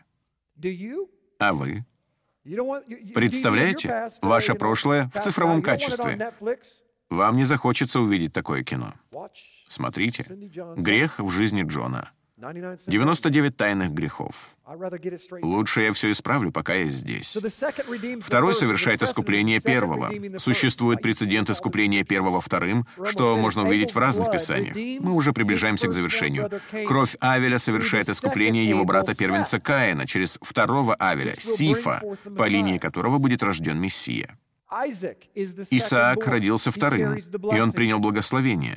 А 1.40 1.54
вы? 1.54 1.86
Представляете? 3.14 4.10
Ваше 4.22 4.56
прошлое 4.56 5.12
в 5.14 5.20
цифровом 5.20 5.62
качестве. 5.62 6.32
Вам 7.16 7.38
не 7.38 7.46
захочется 7.46 8.02
увидеть 8.02 8.34
такое 8.34 8.64
кино. 8.64 8.94
Смотрите. 9.70 10.26
Грех 10.76 11.20
в 11.20 11.32
жизни 11.32 11.64
Джона. 11.64 12.12
99 12.38 13.56
тайных 13.56 13.92
грехов. 13.92 14.36
Лучше 15.42 15.84
я 15.84 15.94
все 15.94 16.12
исправлю, 16.12 16.52
пока 16.52 16.74
я 16.74 16.90
здесь. 16.90 17.38
Второй 18.22 18.54
совершает 18.54 19.02
искупление 19.02 19.62
первого. 19.62 20.12
Существует 20.38 21.02
прецедент 21.02 21.50
искупления 21.50 22.04
первого 22.04 22.42
вторым, 22.42 22.86
что 23.06 23.38
можно 23.38 23.64
увидеть 23.64 23.96
в 23.96 23.98
разных 23.98 24.32
писаниях. 24.32 24.76
Мы 25.02 25.14
уже 25.14 25.32
приближаемся 25.32 25.88
к 25.88 25.94
завершению. 25.94 26.50
Кровь 26.86 27.16
Авеля 27.22 27.58
совершает 27.58 28.10
искупление 28.10 28.68
его 28.68 28.84
брата-первенца 28.84 29.62
Каина 29.62 30.06
через 30.06 30.38
второго 30.42 30.96
Авеля, 30.96 31.36
Сифа, 31.40 32.02
по 32.38 32.48
линии 32.48 32.78
которого 32.78 33.18
будет 33.18 33.44
рожден 33.44 33.80
Мессия. 33.80 34.38
Исаак 34.70 36.28
родился 36.28 36.72
вторым, 36.72 37.16
и 37.18 37.60
он 37.60 37.72
принял 37.72 38.00
благословение 38.00 38.76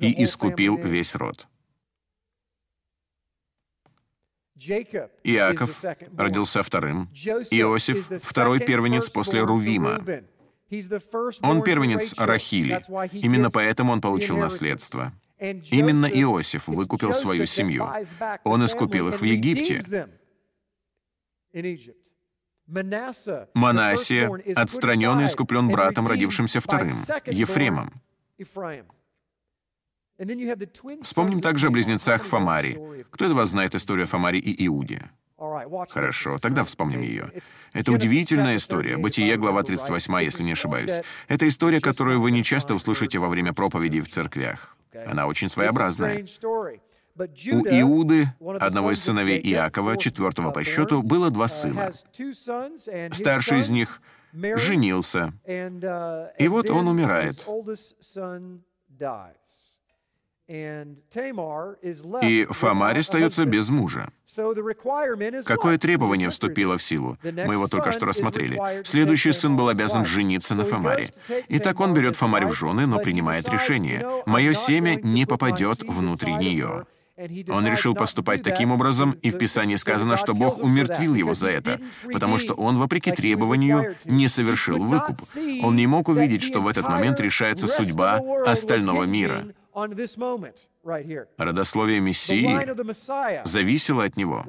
и 0.00 0.22
искупил 0.24 0.76
весь 0.76 1.14
род. 1.14 1.46
Иаков 5.22 5.84
родился 6.16 6.62
вторым, 6.62 7.08
Иосиф— 7.50 8.08
второй 8.22 8.58
первенец 8.58 9.08
после 9.08 9.42
Рувима. 9.42 10.04
Он 11.42 11.62
первенец 11.62 12.14
Рахили, 12.18 12.82
именно 13.12 13.50
поэтому 13.50 13.92
он 13.92 14.00
получил 14.00 14.36
наследство. 14.36 15.12
Именно 15.38 16.06
Иосиф 16.06 16.66
выкупил 16.66 17.12
свою 17.12 17.46
семью. 17.46 17.88
Он 18.42 18.66
искупил 18.66 19.08
их 19.08 19.20
в 19.20 19.24
Египте. 19.24 20.08
Манассия 22.68 24.30
отстранен 24.54 25.20
и 25.20 25.26
искуплен 25.26 25.68
братом, 25.68 26.06
родившимся 26.06 26.60
вторым, 26.60 26.96
Ефремом. 27.26 27.92
Вспомним 31.02 31.40
также 31.40 31.68
о 31.68 31.70
близнецах 31.70 32.24
Фомари. 32.24 33.04
Кто 33.10 33.26
из 33.26 33.32
вас 33.32 33.50
знает 33.50 33.74
историю 33.74 34.04
о 34.04 34.08
Фомаре 34.08 34.38
и 34.38 34.66
Иуде? 34.66 35.10
Хорошо, 35.90 36.38
тогда 36.38 36.64
вспомним 36.64 37.02
ее. 37.02 37.30
Это 37.72 37.92
удивительная 37.92 38.56
история. 38.56 38.96
Бытие, 38.96 39.36
глава 39.36 39.62
38, 39.62 40.22
если 40.22 40.42
не 40.42 40.52
ошибаюсь. 40.52 40.90
Это 41.28 41.46
история, 41.46 41.80
которую 41.80 42.20
вы 42.20 42.32
не 42.32 42.42
часто 42.42 42.74
услышите 42.74 43.18
во 43.18 43.28
время 43.28 43.52
проповедей 43.52 44.00
в 44.00 44.08
церквях. 44.08 44.76
Она 45.06 45.26
очень 45.26 45.48
своеобразная. 45.48 46.26
У 47.18 47.66
Иуды, 47.66 48.28
одного 48.60 48.92
из 48.92 49.02
сыновей 49.02 49.40
Иакова, 49.40 49.96
четвертого 49.96 50.50
по 50.52 50.62
счету, 50.62 51.02
было 51.02 51.30
два 51.30 51.48
сына. 51.48 51.92
Старший 53.12 53.58
из 53.58 53.70
них 53.70 54.00
женился, 54.32 55.32
и 55.46 56.48
вот 56.48 56.70
он 56.70 56.88
умирает. 56.88 57.44
И 62.22 62.46
Фомарь 62.50 63.00
остается 63.00 63.44
без 63.44 63.68
мужа. 63.68 64.08
Какое 65.44 65.76
требование 65.76 66.30
вступило 66.30 66.78
в 66.78 66.82
силу? 66.82 67.18
Мы 67.22 67.54
его 67.54 67.68
только 67.68 67.92
что 67.92 68.06
рассмотрели. 68.06 68.82
Следующий 68.84 69.32
сын 69.32 69.56
был 69.56 69.68
обязан 69.68 70.06
жениться 70.06 70.54
на 70.54 70.64
Фомаре. 70.64 71.12
Итак, 71.48 71.80
он 71.80 71.92
берет 71.92 72.16
Фомарь 72.16 72.46
в 72.46 72.54
жены, 72.54 72.86
но 72.86 72.98
принимает 72.98 73.46
решение. 73.48 74.06
«Мое 74.24 74.54
семя 74.54 74.96
не 75.02 75.26
попадет 75.26 75.82
внутри 75.82 76.34
нее». 76.34 76.86
Он 77.48 77.66
решил 77.66 77.94
поступать 77.94 78.42
таким 78.42 78.70
образом, 78.70 79.12
и 79.22 79.30
в 79.30 79.38
Писании 79.38 79.76
сказано, 79.76 80.16
что 80.16 80.34
Бог 80.34 80.58
умертвил 80.58 81.14
его 81.14 81.34
за 81.34 81.48
это, 81.48 81.80
потому 82.12 82.38
что 82.38 82.54
он, 82.54 82.78
вопреки 82.78 83.10
требованию, 83.10 83.96
не 84.04 84.28
совершил 84.28 84.78
выкуп. 84.78 85.16
Он 85.62 85.74
не 85.74 85.86
мог 85.86 86.08
увидеть, 86.08 86.44
что 86.44 86.60
в 86.60 86.68
этот 86.68 86.88
момент 86.88 87.18
решается 87.20 87.66
судьба 87.66 88.20
остального 88.46 89.04
мира. 89.04 89.46
Родословие 91.36 92.00
Мессии 92.00 93.44
зависело 93.44 94.04
от 94.04 94.16
него. 94.16 94.44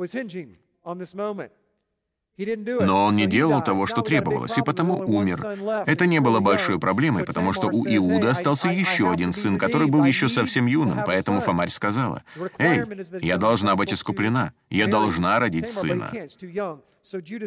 Но 2.40 3.06
он 3.06 3.16
не 3.16 3.28
делал 3.28 3.62
того, 3.62 3.86
что 3.86 4.02
требовалось, 4.02 4.58
и 4.58 4.62
потому 4.62 5.00
умер. 5.00 5.84
Это 5.86 6.06
не 6.06 6.20
было 6.20 6.40
большой 6.40 6.80
проблемой, 6.80 7.26
потому 7.26 7.54
что 7.54 7.68
у 7.68 7.86
Иуда 7.86 8.32
остался 8.32 8.70
еще 8.70 9.12
один 9.12 9.34
сын, 9.34 9.58
который 9.58 9.88
был 9.88 10.04
еще 10.06 10.30
совсем 10.30 10.66
юным, 10.66 11.04
поэтому 11.06 11.42
Фомарь 11.42 11.70
сказала, 11.70 12.24
«Эй, 12.58 12.84
я 13.22 13.38
должна 13.38 13.76
быть 13.76 13.94
искуплена, 13.94 14.54
я 14.70 14.88
должна 14.88 15.40
родить 15.40 15.68
сына». 15.70 16.12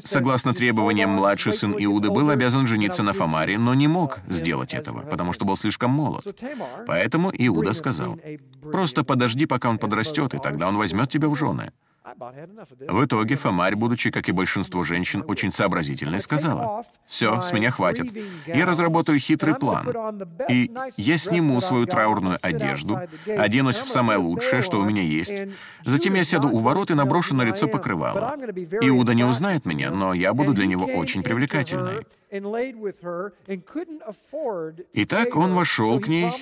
Согласно 0.05 0.55
требованиям, 0.55 1.11
младший 1.11 1.53
сын 1.53 1.75
Иуды 1.79 2.11
был 2.11 2.31
обязан 2.31 2.67
жениться 2.67 3.03
на 3.03 3.13
Фомаре, 3.13 3.59
но 3.59 3.75
не 3.75 3.87
мог 3.87 4.19
сделать 4.29 4.75
этого, 4.75 5.03
потому 5.03 5.33
что 5.33 5.45
был 5.45 5.57
слишком 5.57 5.91
молод. 5.91 6.25
Поэтому 6.87 7.31
Иуда 7.33 7.73
сказал, 7.73 8.19
«Просто 8.63 9.05
подожди, 9.05 9.47
пока 9.47 9.69
он 9.69 9.79
подрастет, 9.79 10.35
и 10.35 10.39
тогда 10.39 10.69
он 10.69 10.77
возьмет 10.77 11.11
тебя 11.11 11.29
в 11.29 11.37
жены». 11.37 11.73
В 12.05 13.05
итоге 13.05 13.37
Фомарь, 13.37 13.77
будучи, 13.77 14.11
как 14.11 14.29
и 14.29 14.33
большинство 14.33 14.83
женщин, 14.83 15.25
очень 15.29 15.53
сообразительной, 15.53 16.21
сказала, 16.21 16.85
«Все, 17.07 17.41
с 17.41 17.53
меня 17.53 17.71
хватит. 17.71 18.13
Я 18.47 18.67
разработаю 18.67 19.19
хитрый 19.19 19.55
план. 19.55 19.89
И 20.49 20.71
я 20.97 21.19
сниму 21.19 21.61
свою 21.61 21.87
траурную 21.87 22.39
одежду, 22.43 22.99
оденусь 23.27 23.77
в 23.77 23.89
самое 23.89 24.19
лучшее, 24.19 24.63
что 24.63 24.81
у 24.81 24.85
меня 24.85 25.03
есть. 25.03 25.33
Затем 25.85 26.15
я 26.15 26.25
сяду 26.25 26.49
у 26.49 26.59
ворот 26.59 26.91
и 26.91 26.95
наброшу 26.95 27.35
на 27.35 27.43
лицо 27.43 27.69
покрывало. 27.69 28.37
Иуда 28.81 29.15
не 29.15 29.25
узнает 29.25 29.65
меня, 29.65 29.91
но 29.91 30.13
я 30.13 30.35
буду 30.35 30.55
для 30.55 30.67
него 30.67 30.87
очень 30.87 31.23
привлекательной». 31.23 32.05
Итак, 34.95 35.37
он 35.37 35.55
вошел 35.55 36.01
к 36.01 36.09
ней 36.09 36.33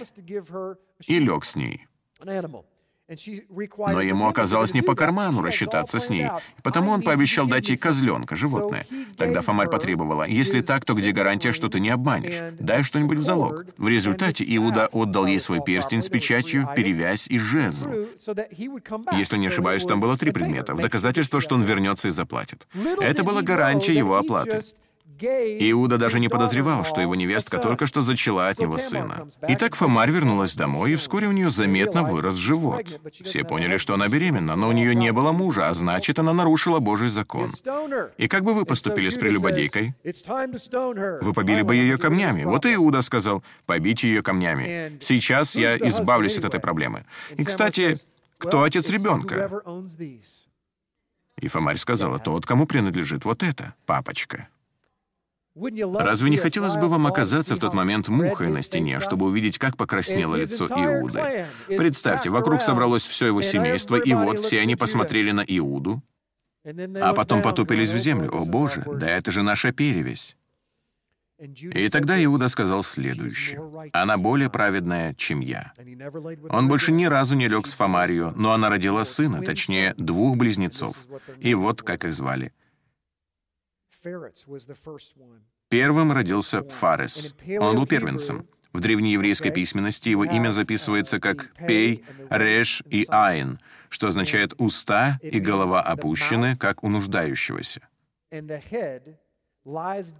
и 1.06 1.18
лег 1.18 1.44
с 1.44 1.56
ней. 1.56 1.86
Но 3.78 4.00
ему 4.00 4.28
оказалось 4.28 4.72
не 4.72 4.82
по 4.82 4.94
карману 4.94 5.42
рассчитаться 5.42 5.98
с 5.98 6.08
ней, 6.08 6.28
потому 6.62 6.92
он 6.92 7.02
пообещал 7.02 7.46
дать 7.46 7.68
ей 7.68 7.76
козленка, 7.76 8.36
животное. 8.36 8.86
Тогда 9.16 9.40
Фомарь 9.40 9.68
потребовала, 9.68 10.24
«Если 10.24 10.60
так, 10.60 10.84
то 10.84 10.94
где 10.94 11.10
гарантия, 11.10 11.52
что 11.52 11.68
ты 11.68 11.80
не 11.80 11.90
обманешь? 11.90 12.54
Дай 12.58 12.82
что-нибудь 12.82 13.18
в 13.18 13.22
залог». 13.22 13.66
В 13.76 13.88
результате 13.88 14.44
Иуда 14.56 14.86
отдал 14.86 15.26
ей 15.26 15.40
свой 15.40 15.60
перстень 15.62 16.02
с 16.02 16.08
печатью, 16.08 16.68
перевязь 16.76 17.26
и 17.26 17.38
жезл. 17.38 17.90
Если 19.12 19.38
не 19.38 19.48
ошибаюсь, 19.48 19.84
там 19.84 20.00
было 20.00 20.16
три 20.16 20.30
предмета, 20.30 20.74
в 20.74 20.80
доказательство, 20.80 21.40
что 21.40 21.56
он 21.56 21.62
вернется 21.62 22.08
и 22.08 22.10
заплатит. 22.10 22.66
Это 23.00 23.24
была 23.24 23.42
гарантия 23.42 23.94
его 23.94 24.16
оплаты. 24.16 24.62
Иуда 25.22 25.98
даже 25.98 26.20
не 26.20 26.28
подозревал, 26.28 26.84
что 26.84 27.00
его 27.00 27.14
невестка 27.14 27.58
только 27.58 27.86
что 27.86 28.00
зачала 28.00 28.48
от 28.48 28.58
него 28.58 28.78
сына. 28.78 29.28
Итак, 29.48 29.76
Фомарь 29.76 30.10
вернулась 30.10 30.54
домой, 30.54 30.92
и 30.92 30.96
вскоре 30.96 31.28
у 31.28 31.32
нее 31.32 31.50
заметно 31.50 32.02
вырос 32.02 32.34
живот. 32.34 32.86
Все 33.22 33.44
поняли, 33.44 33.76
что 33.76 33.94
она 33.94 34.08
беременна, 34.08 34.56
но 34.56 34.68
у 34.68 34.72
нее 34.72 34.94
не 34.94 35.12
было 35.12 35.32
мужа, 35.32 35.68
а 35.68 35.74
значит, 35.74 36.18
она 36.18 36.32
нарушила 36.32 36.78
Божий 36.78 37.08
закон. 37.08 37.50
И 38.16 38.28
как 38.28 38.44
бы 38.44 38.54
вы 38.54 38.64
поступили 38.64 39.10
с 39.10 39.14
прелюбодейкой? 39.14 39.94
Вы 40.02 41.32
побили 41.32 41.62
бы 41.62 41.74
ее 41.74 41.98
камнями. 41.98 42.44
Вот 42.44 42.66
и 42.66 42.74
Иуда 42.74 43.02
сказал, 43.02 43.42
побить 43.66 44.02
ее 44.02 44.22
камнями. 44.22 44.98
Сейчас 45.00 45.54
я 45.54 45.76
избавлюсь 45.76 46.38
от 46.38 46.44
этой 46.44 46.60
проблемы. 46.60 47.04
И, 47.36 47.44
кстати, 47.44 47.98
кто 48.38 48.62
отец 48.62 48.88
ребенка? 48.88 49.50
И 51.40 51.48
Фомарь 51.48 51.78
сказала, 51.78 52.18
тот, 52.18 52.44
кому 52.46 52.66
принадлежит 52.66 53.24
вот 53.24 53.42
это, 53.42 53.74
папочка. 53.86 54.48
Разве 55.94 56.30
не 56.30 56.36
хотелось 56.36 56.76
бы 56.76 56.88
вам 56.88 57.06
оказаться 57.06 57.54
в 57.54 57.58
тот 57.58 57.74
момент 57.74 58.08
мухой 58.08 58.48
на 58.48 58.62
стене, 58.62 59.00
чтобы 59.00 59.26
увидеть, 59.26 59.58
как 59.58 59.76
покраснело 59.76 60.36
лицо 60.36 60.66
Иуды? 60.66 61.46
Представьте, 61.68 62.30
вокруг 62.30 62.62
собралось 62.62 63.02
все 63.02 63.26
его 63.26 63.42
семейство, 63.42 63.96
и 63.96 64.14
вот 64.14 64.40
все 64.40 64.60
они 64.60 64.76
посмотрели 64.76 65.32
на 65.32 65.44
Иуду, 65.46 66.02
а 66.64 67.12
потом 67.14 67.42
потупились 67.42 67.90
в 67.90 67.98
землю. 67.98 68.30
«О, 68.32 68.44
Боже, 68.44 68.84
да 68.86 69.08
это 69.08 69.30
же 69.30 69.42
наша 69.42 69.72
перевесь!» 69.72 70.36
И 71.38 71.88
тогда 71.88 72.22
Иуда 72.22 72.50
сказал 72.50 72.82
следующее. 72.82 73.60
«Она 73.92 74.18
более 74.18 74.50
праведная, 74.50 75.14
чем 75.14 75.40
я». 75.40 75.72
Он 76.50 76.68
больше 76.68 76.92
ни 76.92 77.06
разу 77.06 77.34
не 77.34 77.48
лег 77.48 77.66
с 77.66 77.72
Фомарию, 77.72 78.34
но 78.36 78.52
она 78.52 78.68
родила 78.68 79.04
сына, 79.04 79.42
точнее, 79.42 79.94
двух 79.96 80.36
близнецов. 80.36 80.96
И 81.38 81.54
вот 81.54 81.82
как 81.82 82.04
их 82.04 82.12
звали. 82.12 82.52
Первым 85.68 86.12
родился 86.12 86.62
Фарес. 86.62 87.34
Он 87.58 87.76
был 87.76 87.86
первенцем. 87.86 88.46
В 88.72 88.80
древнееврейской 88.80 89.50
письменности 89.50 90.08
его 90.10 90.24
имя 90.24 90.52
записывается 90.52 91.18
как 91.18 91.52
Пей, 91.66 92.04
Реш 92.30 92.82
и 92.88 93.04
Айн, 93.08 93.58
что 93.88 94.06
означает 94.06 94.54
«уста 94.58 95.18
и 95.22 95.40
голова 95.40 95.82
опущены, 95.82 96.56
как 96.56 96.84
у 96.84 96.88
нуждающегося». 96.88 97.80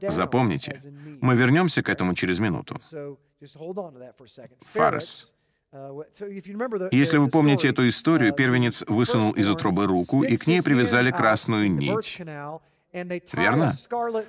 Запомните, 0.03 0.81
мы 1.21 1.37
вернемся 1.37 1.83
к 1.83 1.89
этому 1.89 2.15
через 2.15 2.39
минуту. 2.39 2.77
Фарес. 4.73 5.33
Если 6.91 7.17
вы 7.17 7.29
помните 7.29 7.69
эту 7.69 7.89
историю, 7.89 8.35
первенец 8.35 8.83
высунул 8.89 9.33
из 9.33 9.49
утробы 9.49 9.87
руку, 9.87 10.25
и 10.25 10.37
к 10.37 10.49
ней 10.49 10.63
привязали 10.63 11.13
красную 11.13 11.71
нить. 11.71 12.21
Верно? 12.93 13.77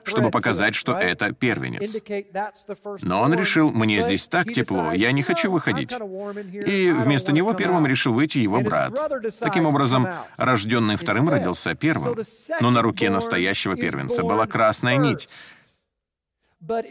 Чтобы 0.03 0.29
показать, 0.29 0.75
что 0.75 0.93
это 0.93 1.33
первенец. 1.33 1.95
Но 3.01 3.21
он 3.21 3.33
решил, 3.33 3.71
мне 3.71 4.01
здесь 4.01 4.27
так 4.27 4.51
тепло, 4.51 4.91
я 4.91 5.11
не 5.11 5.23
хочу 5.23 5.51
выходить. 5.51 5.91
И 5.91 6.91
вместо 6.91 7.31
него 7.31 7.53
первым 7.53 7.87
решил 7.87 8.13
выйти 8.13 8.37
его 8.39 8.61
брат. 8.61 8.93
Таким 9.39 9.65
образом, 9.65 10.07
рожденный 10.37 10.95
вторым 10.95 11.29
родился 11.29 11.73
первым. 11.75 12.17
Но 12.59 12.69
на 12.71 12.81
руке 12.81 13.09
настоящего 13.09 13.75
первенца 13.75 14.23
была 14.23 14.45
красная 14.45 14.97
нить. 14.97 15.27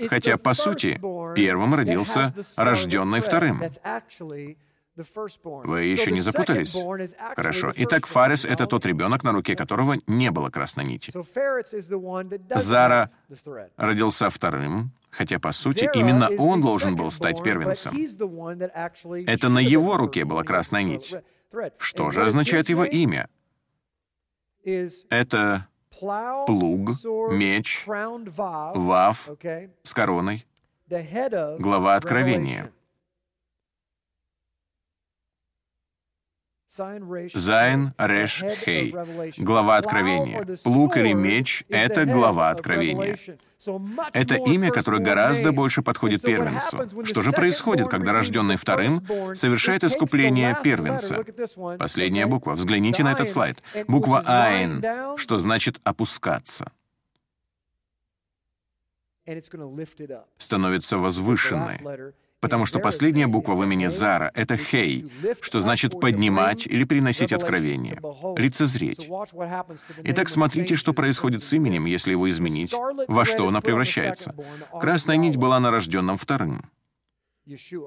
Хотя, 0.09 0.37
по 0.37 0.55
сути, 0.55 1.01
первым 1.37 1.75
родился 1.75 2.35
рожденный 2.57 3.21
вторым. 3.21 3.63
Вы 4.97 5.85
еще 5.85 6.11
не 6.13 6.21
запутались? 6.21 6.75
Хорошо. 7.37 7.73
Итак, 7.77 8.07
Фарис— 8.07 8.45
это 8.47 8.67
тот 8.67 8.85
ребенок, 8.87 9.23
на 9.23 9.33
руке 9.33 9.57
которого 9.57 9.97
не 10.07 10.31
было 10.31 10.51
красной 10.51 10.85
нити. 10.85 11.13
Зара 12.57 13.11
родился 13.77 14.31
вторым, 14.31 14.93
хотя, 15.11 15.39
по 15.39 15.53
сути, 15.53 15.89
именно 15.95 16.29
он 16.39 16.61
должен 16.61 16.97
был 16.97 17.11
стать 17.11 17.43
первенцем. 17.43 17.95
Это 19.27 19.49
на 19.49 19.59
его 19.59 19.97
руке 19.97 20.25
была 20.25 20.43
красная 20.45 20.83
нить. 20.83 21.15
Что 21.79 22.11
же 22.11 22.25
означает 22.27 22.69
его 22.69 22.85
имя? 22.85 23.29
Это 24.65 25.67
плуг, 26.47 26.91
меч, 27.33 27.85
вав 27.87 29.29
с 29.83 29.95
короной, 29.95 30.47
глава 31.59 31.95
Откровения. 31.95 32.73
Зайн 36.71 37.95
Реш 37.99 38.45
Хей, 38.65 38.95
глава 39.39 39.77
Откровения. 39.77 40.47
Лук 40.65 40.97
или 40.97 41.13
меч— 41.13 41.65
это 41.69 42.05
глава 42.05 42.51
Откровения. 42.51 43.19
Это 44.13 44.37
имя, 44.37 44.71
которое 44.71 45.03
гораздо 45.03 45.51
больше 45.51 45.83
подходит 45.83 46.23
первенцу. 46.23 47.05
Что 47.05 47.23
же 47.23 47.33
происходит, 47.33 47.89
когда 47.89 48.13
рожденный 48.13 48.57
вторым 48.57 49.05
совершает 49.35 49.83
искупление 49.83 50.57
первенца? 50.63 51.25
Последняя 51.77 52.27
буква. 52.27 52.53
Взгляните 52.53 53.03
на 53.03 53.13
этот 53.13 53.29
слайд. 53.29 53.63
Буква 53.89 54.23
«Айн», 54.25 54.85
что 55.17 55.41
значит 55.41 55.81
«опускаться» 55.83 56.71
становится 60.39 60.99
возвышенной 60.99 62.15
потому 62.41 62.67
что 62.67 62.79
последняя 62.81 63.27
буква 63.27 63.55
в 63.55 63.63
имени 63.63 63.87
Зара— 63.87 64.31
это 64.35 64.57
«хей», 64.57 65.11
что 65.41 65.61
значит 65.61 66.01
«поднимать» 66.01 66.67
или 66.67 66.85
«приносить 66.85 67.33
откровение», 67.33 68.01
«лицезреть». 68.37 69.09
Итак, 70.05 70.29
смотрите, 70.29 70.77
что 70.77 70.93
происходит 70.93 71.45
с 71.45 71.53
именем, 71.53 71.85
если 71.85 72.13
его 72.13 72.29
изменить, 72.31 72.75
во 73.09 73.25
что 73.25 73.47
оно 73.47 73.61
превращается. 73.61 74.35
Красная 74.81 75.17
нить 75.17 75.37
была 75.37 75.61
на 75.61 75.71
рожденном 75.71 76.17
вторым. 76.17 76.65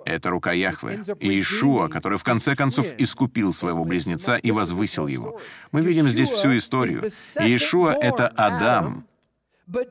Это 0.05 0.29
рука 0.29 0.51
Яхве, 0.51 1.03
Иешуа, 1.19 1.87
который 1.87 2.17
в 2.17 2.23
конце 2.23 2.55
концов 2.55 2.87
искупил 2.97 3.53
своего 3.53 3.85
близнеца 3.85 4.35
и 4.35 4.51
возвысил 4.51 5.07
его. 5.07 5.39
Мы 5.71 5.81
видим 5.81 6.09
здесь 6.09 6.29
всю 6.29 6.57
историю. 6.57 7.09
Иешуа— 7.39 7.93
это 8.01 8.27
Адам, 8.27 9.05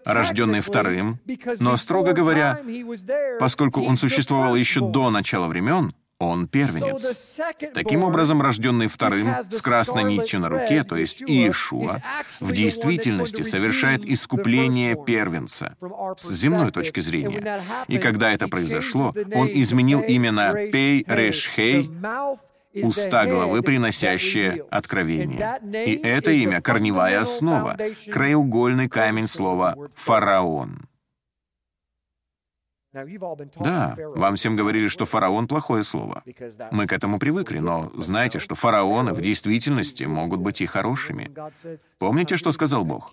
рожденный 0.04 0.60
вторым, 0.60 1.18
но, 1.58 1.76
строго 1.76 2.12
говоря, 2.12 2.60
поскольку 3.38 3.82
он 3.82 3.96
существовал 3.96 4.56
еще 4.56 4.80
до 4.80 5.10
начала 5.10 5.46
времен, 5.46 5.92
он 6.22 6.46
первенец. 6.46 7.50
Таким 7.74 8.04
образом, 8.04 8.40
рожденный 8.40 8.86
вторым 8.86 9.34
с 9.50 9.60
красной 9.60 10.04
нитью 10.04 10.40
на 10.40 10.48
руке, 10.48 10.84
то 10.84 10.96
есть 10.96 11.20
Иешуа, 11.20 12.00
в 12.40 12.52
действительности 12.52 13.42
совершает 13.42 14.04
искупление 14.04 14.96
первенца. 15.04 15.76
с 16.18 16.30
земной 16.30 16.70
точки 16.70 17.00
зрения. 17.00 17.62
И 17.88 17.98
когда 17.98 18.32
это 18.32 18.48
произошло, 18.48 19.14
он 19.34 19.48
изменил 19.52 20.00
имя 20.00 20.32
на 20.32 20.52
Пей 20.52 21.04
Решхей, 21.08 21.90
уста 22.74 23.26
главы, 23.26 23.62
приносящие 23.62 24.64
откровение. 24.70 25.60
И 25.86 25.94
это 26.02 26.30
имя— 26.30 26.60
корневая 26.62 27.20
основа, 27.20 27.76
краеугольный 28.10 28.88
камень 28.88 29.28
слова 29.28 29.76
«фараон». 29.94 30.82
Да, 32.92 33.96
вам 34.14 34.36
всем 34.36 34.54
говорили, 34.54 34.88
что 34.88 35.06
фараон— 35.06 35.46
плохое 35.48 35.82
слово. 35.82 36.22
Мы 36.70 36.86
к 36.86 36.92
этому 36.92 37.18
привыкли, 37.18 37.58
но 37.58 37.90
знаете, 37.96 38.38
что 38.38 38.54
фараоны 38.54 39.14
в 39.14 39.22
действительности 39.22 40.04
могут 40.04 40.40
быть 40.40 40.60
и 40.60 40.66
хорошими. 40.66 41.30
Помните, 41.98 42.36
что 42.36 42.52
сказал 42.52 42.84
Бог? 42.84 43.12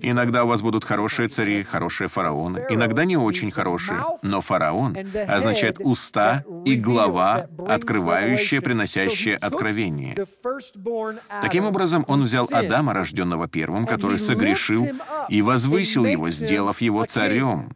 Иногда 0.00 0.44
у 0.44 0.46
вас 0.46 0.60
будут 0.60 0.84
хорошие 0.84 1.28
цари, 1.28 1.62
хорошие 1.62 2.08
фараоны, 2.08 2.66
иногда 2.68 3.04
не 3.04 3.16
очень 3.16 3.50
хорошие, 3.50 3.98
но 4.22 4.40
фараон 4.40 4.96
означает 5.26 5.78
уста 5.80 6.44
и 6.64 6.76
глава, 6.76 7.48
открывающая, 7.66 8.60
приносящая 8.60 9.36
откровение. 9.36 10.16
Таким 11.42 11.64
образом, 11.64 12.04
он 12.08 12.22
взял 12.22 12.48
Адама, 12.52 12.92
рожденного 12.92 13.48
первым, 13.48 13.86
который 13.86 14.18
согрешил, 14.18 14.86
и 15.28 15.42
возвысил 15.42 16.04
его, 16.04 16.28
сделав 16.28 16.80
его 16.80 17.04
царем. 17.04 17.74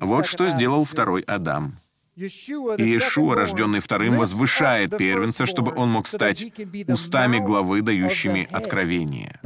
Вот 0.00 0.26
что 0.26 0.48
сделал 0.48 0.84
второй 0.84 1.22
Адам. 1.22 1.80
Иешуа, 2.14 3.34
рожденный 3.34 3.80
вторым, 3.80 4.16
возвышает 4.16 4.96
первенца, 4.96 5.46
чтобы 5.46 5.74
он 5.74 5.90
мог 5.90 6.06
стать 6.06 6.44
устами 6.86 7.38
главы, 7.38 7.80
дающими 7.80 8.46
откровение. 8.50 9.40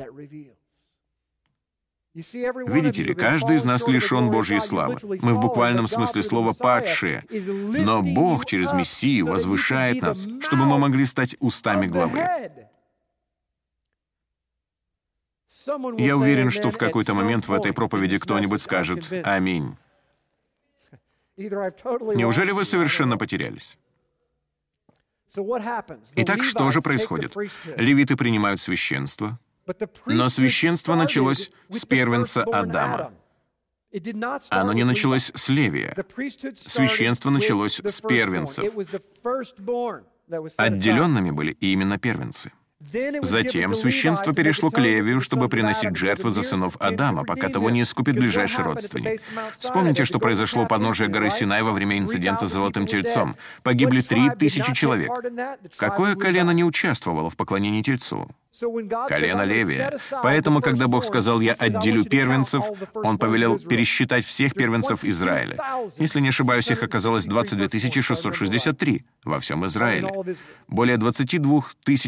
Видите 2.17 3.03
ли, 3.03 3.14
каждый 3.14 3.57
из 3.57 3.64
нас 3.64 3.87
лишен 3.87 4.31
Божьей 4.31 4.61
славы. 4.61 4.97
Мы 5.21 5.35
в 5.35 5.41
буквальном 5.41 5.87
смысле 5.87 6.23
слова 6.23 6.55
«падшие». 6.59 7.25
Но 7.31 8.01
Бог 8.01 8.47
через 8.47 8.73
Мессию 8.73 9.27
возвышает 9.27 10.01
нас, 10.01 10.27
чтобы 10.41 10.64
мы 10.64 10.79
могли 10.79 11.05
стать 11.05 11.37
устами 11.41 11.87
главы. 11.87 12.27
Я 15.99 16.17
уверен, 16.17 16.51
что 16.51 16.71
в 16.71 16.79
какой-то 16.79 17.12
момент 17.12 17.49
в 17.49 17.53
этой 17.53 17.75
проповеди 17.75 18.19
кто-нибудь 18.19 18.62
скажет 18.62 19.12
«Аминь». 19.25 19.77
Неужели 21.37 22.51
вы 22.53 22.64
совершенно 22.64 23.19
потерялись? 23.19 23.77
Итак, 26.14 26.45
что 26.45 26.71
же 26.71 26.81
происходит? 26.81 27.37
Левиты 27.77 28.17
принимают 28.17 28.61
священство, 28.61 29.39
но 30.07 30.29
священство 30.29 30.95
началось 30.95 31.51
с 31.71 31.85
первенца 31.85 32.43
Адама. 32.45 33.12
Оно 34.51 34.73
не 34.73 34.85
началось 34.85 35.33
с 35.35 35.49
Левия. 35.49 35.97
Священство 36.57 37.31
началось 37.31 37.81
с 37.81 38.01
первенцев. 38.01 38.73
Отделенными 40.57 41.31
были 41.31 41.53
именно 41.53 41.99
первенцы. 41.99 42.53
Затем 43.23 43.75
священство 43.75 44.35
перешло 44.35 44.71
к 44.71 44.79
Левию, 44.79 45.21
чтобы 45.23 45.49
приносить 45.49 45.97
жертвы 45.97 46.31
за 46.31 46.43
сынов 46.43 46.77
Адама, 46.79 47.25
пока 47.25 47.49
того 47.49 47.71
не 47.71 47.83
искупит 47.83 48.17
ближайший 48.17 48.64
родственник. 48.64 49.23
Вспомните, 49.59 50.05
что 50.05 50.19
произошло 50.19 50.64
у 50.64 50.67
подножия 50.67 51.09
горы 51.09 51.31
Синай 51.31 51.62
во 51.62 51.73
время 51.73 51.99
инцидента 51.99 52.47
с 52.47 52.53
золотым 52.53 52.87
тельцом. 52.87 53.37
Погибли 53.62 54.03
три 54.03 54.31
тысячи 54.31 54.75
человек. 54.75 55.11
Какое 55.77 56.17
колено 56.17 56.51
не 56.51 56.64
участвовало 56.64 57.31
в 57.31 57.37
поклонении 57.37 57.83
тельцу? 57.83 58.29
Колено 59.09 59.43
Левия. 59.43 59.99
Поэтому, 60.23 60.61
когда 60.61 60.89
Бог 60.89 61.05
сказал, 61.05 61.41
«Я 61.41 61.53
отделю 61.53 62.05
первенцев», 62.05 62.65
Он 62.95 63.19
повелел 63.19 63.59
пересчитать 63.59 64.25
всех 64.25 64.55
первенцев 64.55 65.05
Израиля. 65.05 65.59
Если 65.99 66.21
не 66.21 66.29
ошибаюсь, 66.29 66.71
их 66.71 66.83
оказалось 66.83 67.25
22 67.27 68.03
663 68.03 69.05
во 69.25 69.41
всем 69.41 69.67
Израиле. 69.67 70.37
Более 70.69 70.97
22 70.97 71.63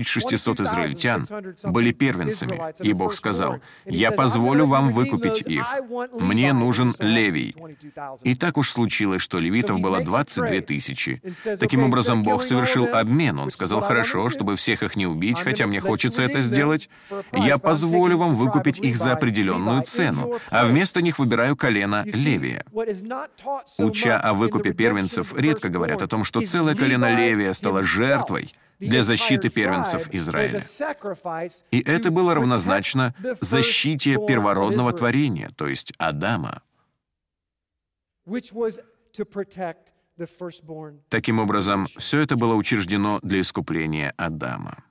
600 0.05 0.61
израильтян 0.61 1.27
были 1.65 1.93
первенцами, 1.93 2.75
и 2.81 2.93
Бог 2.93 3.15
сказал, 3.15 3.61
«Я 3.85 4.11
позволю 4.11 4.67
вам 4.67 4.93
выкупить 4.93 5.43
их. 5.47 5.65
Мне 6.19 6.53
нужен 6.53 6.95
Левий». 6.99 7.55
И 8.23 8.35
так 8.35 8.57
уж 8.57 8.71
случилось, 8.71 9.23
что 9.23 9.39
левитов 9.39 9.81
было 9.81 10.01
22 10.01 10.61
тысячи. 10.63 11.23
Таким 11.59 11.85
образом, 11.85 12.23
Бог 12.23 12.43
совершил 12.43 12.89
обмен. 12.93 13.39
Он 13.39 13.51
сказал, 13.51 13.81
«Хорошо, 13.81 14.29
чтобы 14.29 14.57
всех 14.57 14.83
их 14.83 14.97
не 14.97 15.07
убить, 15.07 15.41
хотя 15.41 15.67
мне 15.67 15.81
хочется 15.81 16.23
это 16.23 16.38
это 16.39 16.47
сделать, 16.47 16.89
я 17.33 17.59
позволю 17.59 18.19
вам 18.19 18.37
выкупить 18.37 18.79
их 18.79 18.97
за 18.97 19.13
определенную 19.13 19.83
цену, 19.83 20.39
а 20.51 20.65
вместо 20.65 21.03
них 21.03 21.19
выбираю 21.19 21.57
колено 21.57 22.05
Левия. 22.07 22.65
Уча 23.79 24.19
о 24.19 24.35
выкупе 24.35 24.73
первенцев, 24.73 25.35
редко 25.35 25.69
говорят 25.69 26.03
о 26.03 26.07
том, 26.07 26.25
что 26.25 26.41
целое 26.41 26.75
колено 26.75 27.17
Левия 27.17 27.53
стало 27.55 27.83
жертвой 27.83 28.53
для 28.79 29.03
защиты 29.03 29.51
первенцев 29.51 30.09
Израиля. 30.13 30.63
И 31.71 31.81
это 31.81 32.11
было 32.11 32.35
равнозначно 32.35 33.15
защите 33.41 34.17
первородного 34.27 34.93
творения, 34.93 35.51
то 35.57 35.67
есть 35.67 35.93
Адама. 35.99 36.63
Таким 41.09 41.39
образом, 41.39 41.87
все 41.97 42.21
это 42.21 42.37
было 42.37 42.55
учреждено 42.55 43.21
для 43.23 43.41
искупления 43.41 44.13
Адама. 44.17 44.85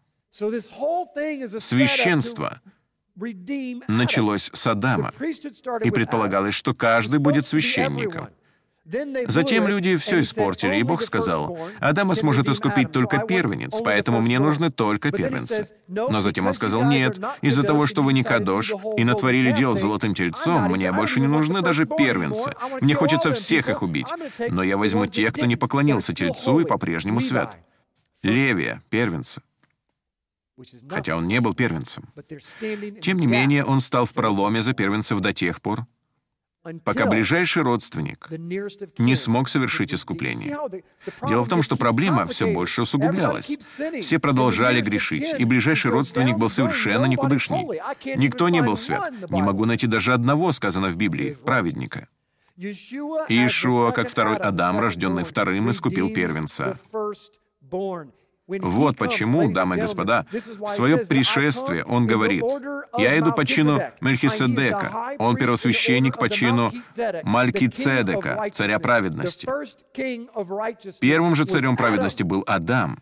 Священство 1.60 2.62
началось 3.88 4.52
с 4.54 4.68
Адама, 4.68 5.12
и 5.84 5.90
предполагалось, 5.90 6.54
что 6.54 6.74
каждый 6.74 7.20
будет 7.20 7.48
священником. 7.48 8.30
Затем 9.28 9.68
люди 9.68 9.98
все 9.98 10.22
испортили, 10.22 10.78
и 10.78 10.84
Бог 10.84 11.02
сказал, 11.02 11.58
«Адама 11.80 12.16
сможет 12.16 12.48
искупить 12.48 12.92
только 12.92 13.18
первенец, 13.18 13.74
поэтому 13.84 14.22
мне 14.22 14.40
нужны 14.40 14.70
только 14.72 15.12
первенцы». 15.12 15.68
Но 15.88 16.22
затем 16.22 16.48
он 16.48 16.54
сказал, 16.54 16.84
«Нет, 16.84 17.20
из-за 17.42 17.64
того, 17.64 17.86
что 17.86 18.02
вы 18.02 18.14
не 18.14 18.24
кадош 18.24 18.74
и 18.96 19.04
натворили 19.04 19.52
дело 19.52 19.76
с 19.76 19.82
золотым 19.82 20.14
тельцом, 20.16 20.72
мне 20.72 20.92
больше 20.94 21.20
не 21.20 21.28
нужны 21.28 21.62
даже 21.62 21.86
первенцы. 21.86 22.54
Мне 22.80 22.94
хочется 22.94 23.34
всех 23.34 23.68
их 23.68 23.82
убить. 23.82 24.08
Но 24.50 24.64
я 24.64 24.78
возьму 24.78 25.06
тех, 25.08 25.34
кто 25.34 25.46
не 25.46 25.58
поклонился 25.58 26.14
тельцу 26.14 26.60
и 26.60 26.66
по-прежнему 26.66 27.20
свят. 27.20 27.58
Левия, 28.24 28.82
первенца 28.90 29.42
хотя 30.90 31.16
он 31.16 31.28
не 31.28 31.42
был 31.42 31.54
первенцем. 31.54 32.06
Тем 33.02 33.20
не 33.20 33.28
менее, 33.28 33.64
он 33.64 33.82
стал 33.82 34.06
в 34.06 34.14
проломе 34.14 34.62
за 34.62 34.74
первенцев 34.74 35.20
до 35.20 35.34
тех 35.34 35.62
пор, 35.62 35.86
пока 36.84 37.06
ближайший 37.06 37.64
родственник 37.64 38.28
не 38.98 39.16
смог 39.16 39.50
совершить 39.50 39.94
искупление. 39.94 40.58
Дело 41.28 41.44
в 41.44 41.50
том, 41.50 41.62
что 41.64 41.76
проблема 41.76 42.26
все 42.26 42.52
больше 42.52 42.82
усугублялась. 42.82 43.52
Все 44.02 44.20
продолжали 44.20 44.82
грешить, 44.82 45.40
и 45.40 45.46
ближайший 45.46 45.92
родственник 45.92 46.38
был 46.38 46.50
совершенно 46.50 47.06
никудышний. 47.06 47.66
Никто 48.16 48.50
не 48.50 48.62
был 48.62 48.78
свят. 48.78 49.12
Не 49.30 49.42
могу 49.42 49.66
найти 49.66 49.88
даже 49.88 50.14
одного, 50.14 50.52
сказано 50.52 50.90
в 50.90 50.96
Библии, 50.96 51.38
праведника. 51.46 52.08
Иешуа, 52.58 53.92
как 53.92 54.10
второй 54.10 54.38
Адам, 54.38 54.80
рожденный 54.80 55.24
вторым, 55.24 55.70
искупил 55.70 56.12
первенца. 56.12 56.80
Вот 58.48 58.98
почему, 58.98 59.52
дамы 59.52 59.78
и 59.78 59.82
господа, 59.82 60.26
в 60.32 60.70
свое 60.70 60.98
пришествие 60.98 61.84
он 61.84 62.08
говорит, 62.08 62.44
«Я 62.98 63.20
иду 63.20 63.34
по 63.34 63.46
чину 63.46 63.82
Мельхиседека, 64.00 65.16
он 65.20 65.36
первосвященник 65.36 66.18
по 66.18 66.30
чину 66.30 66.72
Малькицедека, 67.24 68.50
царя 68.54 68.80
праведности». 68.80 69.48
Первым 71.02 71.36
же 71.36 71.46
царем 71.46 71.76
праведности 71.76 72.24
был 72.24 72.44
Адам. 72.48 73.00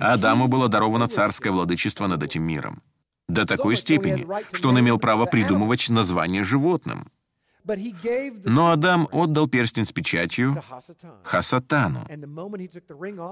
Адаму 0.00 0.48
было 0.48 0.68
даровано 0.68 1.08
царское 1.08 1.50
владычество 1.50 2.06
над 2.06 2.22
этим 2.22 2.42
миром. 2.42 2.82
До 3.28 3.46
такой 3.46 3.76
степени, 3.76 4.26
что 4.52 4.68
он 4.68 4.80
имел 4.80 4.98
право 4.98 5.24
придумывать 5.24 5.88
название 5.88 6.44
животным. 6.44 7.10
Но 8.44 8.70
Адам 8.70 9.08
отдал 9.10 9.48
перстень 9.48 9.86
с 9.86 9.92
печатью 9.92 10.62
Хасатану. 11.22 12.06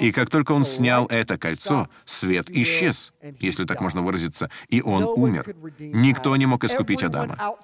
И 0.01 0.12
как 0.12 0.30
только 0.30 0.53
он 0.53 0.64
снял 0.64 1.07
это 1.07 1.37
кольцо, 1.39 1.89
свет 2.05 2.51
исчез, 2.51 3.12
если 3.41 3.64
так 3.64 3.80
можно 3.80 4.03
выразиться, 4.03 4.51
и 4.68 4.80
он 4.80 5.05
умер. 5.05 5.55
Никто 5.78 6.35
не 6.37 6.47
мог 6.47 6.64
искупить 6.64 7.03
Адама. 7.03 7.57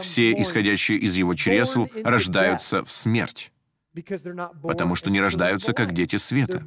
Все, 0.00 0.32
исходящие 0.32 0.98
из 0.98 1.16
его 1.16 1.34
чресл, 1.34 1.86
рождаются 2.02 2.84
в 2.84 2.90
смерть 2.90 3.52
потому 4.62 4.94
что 4.94 5.10
не 5.10 5.20
рождаются 5.20 5.72
как 5.72 5.92
дети 5.92 6.16
света. 6.16 6.64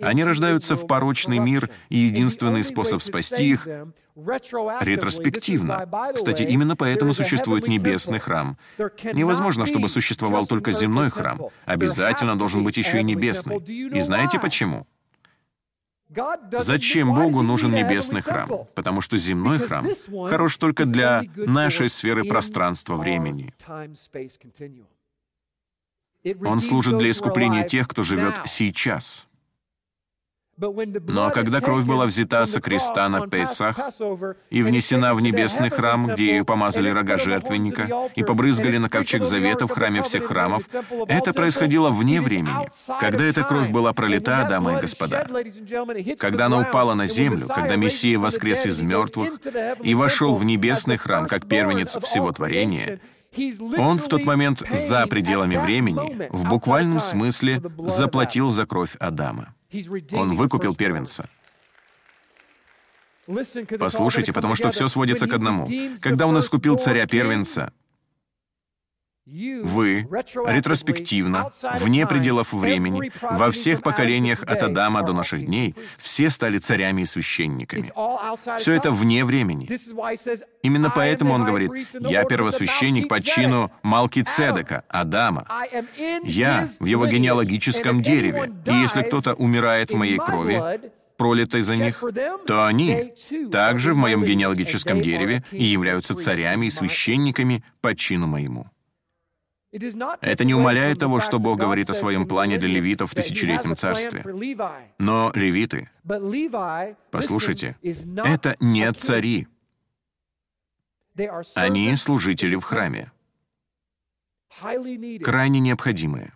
Они 0.00 0.24
рождаются 0.24 0.76
в 0.76 0.86
порочный 0.86 1.38
мир, 1.38 1.70
и 1.88 1.98
единственный 1.98 2.64
способ 2.64 3.02
спасти 3.02 3.50
их— 3.50 3.68
ретроспективно. 4.14 5.88
Кстати, 6.14 6.42
именно 6.42 6.76
поэтому 6.76 7.14
существует 7.14 7.66
небесный 7.68 8.18
храм. 8.18 8.56
Невозможно, 9.12 9.66
чтобы 9.66 9.88
существовал 9.88 10.46
только 10.46 10.72
земной 10.72 11.10
храм. 11.10 11.40
Обязательно 11.64 12.36
должен 12.36 12.64
быть 12.64 12.76
еще 12.76 13.00
и 13.00 13.04
небесный. 13.04 13.58
И 13.58 14.00
знаете 14.00 14.38
почему? 14.38 14.86
Зачем 16.58 17.14
Богу 17.14 17.42
нужен 17.42 17.72
небесный 17.72 18.20
храм? 18.20 18.66
Потому 18.74 19.00
что 19.00 19.16
земной 19.16 19.58
храм 19.58 19.86
хорош 20.28 20.56
только 20.58 20.84
для 20.84 21.22
нашей 21.36 21.88
сферы 21.88 22.24
пространства-времени. 22.24 23.54
Он 26.44 26.60
служит 26.60 26.98
для 26.98 27.10
искупления 27.10 27.64
тех, 27.64 27.88
кто 27.88 28.02
живет 28.02 28.40
сейчас. 28.46 29.26
Но 30.58 31.30
когда 31.30 31.60
кровь 31.60 31.84
была 31.84 32.06
взята 32.06 32.46
со 32.46 32.60
креста 32.60 33.08
на 33.08 33.26
Песах 33.26 33.78
и 34.50 34.62
внесена 34.62 35.14
в 35.14 35.20
небесный 35.20 35.70
храм, 35.70 36.06
где 36.06 36.28
ее 36.28 36.44
помазали 36.44 36.90
рога 36.90 37.18
жертвенника 37.18 38.10
и 38.14 38.22
побрызгали 38.22 38.78
на 38.78 38.88
ковчег 38.88 39.24
завета 39.24 39.66
в 39.66 39.70
храме 39.70 40.02
всех 40.02 40.26
храмов, 40.26 40.64
это 41.08 41.32
происходило 41.32 41.90
вне 41.90 42.20
времени. 42.20 42.68
Когда 43.00 43.24
эта 43.24 43.42
кровь 43.42 43.70
была 43.70 43.92
пролита, 43.92 44.46
дамы 44.48 44.76
и 44.76 44.80
господа, 44.80 45.26
когда 46.18 46.46
она 46.46 46.60
упала 46.60 46.94
на 46.94 47.06
землю, 47.06 47.46
когда 47.48 47.76
Мессия 47.76 48.18
воскрес 48.18 48.66
из 48.66 48.80
мертвых 48.80 49.40
и 49.82 49.94
вошел 49.94 50.36
в 50.36 50.44
небесный 50.44 50.96
храм 50.96 51.26
как 51.26 51.48
первенец 51.48 51.96
всего 52.02 52.30
творения, 52.30 53.00
он 53.78 53.98
в 53.98 54.08
тот 54.08 54.24
момент 54.24 54.62
за 54.88 55.06
пределами 55.06 55.56
времени, 55.56 56.28
в 56.30 56.44
буквальном 56.48 57.00
смысле, 57.00 57.62
заплатил 57.78 58.50
за 58.50 58.66
кровь 58.66 58.94
Адама. 58.98 59.54
Он 60.12 60.34
выкупил 60.36 60.74
первенца. 60.74 61.28
Послушайте, 63.78 64.32
потому 64.32 64.54
что 64.54 64.70
все 64.70 64.88
сводится 64.88 65.26
к 65.26 65.32
одному. 65.32 65.66
Когда 66.00 66.26
он 66.26 66.38
искупил 66.38 66.76
царя-первенца, 66.76 67.72
вы, 69.24 70.08
ретроспективно, 70.46 71.52
вне 71.80 72.06
пределов 72.06 72.52
времени, 72.52 73.12
во 73.20 73.52
всех 73.52 73.82
поколениях 73.82 74.42
от 74.42 74.62
Адама 74.62 75.02
до 75.02 75.12
наших 75.12 75.46
дней, 75.46 75.76
все 75.98 76.28
стали 76.28 76.58
царями 76.58 77.02
и 77.02 77.06
священниками. 77.06 77.92
Все 78.58 78.72
это 78.72 78.90
вне 78.90 79.24
времени. 79.24 79.68
Именно 80.62 80.90
поэтому 80.90 81.34
он 81.34 81.44
говорит, 81.44 81.70
«Я 82.00 82.24
первосвященник 82.24 83.08
по 83.08 83.20
чину 83.20 83.70
Малки 83.82 84.22
Цедека, 84.22 84.84
Адама. 84.88 85.46
Я 86.24 86.68
в 86.80 86.84
его 86.84 87.06
генеалогическом 87.06 88.02
дереве, 88.02 88.52
и 88.66 88.72
если 88.72 89.02
кто-то 89.02 89.34
умирает 89.34 89.92
в 89.92 89.94
моей 89.94 90.18
крови, 90.18 90.90
пролитой 91.16 91.62
за 91.62 91.76
них, 91.76 92.02
то 92.46 92.66
они 92.66 93.14
также 93.52 93.94
в 93.94 93.96
моем 93.96 94.24
генеалогическом 94.24 95.00
дереве 95.00 95.44
и 95.52 95.62
являются 95.62 96.16
царями 96.16 96.66
и 96.66 96.70
священниками 96.70 97.62
по 97.80 97.94
чину 97.94 98.26
моему. 98.26 98.66
Это 99.72 100.44
не 100.44 100.54
умаляет 100.54 100.98
того, 100.98 101.18
что 101.20 101.38
Бог 101.38 101.58
говорит 101.58 101.88
о 101.88 101.94
своем 101.94 102.26
плане 102.28 102.58
для 102.58 102.68
левитов 102.68 103.12
в 103.12 103.14
тысячелетнем 103.14 103.74
царстве. 103.74 104.22
Но 104.98 105.32
левиты, 105.34 105.90
послушайте, 107.10 107.76
это 107.82 108.56
не 108.60 108.92
цари. 108.92 109.48
Они 111.54 111.96
служители 111.96 112.56
в 112.56 112.62
храме, 112.62 113.12
крайне 115.22 115.60
необходимые. 115.60 116.32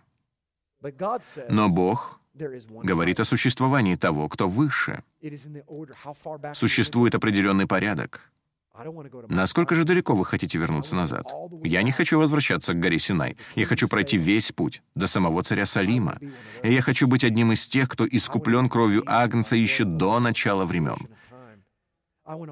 Но 1.49 1.69
Бог 1.69 2.19
говорит 2.33 3.19
о 3.19 3.25
существовании 3.25 3.95
того, 3.95 4.29
кто 4.29 4.47
выше. 4.47 5.03
Существует 6.53 7.15
определенный 7.15 7.67
порядок. 7.67 8.31
Насколько 9.29 9.75
же 9.75 9.83
далеко 9.83 10.15
вы 10.15 10.25
хотите 10.25 10.57
вернуться 10.57 10.95
назад? 10.95 11.27
Я 11.63 11.81
не 11.83 11.91
хочу 11.91 12.19
возвращаться 12.19 12.73
к 12.73 12.79
горе 12.79 12.99
Синай. 12.99 13.37
Я 13.55 13.65
хочу 13.65 13.87
пройти 13.87 14.17
весь 14.17 14.51
путь, 14.51 14.81
до 14.95 15.07
самого 15.07 15.41
царя 15.43 15.65
Салима. 15.65 16.19
И 16.63 16.73
я 16.73 16.81
хочу 16.81 17.07
быть 17.07 17.23
одним 17.23 17.51
из 17.51 17.67
тех, 17.67 17.89
кто 17.89 18.05
искуплен 18.07 18.69
кровью 18.69 19.03
Агнца 19.05 19.55
еще 19.55 19.83
до 19.83 20.19
начала 20.19 20.65
времен. 20.65 21.07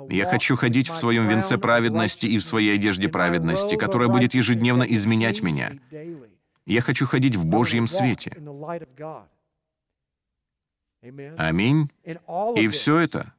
Я 0.10 0.26
хочу 0.26 0.56
ходить 0.56 0.90
в 0.90 0.96
своем 0.96 1.28
венце 1.28 1.58
праведности 1.58 2.26
и 2.26 2.38
в 2.40 2.46
своей 2.46 2.76
одежде 2.76 3.10
праведности, 3.10 3.76
которая 3.76 4.08
будет 4.08 4.34
ежедневно 4.34 4.84
изменять 4.84 5.44
меня. 5.44 5.74
Я 6.66 6.82
хочу 6.82 7.06
ходить 7.06 7.36
в 7.36 7.46
Божьем 7.46 7.88
свете. 7.88 8.32
Аминь. 11.38 11.92
И 12.56 12.68
все 12.70 12.98
это 12.98 13.34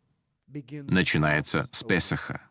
начинается 0.53 1.69
с 1.73 1.83
Песаха. 1.83 2.46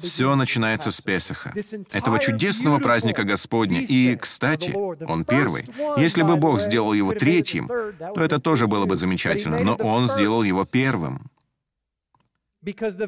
Все 0.00 0.36
начинается 0.36 0.92
с 0.92 1.00
Песаха, 1.00 1.52
этого 1.92 2.20
чудесного 2.20 2.78
праздника 2.78 3.24
Господня. 3.24 3.82
И, 3.82 4.14
кстати, 4.14 4.72
он 4.72 5.24
первый. 5.24 5.66
Если 5.96 6.22
бы 6.22 6.36
Бог 6.36 6.60
сделал 6.60 6.92
его 6.92 7.12
третьим, 7.12 7.66
то 7.66 8.20
это 8.20 8.38
тоже 8.38 8.68
было 8.68 8.86
бы 8.86 8.96
замечательно, 8.96 9.60
но 9.60 9.74
он 9.74 10.08
сделал 10.08 10.44
его 10.44 10.64
первым. 10.64 11.30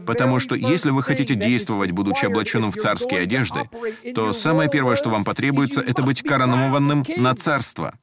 Потому 0.07 0.39
что 0.39 0.55
если 0.55 0.91
вы 0.91 1.03
хотите 1.03 1.35
действовать, 1.37 1.93
будучи 1.93 2.27
облаченным 2.27 2.73
в 2.73 2.77
царские 2.77 3.21
одежды, 3.21 3.69
то 4.15 4.33
самое 4.33 4.69
первое, 4.69 4.97
что 4.97 5.11
вам 5.11 5.25
потребуется, 5.25 5.81
это 5.81 6.03
быть 6.03 6.23
коронованным 6.23 7.05
на 7.17 7.35
царство. 7.37 7.95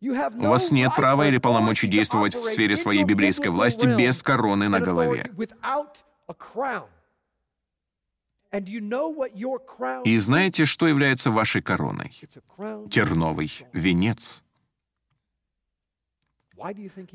У 0.00 0.46
вас 0.46 0.70
нет 0.70 0.94
права 0.94 1.28
или 1.28 1.38
полномочий 1.38 1.88
действовать 1.88 2.34
в 2.34 2.44
сфере 2.44 2.76
своей 2.76 3.04
библейской 3.04 3.48
власти 3.48 3.86
без 3.86 4.22
короны 4.22 4.68
на 4.68 4.78
голове. 4.78 5.30
И 10.04 10.16
знаете, 10.18 10.64
что 10.64 10.86
является 10.86 11.30
вашей 11.30 11.62
короной? 11.62 12.12
Терновый 12.90 13.50
венец. 13.72 14.42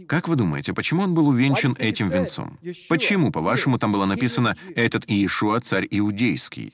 Как 0.08 0.28
вы 0.28 0.36
думаете, 0.36 0.74
почему 0.74 1.04
он 1.04 1.14
был 1.14 1.30
увенчан 1.30 1.76
этим 1.80 2.10
венцом? 2.10 2.60
Почему, 2.90 3.32
по-вашему, 3.32 3.80
там 3.80 3.92
было 3.92 4.06
написано 4.06 4.58
«Этот 4.76 5.10
Иешуа, 5.10 5.60
царь 5.62 5.88
иудейский»? 5.90 6.74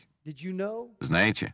Знаете, 0.99 1.53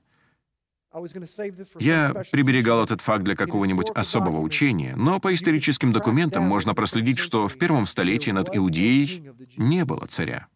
я 1.80 2.14
приберегал 2.32 2.84
этот 2.84 3.02
факт 3.02 3.24
для 3.24 3.36
какого-нибудь 3.36 3.90
особого 3.92 4.40
учения, 4.42 4.96
но 4.96 5.20
по 5.20 5.34
историческим 5.34 5.94
документам 5.94 6.44
можно 6.44 6.74
проследить, 6.74 7.20
что 7.20 7.48
в 7.48 7.58
первом 7.58 7.88
столетии 7.88 8.32
над 8.32 8.56
Иудеей 8.56 9.30
не 9.58 9.86
было 9.86 10.06
царя. 10.08 10.48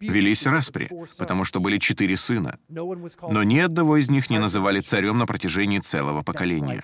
Велись 0.00 0.46
распри, 0.46 0.90
потому 1.18 1.44
что 1.44 1.60
были 1.60 1.78
четыре 1.78 2.16
сына, 2.16 2.58
но 2.68 3.42
ни 3.42 3.58
одного 3.58 3.96
из 3.96 4.10
них 4.10 4.30
не 4.30 4.38
называли 4.38 4.80
царем 4.80 5.18
на 5.18 5.26
протяжении 5.26 5.80
целого 5.80 6.22
поколения. 6.22 6.82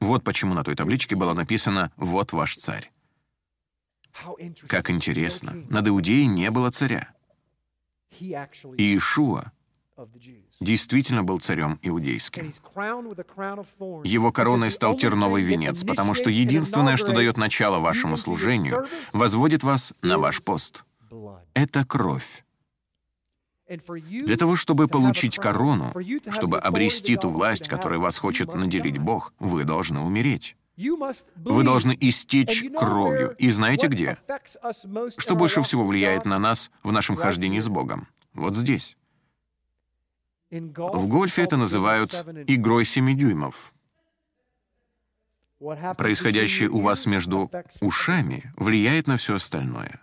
Вот 0.00 0.24
почему 0.24 0.54
на 0.54 0.64
той 0.64 0.74
табличке 0.74 1.16
было 1.16 1.32
написано 1.34 1.92
«Вот 1.96 2.32
ваш 2.32 2.56
царь». 2.56 2.90
Как 4.66 4.90
интересно, 4.90 5.64
над 5.68 5.88
Иудеей 5.88 6.26
не 6.26 6.50
было 6.50 6.70
царя. 6.70 7.12
Иешуа 8.18 9.52
действительно 10.60 11.22
был 11.22 11.38
царем 11.40 11.78
иудейским. 11.82 12.54
Его 14.04 14.32
короной 14.32 14.70
стал 14.70 14.96
терновый 14.96 15.42
венец, 15.42 15.84
потому 15.84 16.14
что 16.14 16.30
единственное, 16.30 16.96
что 16.96 17.12
дает 17.12 17.36
начало 17.36 17.78
вашему 17.78 18.16
служению, 18.16 18.86
возводит 19.12 19.62
вас 19.62 19.92
на 20.02 20.18
ваш 20.18 20.42
пост— 20.42 20.84
это 21.54 21.84
кровь. 21.84 22.44
Для 23.68 24.36
того, 24.36 24.56
чтобы 24.56 24.88
получить 24.88 25.36
корону, 25.36 25.94
чтобы 26.30 26.58
обрести 26.58 27.16
ту 27.16 27.30
власть, 27.30 27.68
которой 27.68 28.00
вас 28.00 28.18
хочет 28.18 28.52
наделить 28.52 28.98
Бог, 28.98 29.32
вы 29.38 29.64
должны 29.64 30.00
умереть. 30.00 30.56
Вы 30.76 31.62
должны 31.62 31.96
истечь 32.00 32.64
кровью. 32.76 33.36
И 33.38 33.48
знаете 33.50 33.86
где? 33.86 34.18
Что 35.18 35.36
больше 35.36 35.62
всего 35.62 35.84
влияет 35.84 36.24
на 36.24 36.38
нас 36.38 36.70
в 36.82 36.90
нашем 36.90 37.14
хождении 37.16 37.60
с 37.60 37.68
Богом? 37.68 38.08
Вот 38.34 38.56
здесь. 38.56 38.96
В 40.50 41.06
гольфе 41.06 41.42
это 41.42 41.56
называют 41.56 42.12
игрой 42.48 42.84
семи 42.84 43.14
дюймов. 43.14 43.72
Происходящее 45.58 46.70
у 46.70 46.80
вас 46.80 47.06
между 47.06 47.50
ушами 47.80 48.52
влияет 48.56 49.06
на 49.06 49.16
все 49.16 49.36
остальное 49.36 50.00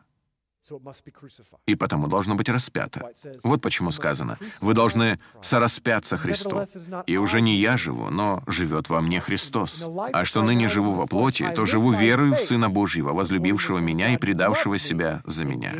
и 1.66 1.76
потому 1.76 2.08
должно 2.08 2.36
быть 2.36 2.50
распято. 2.50 3.12
Вот 3.44 3.62
почему 3.62 3.92
сказано, 3.92 4.38
вы 4.62 4.74
должны 4.74 5.20
сораспяться 5.42 6.18
Христу. 6.18 6.66
И 7.06 7.18
уже 7.18 7.42
не 7.42 7.58
я 7.58 7.78
живу, 7.78 8.10
но 8.10 8.44
живет 8.48 8.90
во 8.90 9.02
мне 9.02 9.20
Христос. 9.20 9.84
А 10.14 10.26
что 10.26 10.44
ныне 10.44 10.68
живу 10.68 10.94
во 10.94 11.08
плоти, 11.08 11.52
то 11.56 11.66
живу 11.66 11.92
верою 11.92 12.36
в 12.36 12.40
Сына 12.40 12.70
Божьего, 12.70 13.14
возлюбившего 13.14 13.80
меня 13.80 14.14
и 14.14 14.18
предавшего 14.18 14.78
себя 14.78 15.22
за 15.26 15.46
меня. 15.46 15.74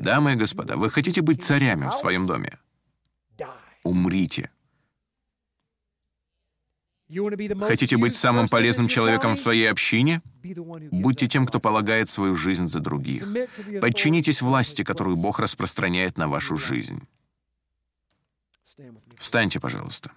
Дамы 0.00 0.32
и 0.32 0.36
господа, 0.36 0.76
вы 0.76 0.90
хотите 0.90 1.22
быть 1.22 1.42
царями 1.42 1.88
в 1.88 1.92
своем 1.92 2.26
доме? 2.26 2.58
Умрите. 3.82 4.50
Хотите 7.66 7.96
быть 7.96 8.16
самым 8.16 8.48
полезным 8.48 8.88
человеком 8.88 9.36
в 9.36 9.40
своей 9.40 9.70
общине? 9.70 10.22
Будьте 10.42 11.26
тем, 11.26 11.46
кто 11.46 11.60
полагает 11.60 12.10
свою 12.10 12.34
жизнь 12.34 12.68
за 12.68 12.80
других. 12.80 13.26
Подчинитесь 13.80 14.42
власти, 14.42 14.84
которую 14.84 15.16
Бог 15.16 15.38
распространяет 15.38 16.18
на 16.18 16.28
вашу 16.28 16.56
жизнь. 16.56 17.02
Встаньте, 19.18 19.60
пожалуйста. 19.60 20.10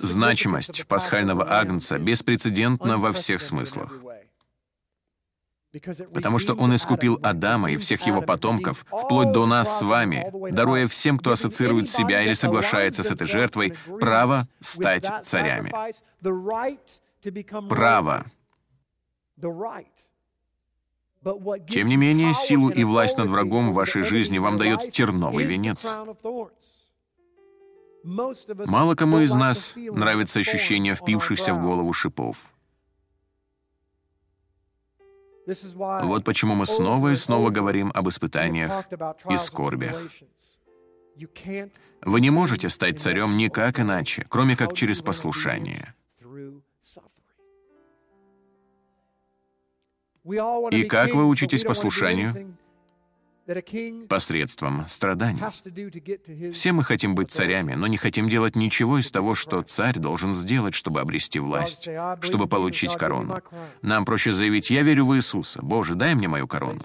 Значимость 0.00 0.86
пасхального 0.86 1.50
агнца 1.50 1.98
беспрецедентна 1.98 2.96
во 2.96 3.12
всех 3.12 3.42
смыслах. 3.42 3.92
Потому 6.12 6.38
что 6.38 6.54
Он 6.54 6.74
искупил 6.74 7.18
Адама 7.22 7.70
и 7.72 7.76
всех 7.76 8.06
его 8.06 8.22
потомков, 8.22 8.84
вплоть 8.88 9.32
до 9.32 9.46
нас 9.46 9.78
с 9.78 9.82
вами, 9.82 10.30
даруя 10.52 10.86
всем, 10.86 11.18
кто 11.18 11.32
ассоциирует 11.32 11.88
себя 11.90 12.22
или 12.22 12.34
соглашается 12.34 13.02
с 13.02 13.10
этой 13.10 13.26
жертвой, 13.26 13.74
право 14.00 14.46
стать 14.60 15.10
царями. 15.24 15.72
Право. 17.68 18.24
Тем 21.68 21.86
не 21.86 21.96
менее, 21.96 22.34
силу 22.34 22.68
и 22.68 22.84
власть 22.84 23.16
над 23.16 23.30
врагом 23.30 23.70
в 23.70 23.74
вашей 23.74 24.02
жизни 24.02 24.38
вам 24.38 24.56
дает 24.58 24.92
терновый 24.92 25.44
венец. 25.44 25.96
Мало 28.04 28.94
кому 28.94 29.20
из 29.20 29.32
нас 29.32 29.72
нравится 29.74 30.38
ощущение 30.38 30.94
впившихся 30.94 31.54
в 31.54 31.62
голову 31.62 31.92
шипов. 31.94 32.36
Вот 35.46 36.24
почему 36.24 36.54
мы 36.54 36.66
снова 36.66 37.12
и 37.12 37.16
снова 37.16 37.50
говорим 37.50 37.90
об 37.94 38.08
испытаниях 38.08 38.86
и 39.30 39.36
скорбях. 39.36 40.00
Вы 42.02 42.20
не 42.20 42.30
можете 42.30 42.68
стать 42.68 43.00
царем 43.00 43.36
никак 43.36 43.80
иначе, 43.80 44.26
кроме 44.28 44.56
как 44.56 44.74
через 44.74 45.00
послушание. 45.00 45.94
И 50.70 50.84
как 50.84 51.14
вы 51.14 51.26
учитесь 51.26 51.62
послушанию? 51.62 52.56
Посредством 54.08 54.86
страданий. 54.88 55.42
Все 56.52 56.72
мы 56.72 56.82
хотим 56.82 57.14
быть 57.14 57.30
царями, 57.30 57.74
но 57.74 57.86
не 57.86 57.96
хотим 57.96 58.28
делать 58.28 58.56
ничего 58.56 58.98
из 58.98 59.10
того, 59.10 59.34
что 59.34 59.62
царь 59.62 59.98
должен 59.98 60.32
сделать, 60.32 60.74
чтобы 60.74 61.00
обрести 61.00 61.38
власть, 61.38 61.86
чтобы 62.22 62.46
получить 62.46 62.96
корону. 62.96 63.40
Нам 63.82 64.04
проще 64.04 64.32
заявить 64.32 64.70
«Я 64.70 64.82
верю 64.82 65.06
в 65.06 65.16
Иисуса. 65.16 65.60
Боже, 65.62 65.94
дай 65.94 66.14
мне 66.14 66.28
мою 66.28 66.48
корону». 66.48 66.80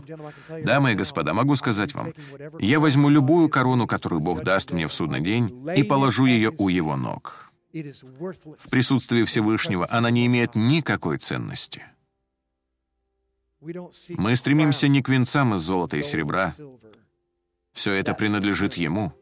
Дамы 0.64 0.92
и 0.92 0.96
господа, 0.96 1.34
могу 1.34 1.56
сказать 1.56 1.94
вам, 1.94 2.14
я 2.60 2.80
возьму 2.80 3.10
любую 3.10 3.50
корону, 3.50 3.88
которую 3.88 4.20
Бог 4.20 4.44
даст 4.44 4.72
мне 4.72 4.88
в 4.88 4.94
судный 4.94 5.22
день, 5.22 5.66
и 5.76 5.84
положу 5.84 6.26
ее 6.26 6.54
у 6.58 6.68
Его 6.68 6.98
ног. 6.98 7.52
В 7.72 8.70
присутствии 8.70 9.24
Всевышнего 9.24 9.88
она 9.90 10.10
не 10.10 10.26
имеет 10.26 10.56
никакой 10.56 11.18
ценности. 11.18 11.84
Мы 13.62 14.36
стремимся 14.36 14.88
не 14.88 15.02
к 15.02 15.10
венцам 15.10 15.56
из 15.56 15.62
золота 15.62 15.98
и 15.98 16.04
серебра. 16.04 16.54
Все 17.74 17.94
это 17.94 18.14
принадлежит 18.14 18.76
Ему. 18.76 19.14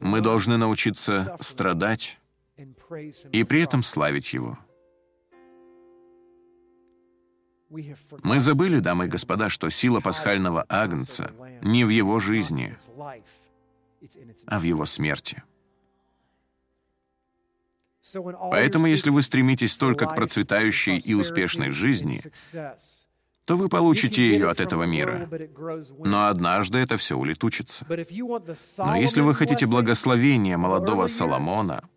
Мы 0.00 0.20
должны 0.20 0.56
научиться 0.56 1.36
страдать 1.40 2.18
и 3.32 3.44
при 3.44 3.62
этом 3.62 3.82
славить 3.82 4.32
Его. 4.32 4.58
Мы 8.22 8.40
забыли, 8.40 8.80
дамы 8.80 9.06
и 9.06 9.08
господа, 9.08 9.48
что 9.48 9.70
сила 9.70 10.00
пасхального 10.00 10.66
агнца 10.68 11.32
не 11.62 11.84
в 11.84 11.88
его 11.88 12.20
жизни, 12.20 12.76
а 14.46 14.58
в 14.58 14.62
его 14.62 14.84
смерти. 14.84 15.42
Поэтому, 18.50 18.86
если 18.86 19.10
вы 19.10 19.22
стремитесь 19.22 19.76
только 19.76 20.06
к 20.06 20.14
процветающей 20.14 20.98
и 20.98 21.14
успешной 21.14 21.70
жизни, 21.70 22.20
то 23.44 23.56
вы 23.56 23.68
получите 23.68 24.24
ее 24.24 24.50
от 24.50 24.60
этого 24.60 24.84
мира. 24.84 25.28
Но 25.98 26.28
однажды 26.28 26.78
это 26.78 26.96
все 26.96 27.16
улетучится. 27.16 27.86
Но 28.78 28.96
если 28.96 29.20
вы 29.20 29.34
хотите 29.34 29.66
благословения 29.66 30.56
молодого 30.56 31.06
Соломона, 31.06 31.88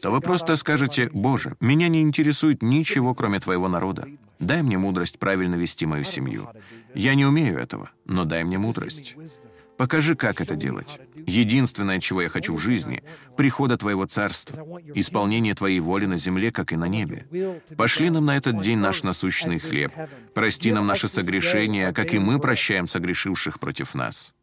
то 0.00 0.10
вы 0.10 0.20
просто 0.20 0.56
скажете, 0.56 1.10
«Боже, 1.12 1.56
меня 1.60 1.88
не 1.88 2.00
интересует 2.00 2.62
ничего, 2.62 3.14
кроме 3.14 3.38
Твоего 3.38 3.68
народа. 3.68 4.08
Дай 4.38 4.62
мне 4.62 4.78
мудрость 4.78 5.18
правильно 5.18 5.56
вести 5.56 5.84
мою 5.84 6.04
семью. 6.04 6.48
Я 6.94 7.14
не 7.14 7.26
умею 7.26 7.58
этого, 7.58 7.90
но 8.06 8.24
дай 8.24 8.44
мне 8.44 8.56
мудрость». 8.58 9.14
Покажи, 9.82 10.14
как 10.14 10.40
это 10.40 10.54
делать. 10.54 11.00
Единственное, 11.26 11.98
чего 11.98 12.22
я 12.22 12.28
хочу 12.28 12.54
в 12.54 12.60
жизни— 12.60 13.02
прихода 13.36 13.76
Твоего 13.76 14.06
Царства, 14.06 14.80
исполнение 14.94 15.56
Твоей 15.56 15.80
воли 15.80 16.06
на 16.06 16.18
земле, 16.18 16.52
как 16.52 16.72
и 16.72 16.76
на 16.76 16.86
небе. 16.86 17.26
Пошли 17.76 18.08
нам 18.08 18.26
на 18.26 18.36
этот 18.36 18.60
день 18.60 18.78
наш 18.78 19.02
насущный 19.02 19.58
хлеб. 19.58 19.92
Прости 20.34 20.70
нам 20.70 20.86
наши 20.86 21.08
согрешения, 21.08 21.92
как 21.92 22.14
и 22.14 22.20
мы 22.20 22.38
прощаем 22.38 22.86
согрешивших 22.86 23.58
против 23.58 23.96
нас. 23.96 24.36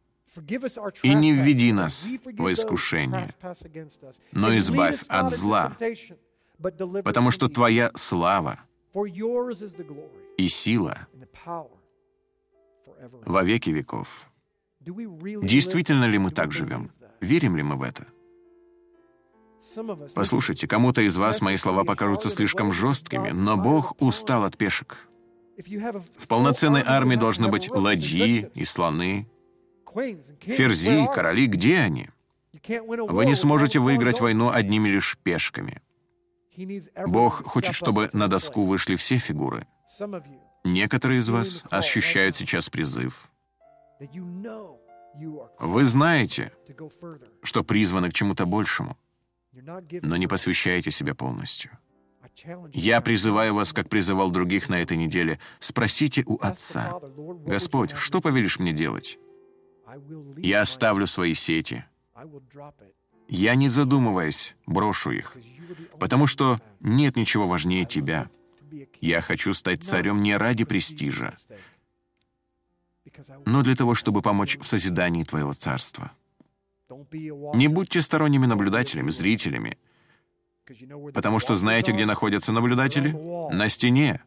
И 1.04 1.14
не 1.14 1.32
введи 1.32 1.72
нас 1.72 2.06
в 2.26 2.52
искушение, 2.52 3.30
но 4.34 4.58
избавь 4.58 5.04
от 5.08 5.30
зла, 5.32 5.78
потому 7.06 7.32
что 7.32 7.48
Твоя 7.48 7.92
слава 7.96 8.60
и 10.38 10.50
сила 10.50 11.08
во 13.26 13.42
веки 13.42 13.70
веков. 13.70 14.28
Действительно 15.42 16.06
ли 16.06 16.18
мы 16.18 16.32
так 16.32 16.52
живем? 16.52 16.92
Верим 17.22 17.56
ли 17.56 17.64
мы 17.64 17.76
в 17.76 17.84
это? 17.84 18.08
Послушайте, 20.16 20.68
кому-то 20.68 21.02
из 21.02 21.18
вас 21.18 21.42
мои 21.42 21.58
слова 21.58 21.84
покажутся 21.84 22.30
слишком 22.30 22.72
жесткими, 22.72 23.32
но 23.32 23.58
Бог 23.58 24.02
устал 24.02 24.46
от 24.46 24.58
пешек. 24.58 24.98
В 25.58 26.28
полноценной 26.28 26.84
армии 26.86 27.18
должны 27.18 27.50
быть 27.50 27.70
ладьи 27.70 28.50
и 28.54 28.64
слоны, 28.64 29.28
ферзи, 30.40 31.08
короли. 31.14 31.48
Где 31.48 31.80
они? 31.80 32.10
Вы 32.54 33.26
не 33.26 33.36
сможете 33.36 33.80
выиграть 33.80 34.22
войну 34.22 34.50
одними 34.50 34.90
лишь 34.90 35.18
пешками. 35.22 35.82
Бог 37.06 37.44
хочет, 37.46 37.76
чтобы 37.76 38.10
на 38.14 38.28
доску 38.28 38.66
вышли 38.66 38.96
все 38.96 39.18
фигуры. 39.18 39.68
Некоторые 40.64 41.20
из 41.20 41.30
вас 41.30 41.64
ощущают 41.70 42.36
сейчас 42.36 42.70
призыв. 42.70 43.30
Вы 45.59 45.86
знаете, 45.86 46.51
что 47.43 47.63
призваны 47.63 48.09
к 48.09 48.13
чему-то 48.13 48.45
большему, 48.45 48.97
но 50.01 50.17
не 50.17 50.28
посвящаете 50.28 50.91
себя 50.91 51.15
полностью. 51.15 51.72
Я 52.74 53.01
призываю 53.01 53.53
вас, 53.53 53.74
как 53.74 53.89
призывал 53.89 54.32
других 54.32 54.70
на 54.70 54.82
этой 54.82 54.97
неделе, 54.97 55.39
спросите 55.59 56.24
у 56.26 56.38
Отца, 56.41 56.99
«Господь, 57.45 57.91
что 57.91 58.22
повелишь 58.22 58.59
мне 58.59 58.74
делать?» 58.74 59.20
Я 60.38 60.61
оставлю 60.61 61.07
свои 61.07 61.34
сети. 61.34 61.86
Я, 63.28 63.55
не 63.55 63.70
задумываясь, 63.70 64.55
брошу 64.65 65.11
их, 65.11 65.36
потому 65.99 66.28
что 66.28 66.59
нет 66.80 67.15
ничего 67.15 67.47
важнее 67.47 67.86
Тебя. 67.86 68.30
Я 69.01 69.22
хочу 69.22 69.53
стать 69.53 69.84
царем 69.84 70.22
не 70.22 70.36
ради 70.38 70.63
престижа, 70.63 71.36
но 73.45 73.61
для 73.61 73.76
того, 73.76 73.93
чтобы 73.93 74.22
помочь 74.22 74.57
в 74.59 74.65
созидании 74.65 75.24
Твоего 75.24 75.53
Царства. 75.53 76.11
Не 77.53 77.67
будьте 77.67 78.01
сторонними 78.01 78.45
наблюдателями, 78.45 79.11
зрителями, 79.11 79.78
потому 81.13 81.39
что 81.39 81.55
знаете, 81.55 81.91
где 81.91 82.05
находятся 82.05 82.51
наблюдатели? 82.51 83.11
На 83.53 83.70
стене. 83.70 84.22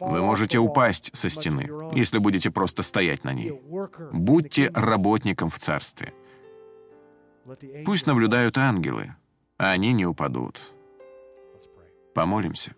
Вы 0.00 0.22
можете 0.22 0.58
упасть 0.58 1.10
со 1.14 1.28
стены, 1.28 1.68
если 1.92 2.18
будете 2.18 2.50
просто 2.50 2.82
стоять 2.82 3.24
на 3.24 3.32
ней. 3.32 3.60
Будьте 4.12 4.70
работником 4.74 5.50
в 5.50 5.58
Царстве. 5.58 6.12
Пусть 7.84 8.06
наблюдают 8.06 8.58
ангелы, 8.58 9.14
а 9.56 9.70
они 9.70 9.92
не 9.92 10.04
упадут. 10.04 10.60
Помолимся. 12.14 12.74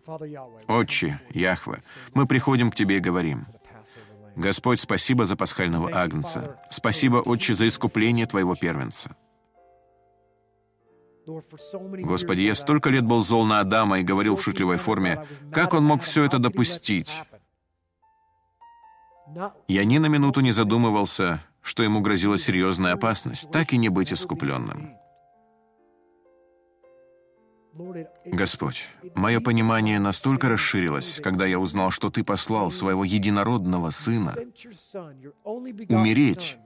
Отче, 0.66 1.20
Яхве, 1.30 1.80
мы 2.14 2.26
приходим 2.26 2.70
к 2.70 2.74
Тебе 2.74 2.96
и 2.96 3.00
говорим— 3.00 3.46
Господь, 4.38 4.80
спасибо 4.80 5.24
за 5.24 5.34
пасхального 5.34 5.90
агнца. 5.92 6.60
Спасибо, 6.70 7.16
Отче, 7.16 7.54
за 7.54 7.66
искупление 7.66 8.24
Твоего 8.24 8.54
первенца. 8.54 9.16
Господи, 11.26 12.42
я 12.42 12.54
столько 12.54 12.88
лет 12.88 13.04
был 13.04 13.20
зол 13.20 13.44
на 13.44 13.58
Адама 13.58 13.98
и 13.98 14.04
говорил 14.04 14.36
в 14.36 14.42
шутливой 14.42 14.76
форме, 14.76 15.26
как 15.52 15.74
он 15.74 15.84
мог 15.84 16.02
все 16.02 16.22
это 16.22 16.38
допустить? 16.38 17.12
Я 19.66 19.84
ни 19.84 19.98
на 19.98 20.06
минуту 20.06 20.40
не 20.40 20.52
задумывался, 20.52 21.42
что 21.60 21.82
ему 21.82 22.00
грозила 22.00 22.38
серьезная 22.38 22.92
опасность, 22.92 23.50
так 23.50 23.72
и 23.72 23.76
не 23.76 23.88
быть 23.88 24.12
искупленным. 24.12 24.94
Господь, 28.24 28.88
мое 29.14 29.40
понимание 29.40 29.98
настолько 29.98 30.48
расширилось, 30.48 31.20
когда 31.22 31.46
я 31.46 31.58
узнал, 31.58 31.90
что 31.90 32.10
Ты 32.10 32.24
послал 32.24 32.70
своего 32.70 33.04
единородного 33.04 33.90
Сына 33.90 34.34
умереть 35.88 36.58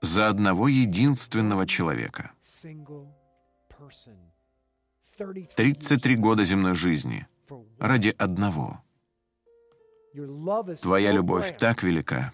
за 0.00 0.28
одного 0.28 0.68
единственного 0.68 1.66
человека. 1.66 2.32
33 5.56 6.16
года 6.16 6.44
земной 6.44 6.74
жизни 6.74 7.26
ради 7.78 8.14
одного. 8.18 8.82
Твоя 10.82 11.12
любовь 11.12 11.56
так 11.58 11.82
велика. 11.82 12.32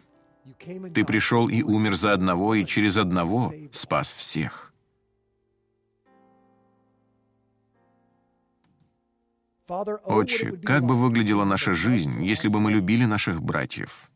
Ты 0.94 1.04
пришел 1.04 1.48
и 1.48 1.62
умер 1.62 1.96
за 1.96 2.12
одного, 2.12 2.54
и 2.54 2.66
через 2.66 2.96
одного 2.96 3.52
спас 3.72 4.12
всех. 4.12 4.73
Отче, 9.66 10.52
как 10.58 10.84
бы 10.84 10.94
выглядела 10.94 11.44
наша 11.44 11.72
жизнь, 11.72 12.22
если 12.22 12.48
бы 12.48 12.60
мы 12.60 12.70
любили 12.70 13.06
наших 13.06 13.42
братьев, 13.42 14.10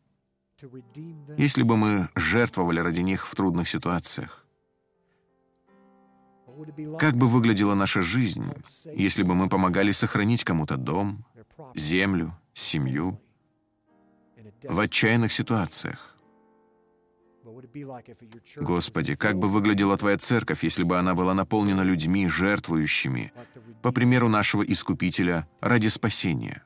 если 1.37 1.63
бы 1.63 1.75
мы 1.75 2.09
жертвовали 2.15 2.79
ради 2.79 2.99
них 3.01 3.27
в 3.27 3.35
трудных 3.35 3.67
ситуациях? 3.67 4.45
Как 6.99 7.15
бы 7.15 7.27
выглядела 7.27 7.73
наша 7.73 8.01
жизнь, 8.01 8.45
если 8.93 9.23
бы 9.23 9.33
мы 9.33 9.49
помогали 9.49 9.91
сохранить 9.91 10.43
кому-то 10.43 10.77
дом, 10.77 11.25
землю, 11.73 12.37
семью? 12.53 13.19
В 14.63 14.79
отчаянных 14.79 15.31
ситуациях? 15.31 16.08
Господи, 18.55 19.15
как 19.15 19.37
бы 19.37 19.47
выглядела 19.47 19.97
Твоя 19.97 20.17
церковь, 20.17 20.63
если 20.63 20.83
бы 20.83 20.97
она 20.97 21.15
была 21.15 21.33
наполнена 21.33 21.81
людьми, 21.81 22.27
жертвующими, 22.27 23.31
по 23.81 23.91
примеру 23.91 24.29
нашего 24.29 24.63
Искупителя, 24.63 25.47
ради 25.61 25.87
спасения? 25.87 26.63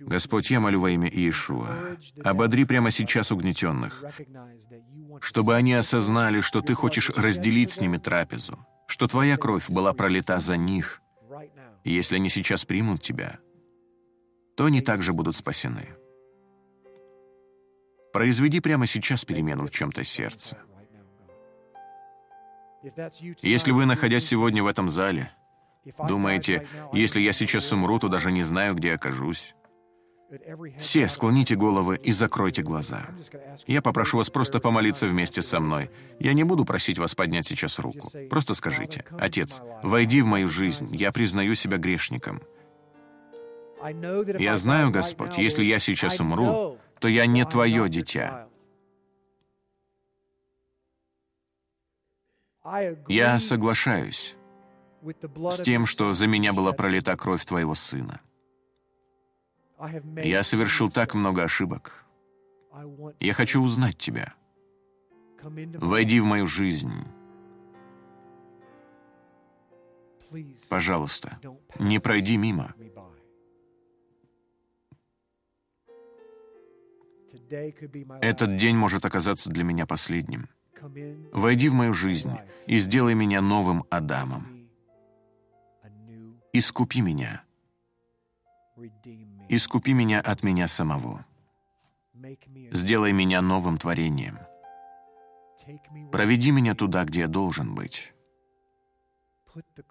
Господь, 0.00 0.50
я 0.50 0.60
молю 0.60 0.80
во 0.80 0.90
имя 0.90 1.08
Иешуа, 1.08 1.96
ободри 2.22 2.64
прямо 2.64 2.90
сейчас 2.92 3.32
угнетенных, 3.32 4.04
чтобы 5.20 5.56
они 5.56 5.74
осознали, 5.74 6.40
что 6.40 6.60
Ты 6.60 6.74
хочешь 6.74 7.10
разделить 7.10 7.70
с 7.70 7.80
ними 7.80 7.98
трапезу, 7.98 8.64
что 8.86 9.08
Твоя 9.08 9.36
кровь 9.36 9.68
была 9.68 9.92
пролита 9.92 10.38
за 10.38 10.56
них, 10.56 11.02
и 11.82 11.92
если 11.92 12.16
они 12.16 12.28
сейчас 12.28 12.64
примут 12.64 13.02
Тебя, 13.02 13.40
то 14.56 14.66
они 14.66 14.80
также 14.80 15.12
будут 15.12 15.36
спасены. 15.36 15.88
Произведи 18.12 18.60
прямо 18.60 18.86
сейчас 18.86 19.24
перемену 19.24 19.66
в 19.66 19.70
чем-то 19.70 20.04
сердце. 20.04 20.58
Если 23.42 23.72
вы, 23.72 23.86
находясь 23.86 24.26
сегодня 24.26 24.62
в 24.62 24.66
этом 24.66 24.88
зале, 24.88 25.32
думаете, 26.06 26.66
если 26.92 27.20
я 27.20 27.32
сейчас 27.32 27.72
умру, 27.72 27.98
то 27.98 28.08
даже 28.08 28.30
не 28.30 28.44
знаю, 28.44 28.74
где 28.74 28.94
окажусь, 28.94 29.54
все 30.78 31.08
склоните 31.08 31.56
головы 31.56 31.96
и 31.96 32.12
закройте 32.12 32.62
глаза. 32.62 33.06
Я 33.66 33.80
попрошу 33.80 34.18
вас 34.18 34.28
просто 34.28 34.60
помолиться 34.60 35.06
вместе 35.06 35.40
со 35.40 35.58
мной. 35.58 35.90
Я 36.18 36.34
не 36.34 36.44
буду 36.44 36.64
просить 36.64 36.98
вас 36.98 37.14
поднять 37.14 37.46
сейчас 37.46 37.78
руку. 37.78 38.10
Просто 38.28 38.54
скажите, 38.54 39.04
«Отец, 39.18 39.60
войди 39.82 40.20
в 40.20 40.26
мою 40.26 40.48
жизнь, 40.48 40.94
я 40.94 41.12
признаю 41.12 41.54
себя 41.54 41.78
грешником». 41.78 42.42
Я 44.38 44.56
знаю, 44.56 44.90
Господь, 44.90 45.38
если 45.38 45.64
я 45.64 45.78
сейчас 45.78 46.20
умру, 46.20 46.77
то 47.00 47.08
я 47.08 47.26
не 47.26 47.44
твое 47.44 47.88
дитя. 47.88 48.48
Я 53.08 53.40
соглашаюсь 53.40 54.36
с 55.50 55.62
тем, 55.62 55.86
что 55.86 56.12
за 56.12 56.26
меня 56.26 56.52
была 56.52 56.72
пролита 56.72 57.16
кровь 57.16 57.44
твоего 57.44 57.74
сына. 57.74 58.20
Я 60.16 60.42
совершил 60.42 60.90
так 60.90 61.14
много 61.14 61.44
ошибок. 61.44 62.04
Я 63.20 63.32
хочу 63.32 63.62
узнать 63.62 63.96
тебя. 63.96 64.34
Войди 65.42 66.20
в 66.20 66.24
мою 66.24 66.46
жизнь. 66.46 66.92
Пожалуйста, 70.68 71.38
не 71.78 72.00
пройди 72.00 72.36
мимо. 72.36 72.74
Этот 78.20 78.56
день 78.56 78.76
может 78.76 79.04
оказаться 79.04 79.50
для 79.50 79.64
меня 79.64 79.86
последним. 79.86 80.48
Войди 81.32 81.68
в 81.68 81.74
мою 81.74 81.92
жизнь 81.92 82.32
и 82.66 82.78
сделай 82.78 83.14
меня 83.14 83.40
новым 83.40 83.84
Адамом. 83.90 84.68
Искупи 86.52 87.00
меня. 87.00 87.42
Искупи 89.48 89.92
меня 89.92 90.20
от 90.20 90.42
меня 90.42 90.68
самого. 90.68 91.26
Сделай 92.72 93.12
меня 93.12 93.42
новым 93.42 93.78
творением. 93.78 94.38
Проведи 96.10 96.50
меня 96.50 96.74
туда, 96.74 97.04
где 97.04 97.20
я 97.20 97.28
должен 97.28 97.74
быть. 97.74 98.14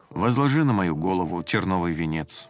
Возложи 0.09 0.63
на 0.63 0.73
мою 0.73 0.95
голову 0.95 1.43
терновый 1.43 1.93
венец. 1.93 2.49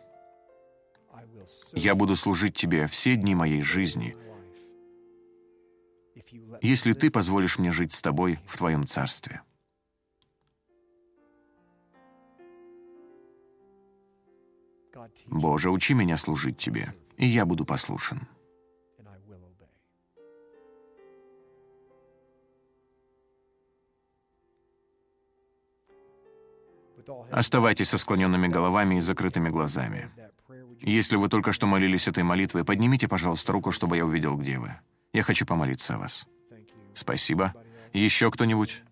Я 1.73 1.95
буду 1.95 2.15
служить 2.15 2.55
Тебе 2.55 2.87
все 2.87 3.15
дни 3.15 3.33
моей 3.33 3.61
жизни— 3.61 4.15
если 6.61 6.93
ты 6.93 7.09
позволишь 7.09 7.57
мне 7.57 7.71
жить 7.71 7.93
с 7.93 8.01
тобой 8.01 8.39
в 8.47 8.57
твоем 8.57 8.87
царстве. 8.87 9.41
Боже, 15.27 15.69
учи 15.69 15.93
меня 15.93 16.17
служить 16.17 16.57
Тебе, 16.57 16.93
и 17.17 17.27
я 17.27 17.45
буду 17.45 17.65
послушен. 17.65 18.27
Оставайтесь 27.31 27.89
со 27.89 27.97
склоненными 27.97 28.47
головами 28.47 28.95
и 28.95 29.01
закрытыми 29.01 29.49
глазами. 29.49 30.09
Если 30.81 31.15
вы 31.15 31.29
только 31.29 31.51
что 31.51 31.65
молились 31.65 32.07
этой 32.07 32.23
молитвой, 32.23 32.63
поднимите, 32.63 33.07
пожалуйста, 33.07 33.51
руку, 33.53 33.71
чтобы 33.71 33.97
я 33.97 34.05
увидел, 34.05 34.35
где 34.35 34.59
вы. 34.59 34.75
Я 35.13 35.23
хочу 35.23 35.45
помолиться 35.45 35.95
о 35.95 35.99
вас. 35.99 36.27
Спасибо. 36.97 37.53
Еще 37.93 38.31
кто-нибудь? 38.31 38.83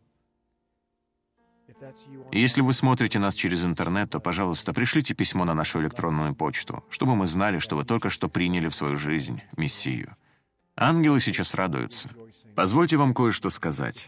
Если 2.32 2.62
вы 2.62 2.74
смотрите 2.74 3.20
нас 3.20 3.34
через 3.34 3.66
интернет, 3.66 4.12
то, 4.12 4.20
пожалуйста, 4.20 4.74
пришлите 4.74 5.14
письмо 5.14 5.44
на 5.44 5.54
нашу 5.54 5.82
электронную 5.82 6.36
почту, 6.36 6.86
чтобы 6.90 7.16
мы 7.16 7.28
знали, 7.28 7.60
что 7.60 7.76
вы 7.76 7.84
только 7.84 8.10
что 8.10 8.30
приняли 8.30 8.70
в 8.70 8.76
свою 8.76 8.96
жизнь 8.96 9.42
Мессию. 9.58 10.16
Ангелы 10.78 11.20
сейчас 11.20 11.54
радуются. 11.54 12.10
Позвольте 12.56 12.98
вам 12.98 13.14
кое-что 13.14 13.50
сказать. 13.50 14.08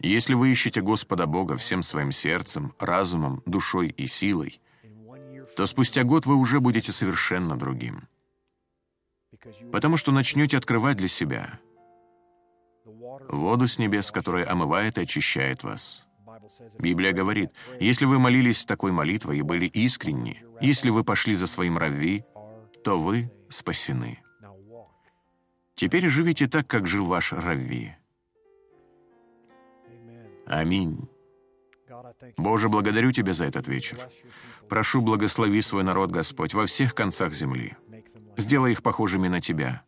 Если 0.00 0.34
вы 0.34 0.50
ищете 0.50 0.80
Господа 0.80 1.26
Бога 1.26 1.56
всем 1.56 1.82
своим 1.82 2.12
сердцем, 2.12 2.74
разумом, 2.78 3.42
душой 3.46 3.88
и 3.88 4.06
силой, 4.06 4.60
то 5.56 5.66
спустя 5.66 6.02
год 6.02 6.24
вы 6.26 6.36
уже 6.36 6.60
будете 6.60 6.92
совершенно 6.92 7.58
другим. 7.58 8.08
Потому 9.70 9.96
что 9.96 10.12
начнете 10.12 10.56
открывать 10.56 10.96
для 10.96 11.08
себя 11.08 11.58
воду 13.32 13.66
с 13.66 13.78
небес, 13.78 14.10
которая 14.10 14.48
омывает 14.48 14.98
и 14.98 15.02
очищает 15.02 15.62
вас. 15.62 16.06
Библия 16.78 17.12
говорит, 17.12 17.50
если 17.80 18.04
вы 18.04 18.18
молились 18.18 18.64
такой 18.64 18.92
молитвой 18.92 19.38
и 19.38 19.42
были 19.42 19.66
искренни, 19.66 20.44
если 20.60 20.90
вы 20.90 21.04
пошли 21.04 21.34
за 21.34 21.46
своим 21.46 21.78
равви, 21.78 22.24
то 22.84 22.98
вы 22.98 23.30
спасены. 23.48 24.22
Теперь 25.74 26.08
живите 26.08 26.48
так, 26.48 26.66
как 26.66 26.86
жил 26.86 27.06
ваш 27.06 27.32
равви. 27.32 27.96
Аминь. 30.46 31.08
Боже, 32.36 32.68
благодарю 32.68 33.12
Тебя 33.12 33.32
за 33.32 33.46
этот 33.46 33.68
вечер. 33.68 34.08
Прошу, 34.68 35.00
благослови 35.00 35.60
свой 35.62 35.84
народ, 35.84 36.10
Господь, 36.10 36.54
во 36.54 36.66
всех 36.66 36.94
концах 36.94 37.32
земли. 37.32 37.76
Сделай 38.36 38.72
их 38.72 38.82
похожими 38.82 39.28
на 39.28 39.40
Тебя. 39.40 39.82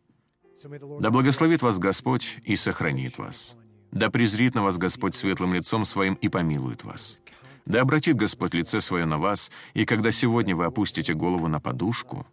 Да 0.99 1.11
благословит 1.11 1.61
вас 1.61 1.79
Господь 1.79 2.39
и 2.43 2.55
сохранит 2.55 3.17
вас. 3.17 3.55
Да 3.91 4.09
презрит 4.09 4.55
на 4.55 4.63
вас 4.63 4.77
Господь 4.77 5.15
светлым 5.15 5.53
лицом 5.53 5.85
своим 5.85 6.15
и 6.15 6.29
помилует 6.29 6.83
вас. 6.83 7.21
Да 7.65 7.81
обратит 7.81 8.15
Господь 8.15 8.53
лице 8.53 8.79
свое 8.81 9.05
на 9.05 9.17
вас, 9.17 9.51
и 9.73 9.85
когда 9.85 10.11
сегодня 10.11 10.55
вы 10.55 10.65
опустите 10.65 11.13
голову 11.13 11.47
на 11.47 11.59
подушку, 11.59 12.27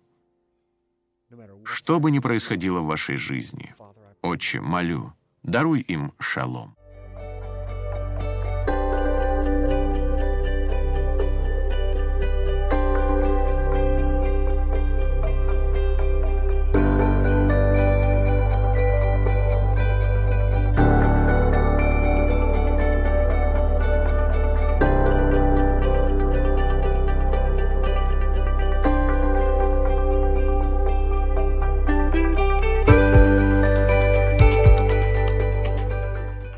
что 1.64 2.01
бы 2.01 2.11
ни 2.11 2.18
происходило 2.18 2.81
в 2.81 2.87
вашей 2.87 3.16
жизни, 3.16 3.75
Отче, 4.23 4.61
молю, 4.61 5.12
даруй 5.43 5.81
им 5.81 6.12
шалом. 6.18 6.77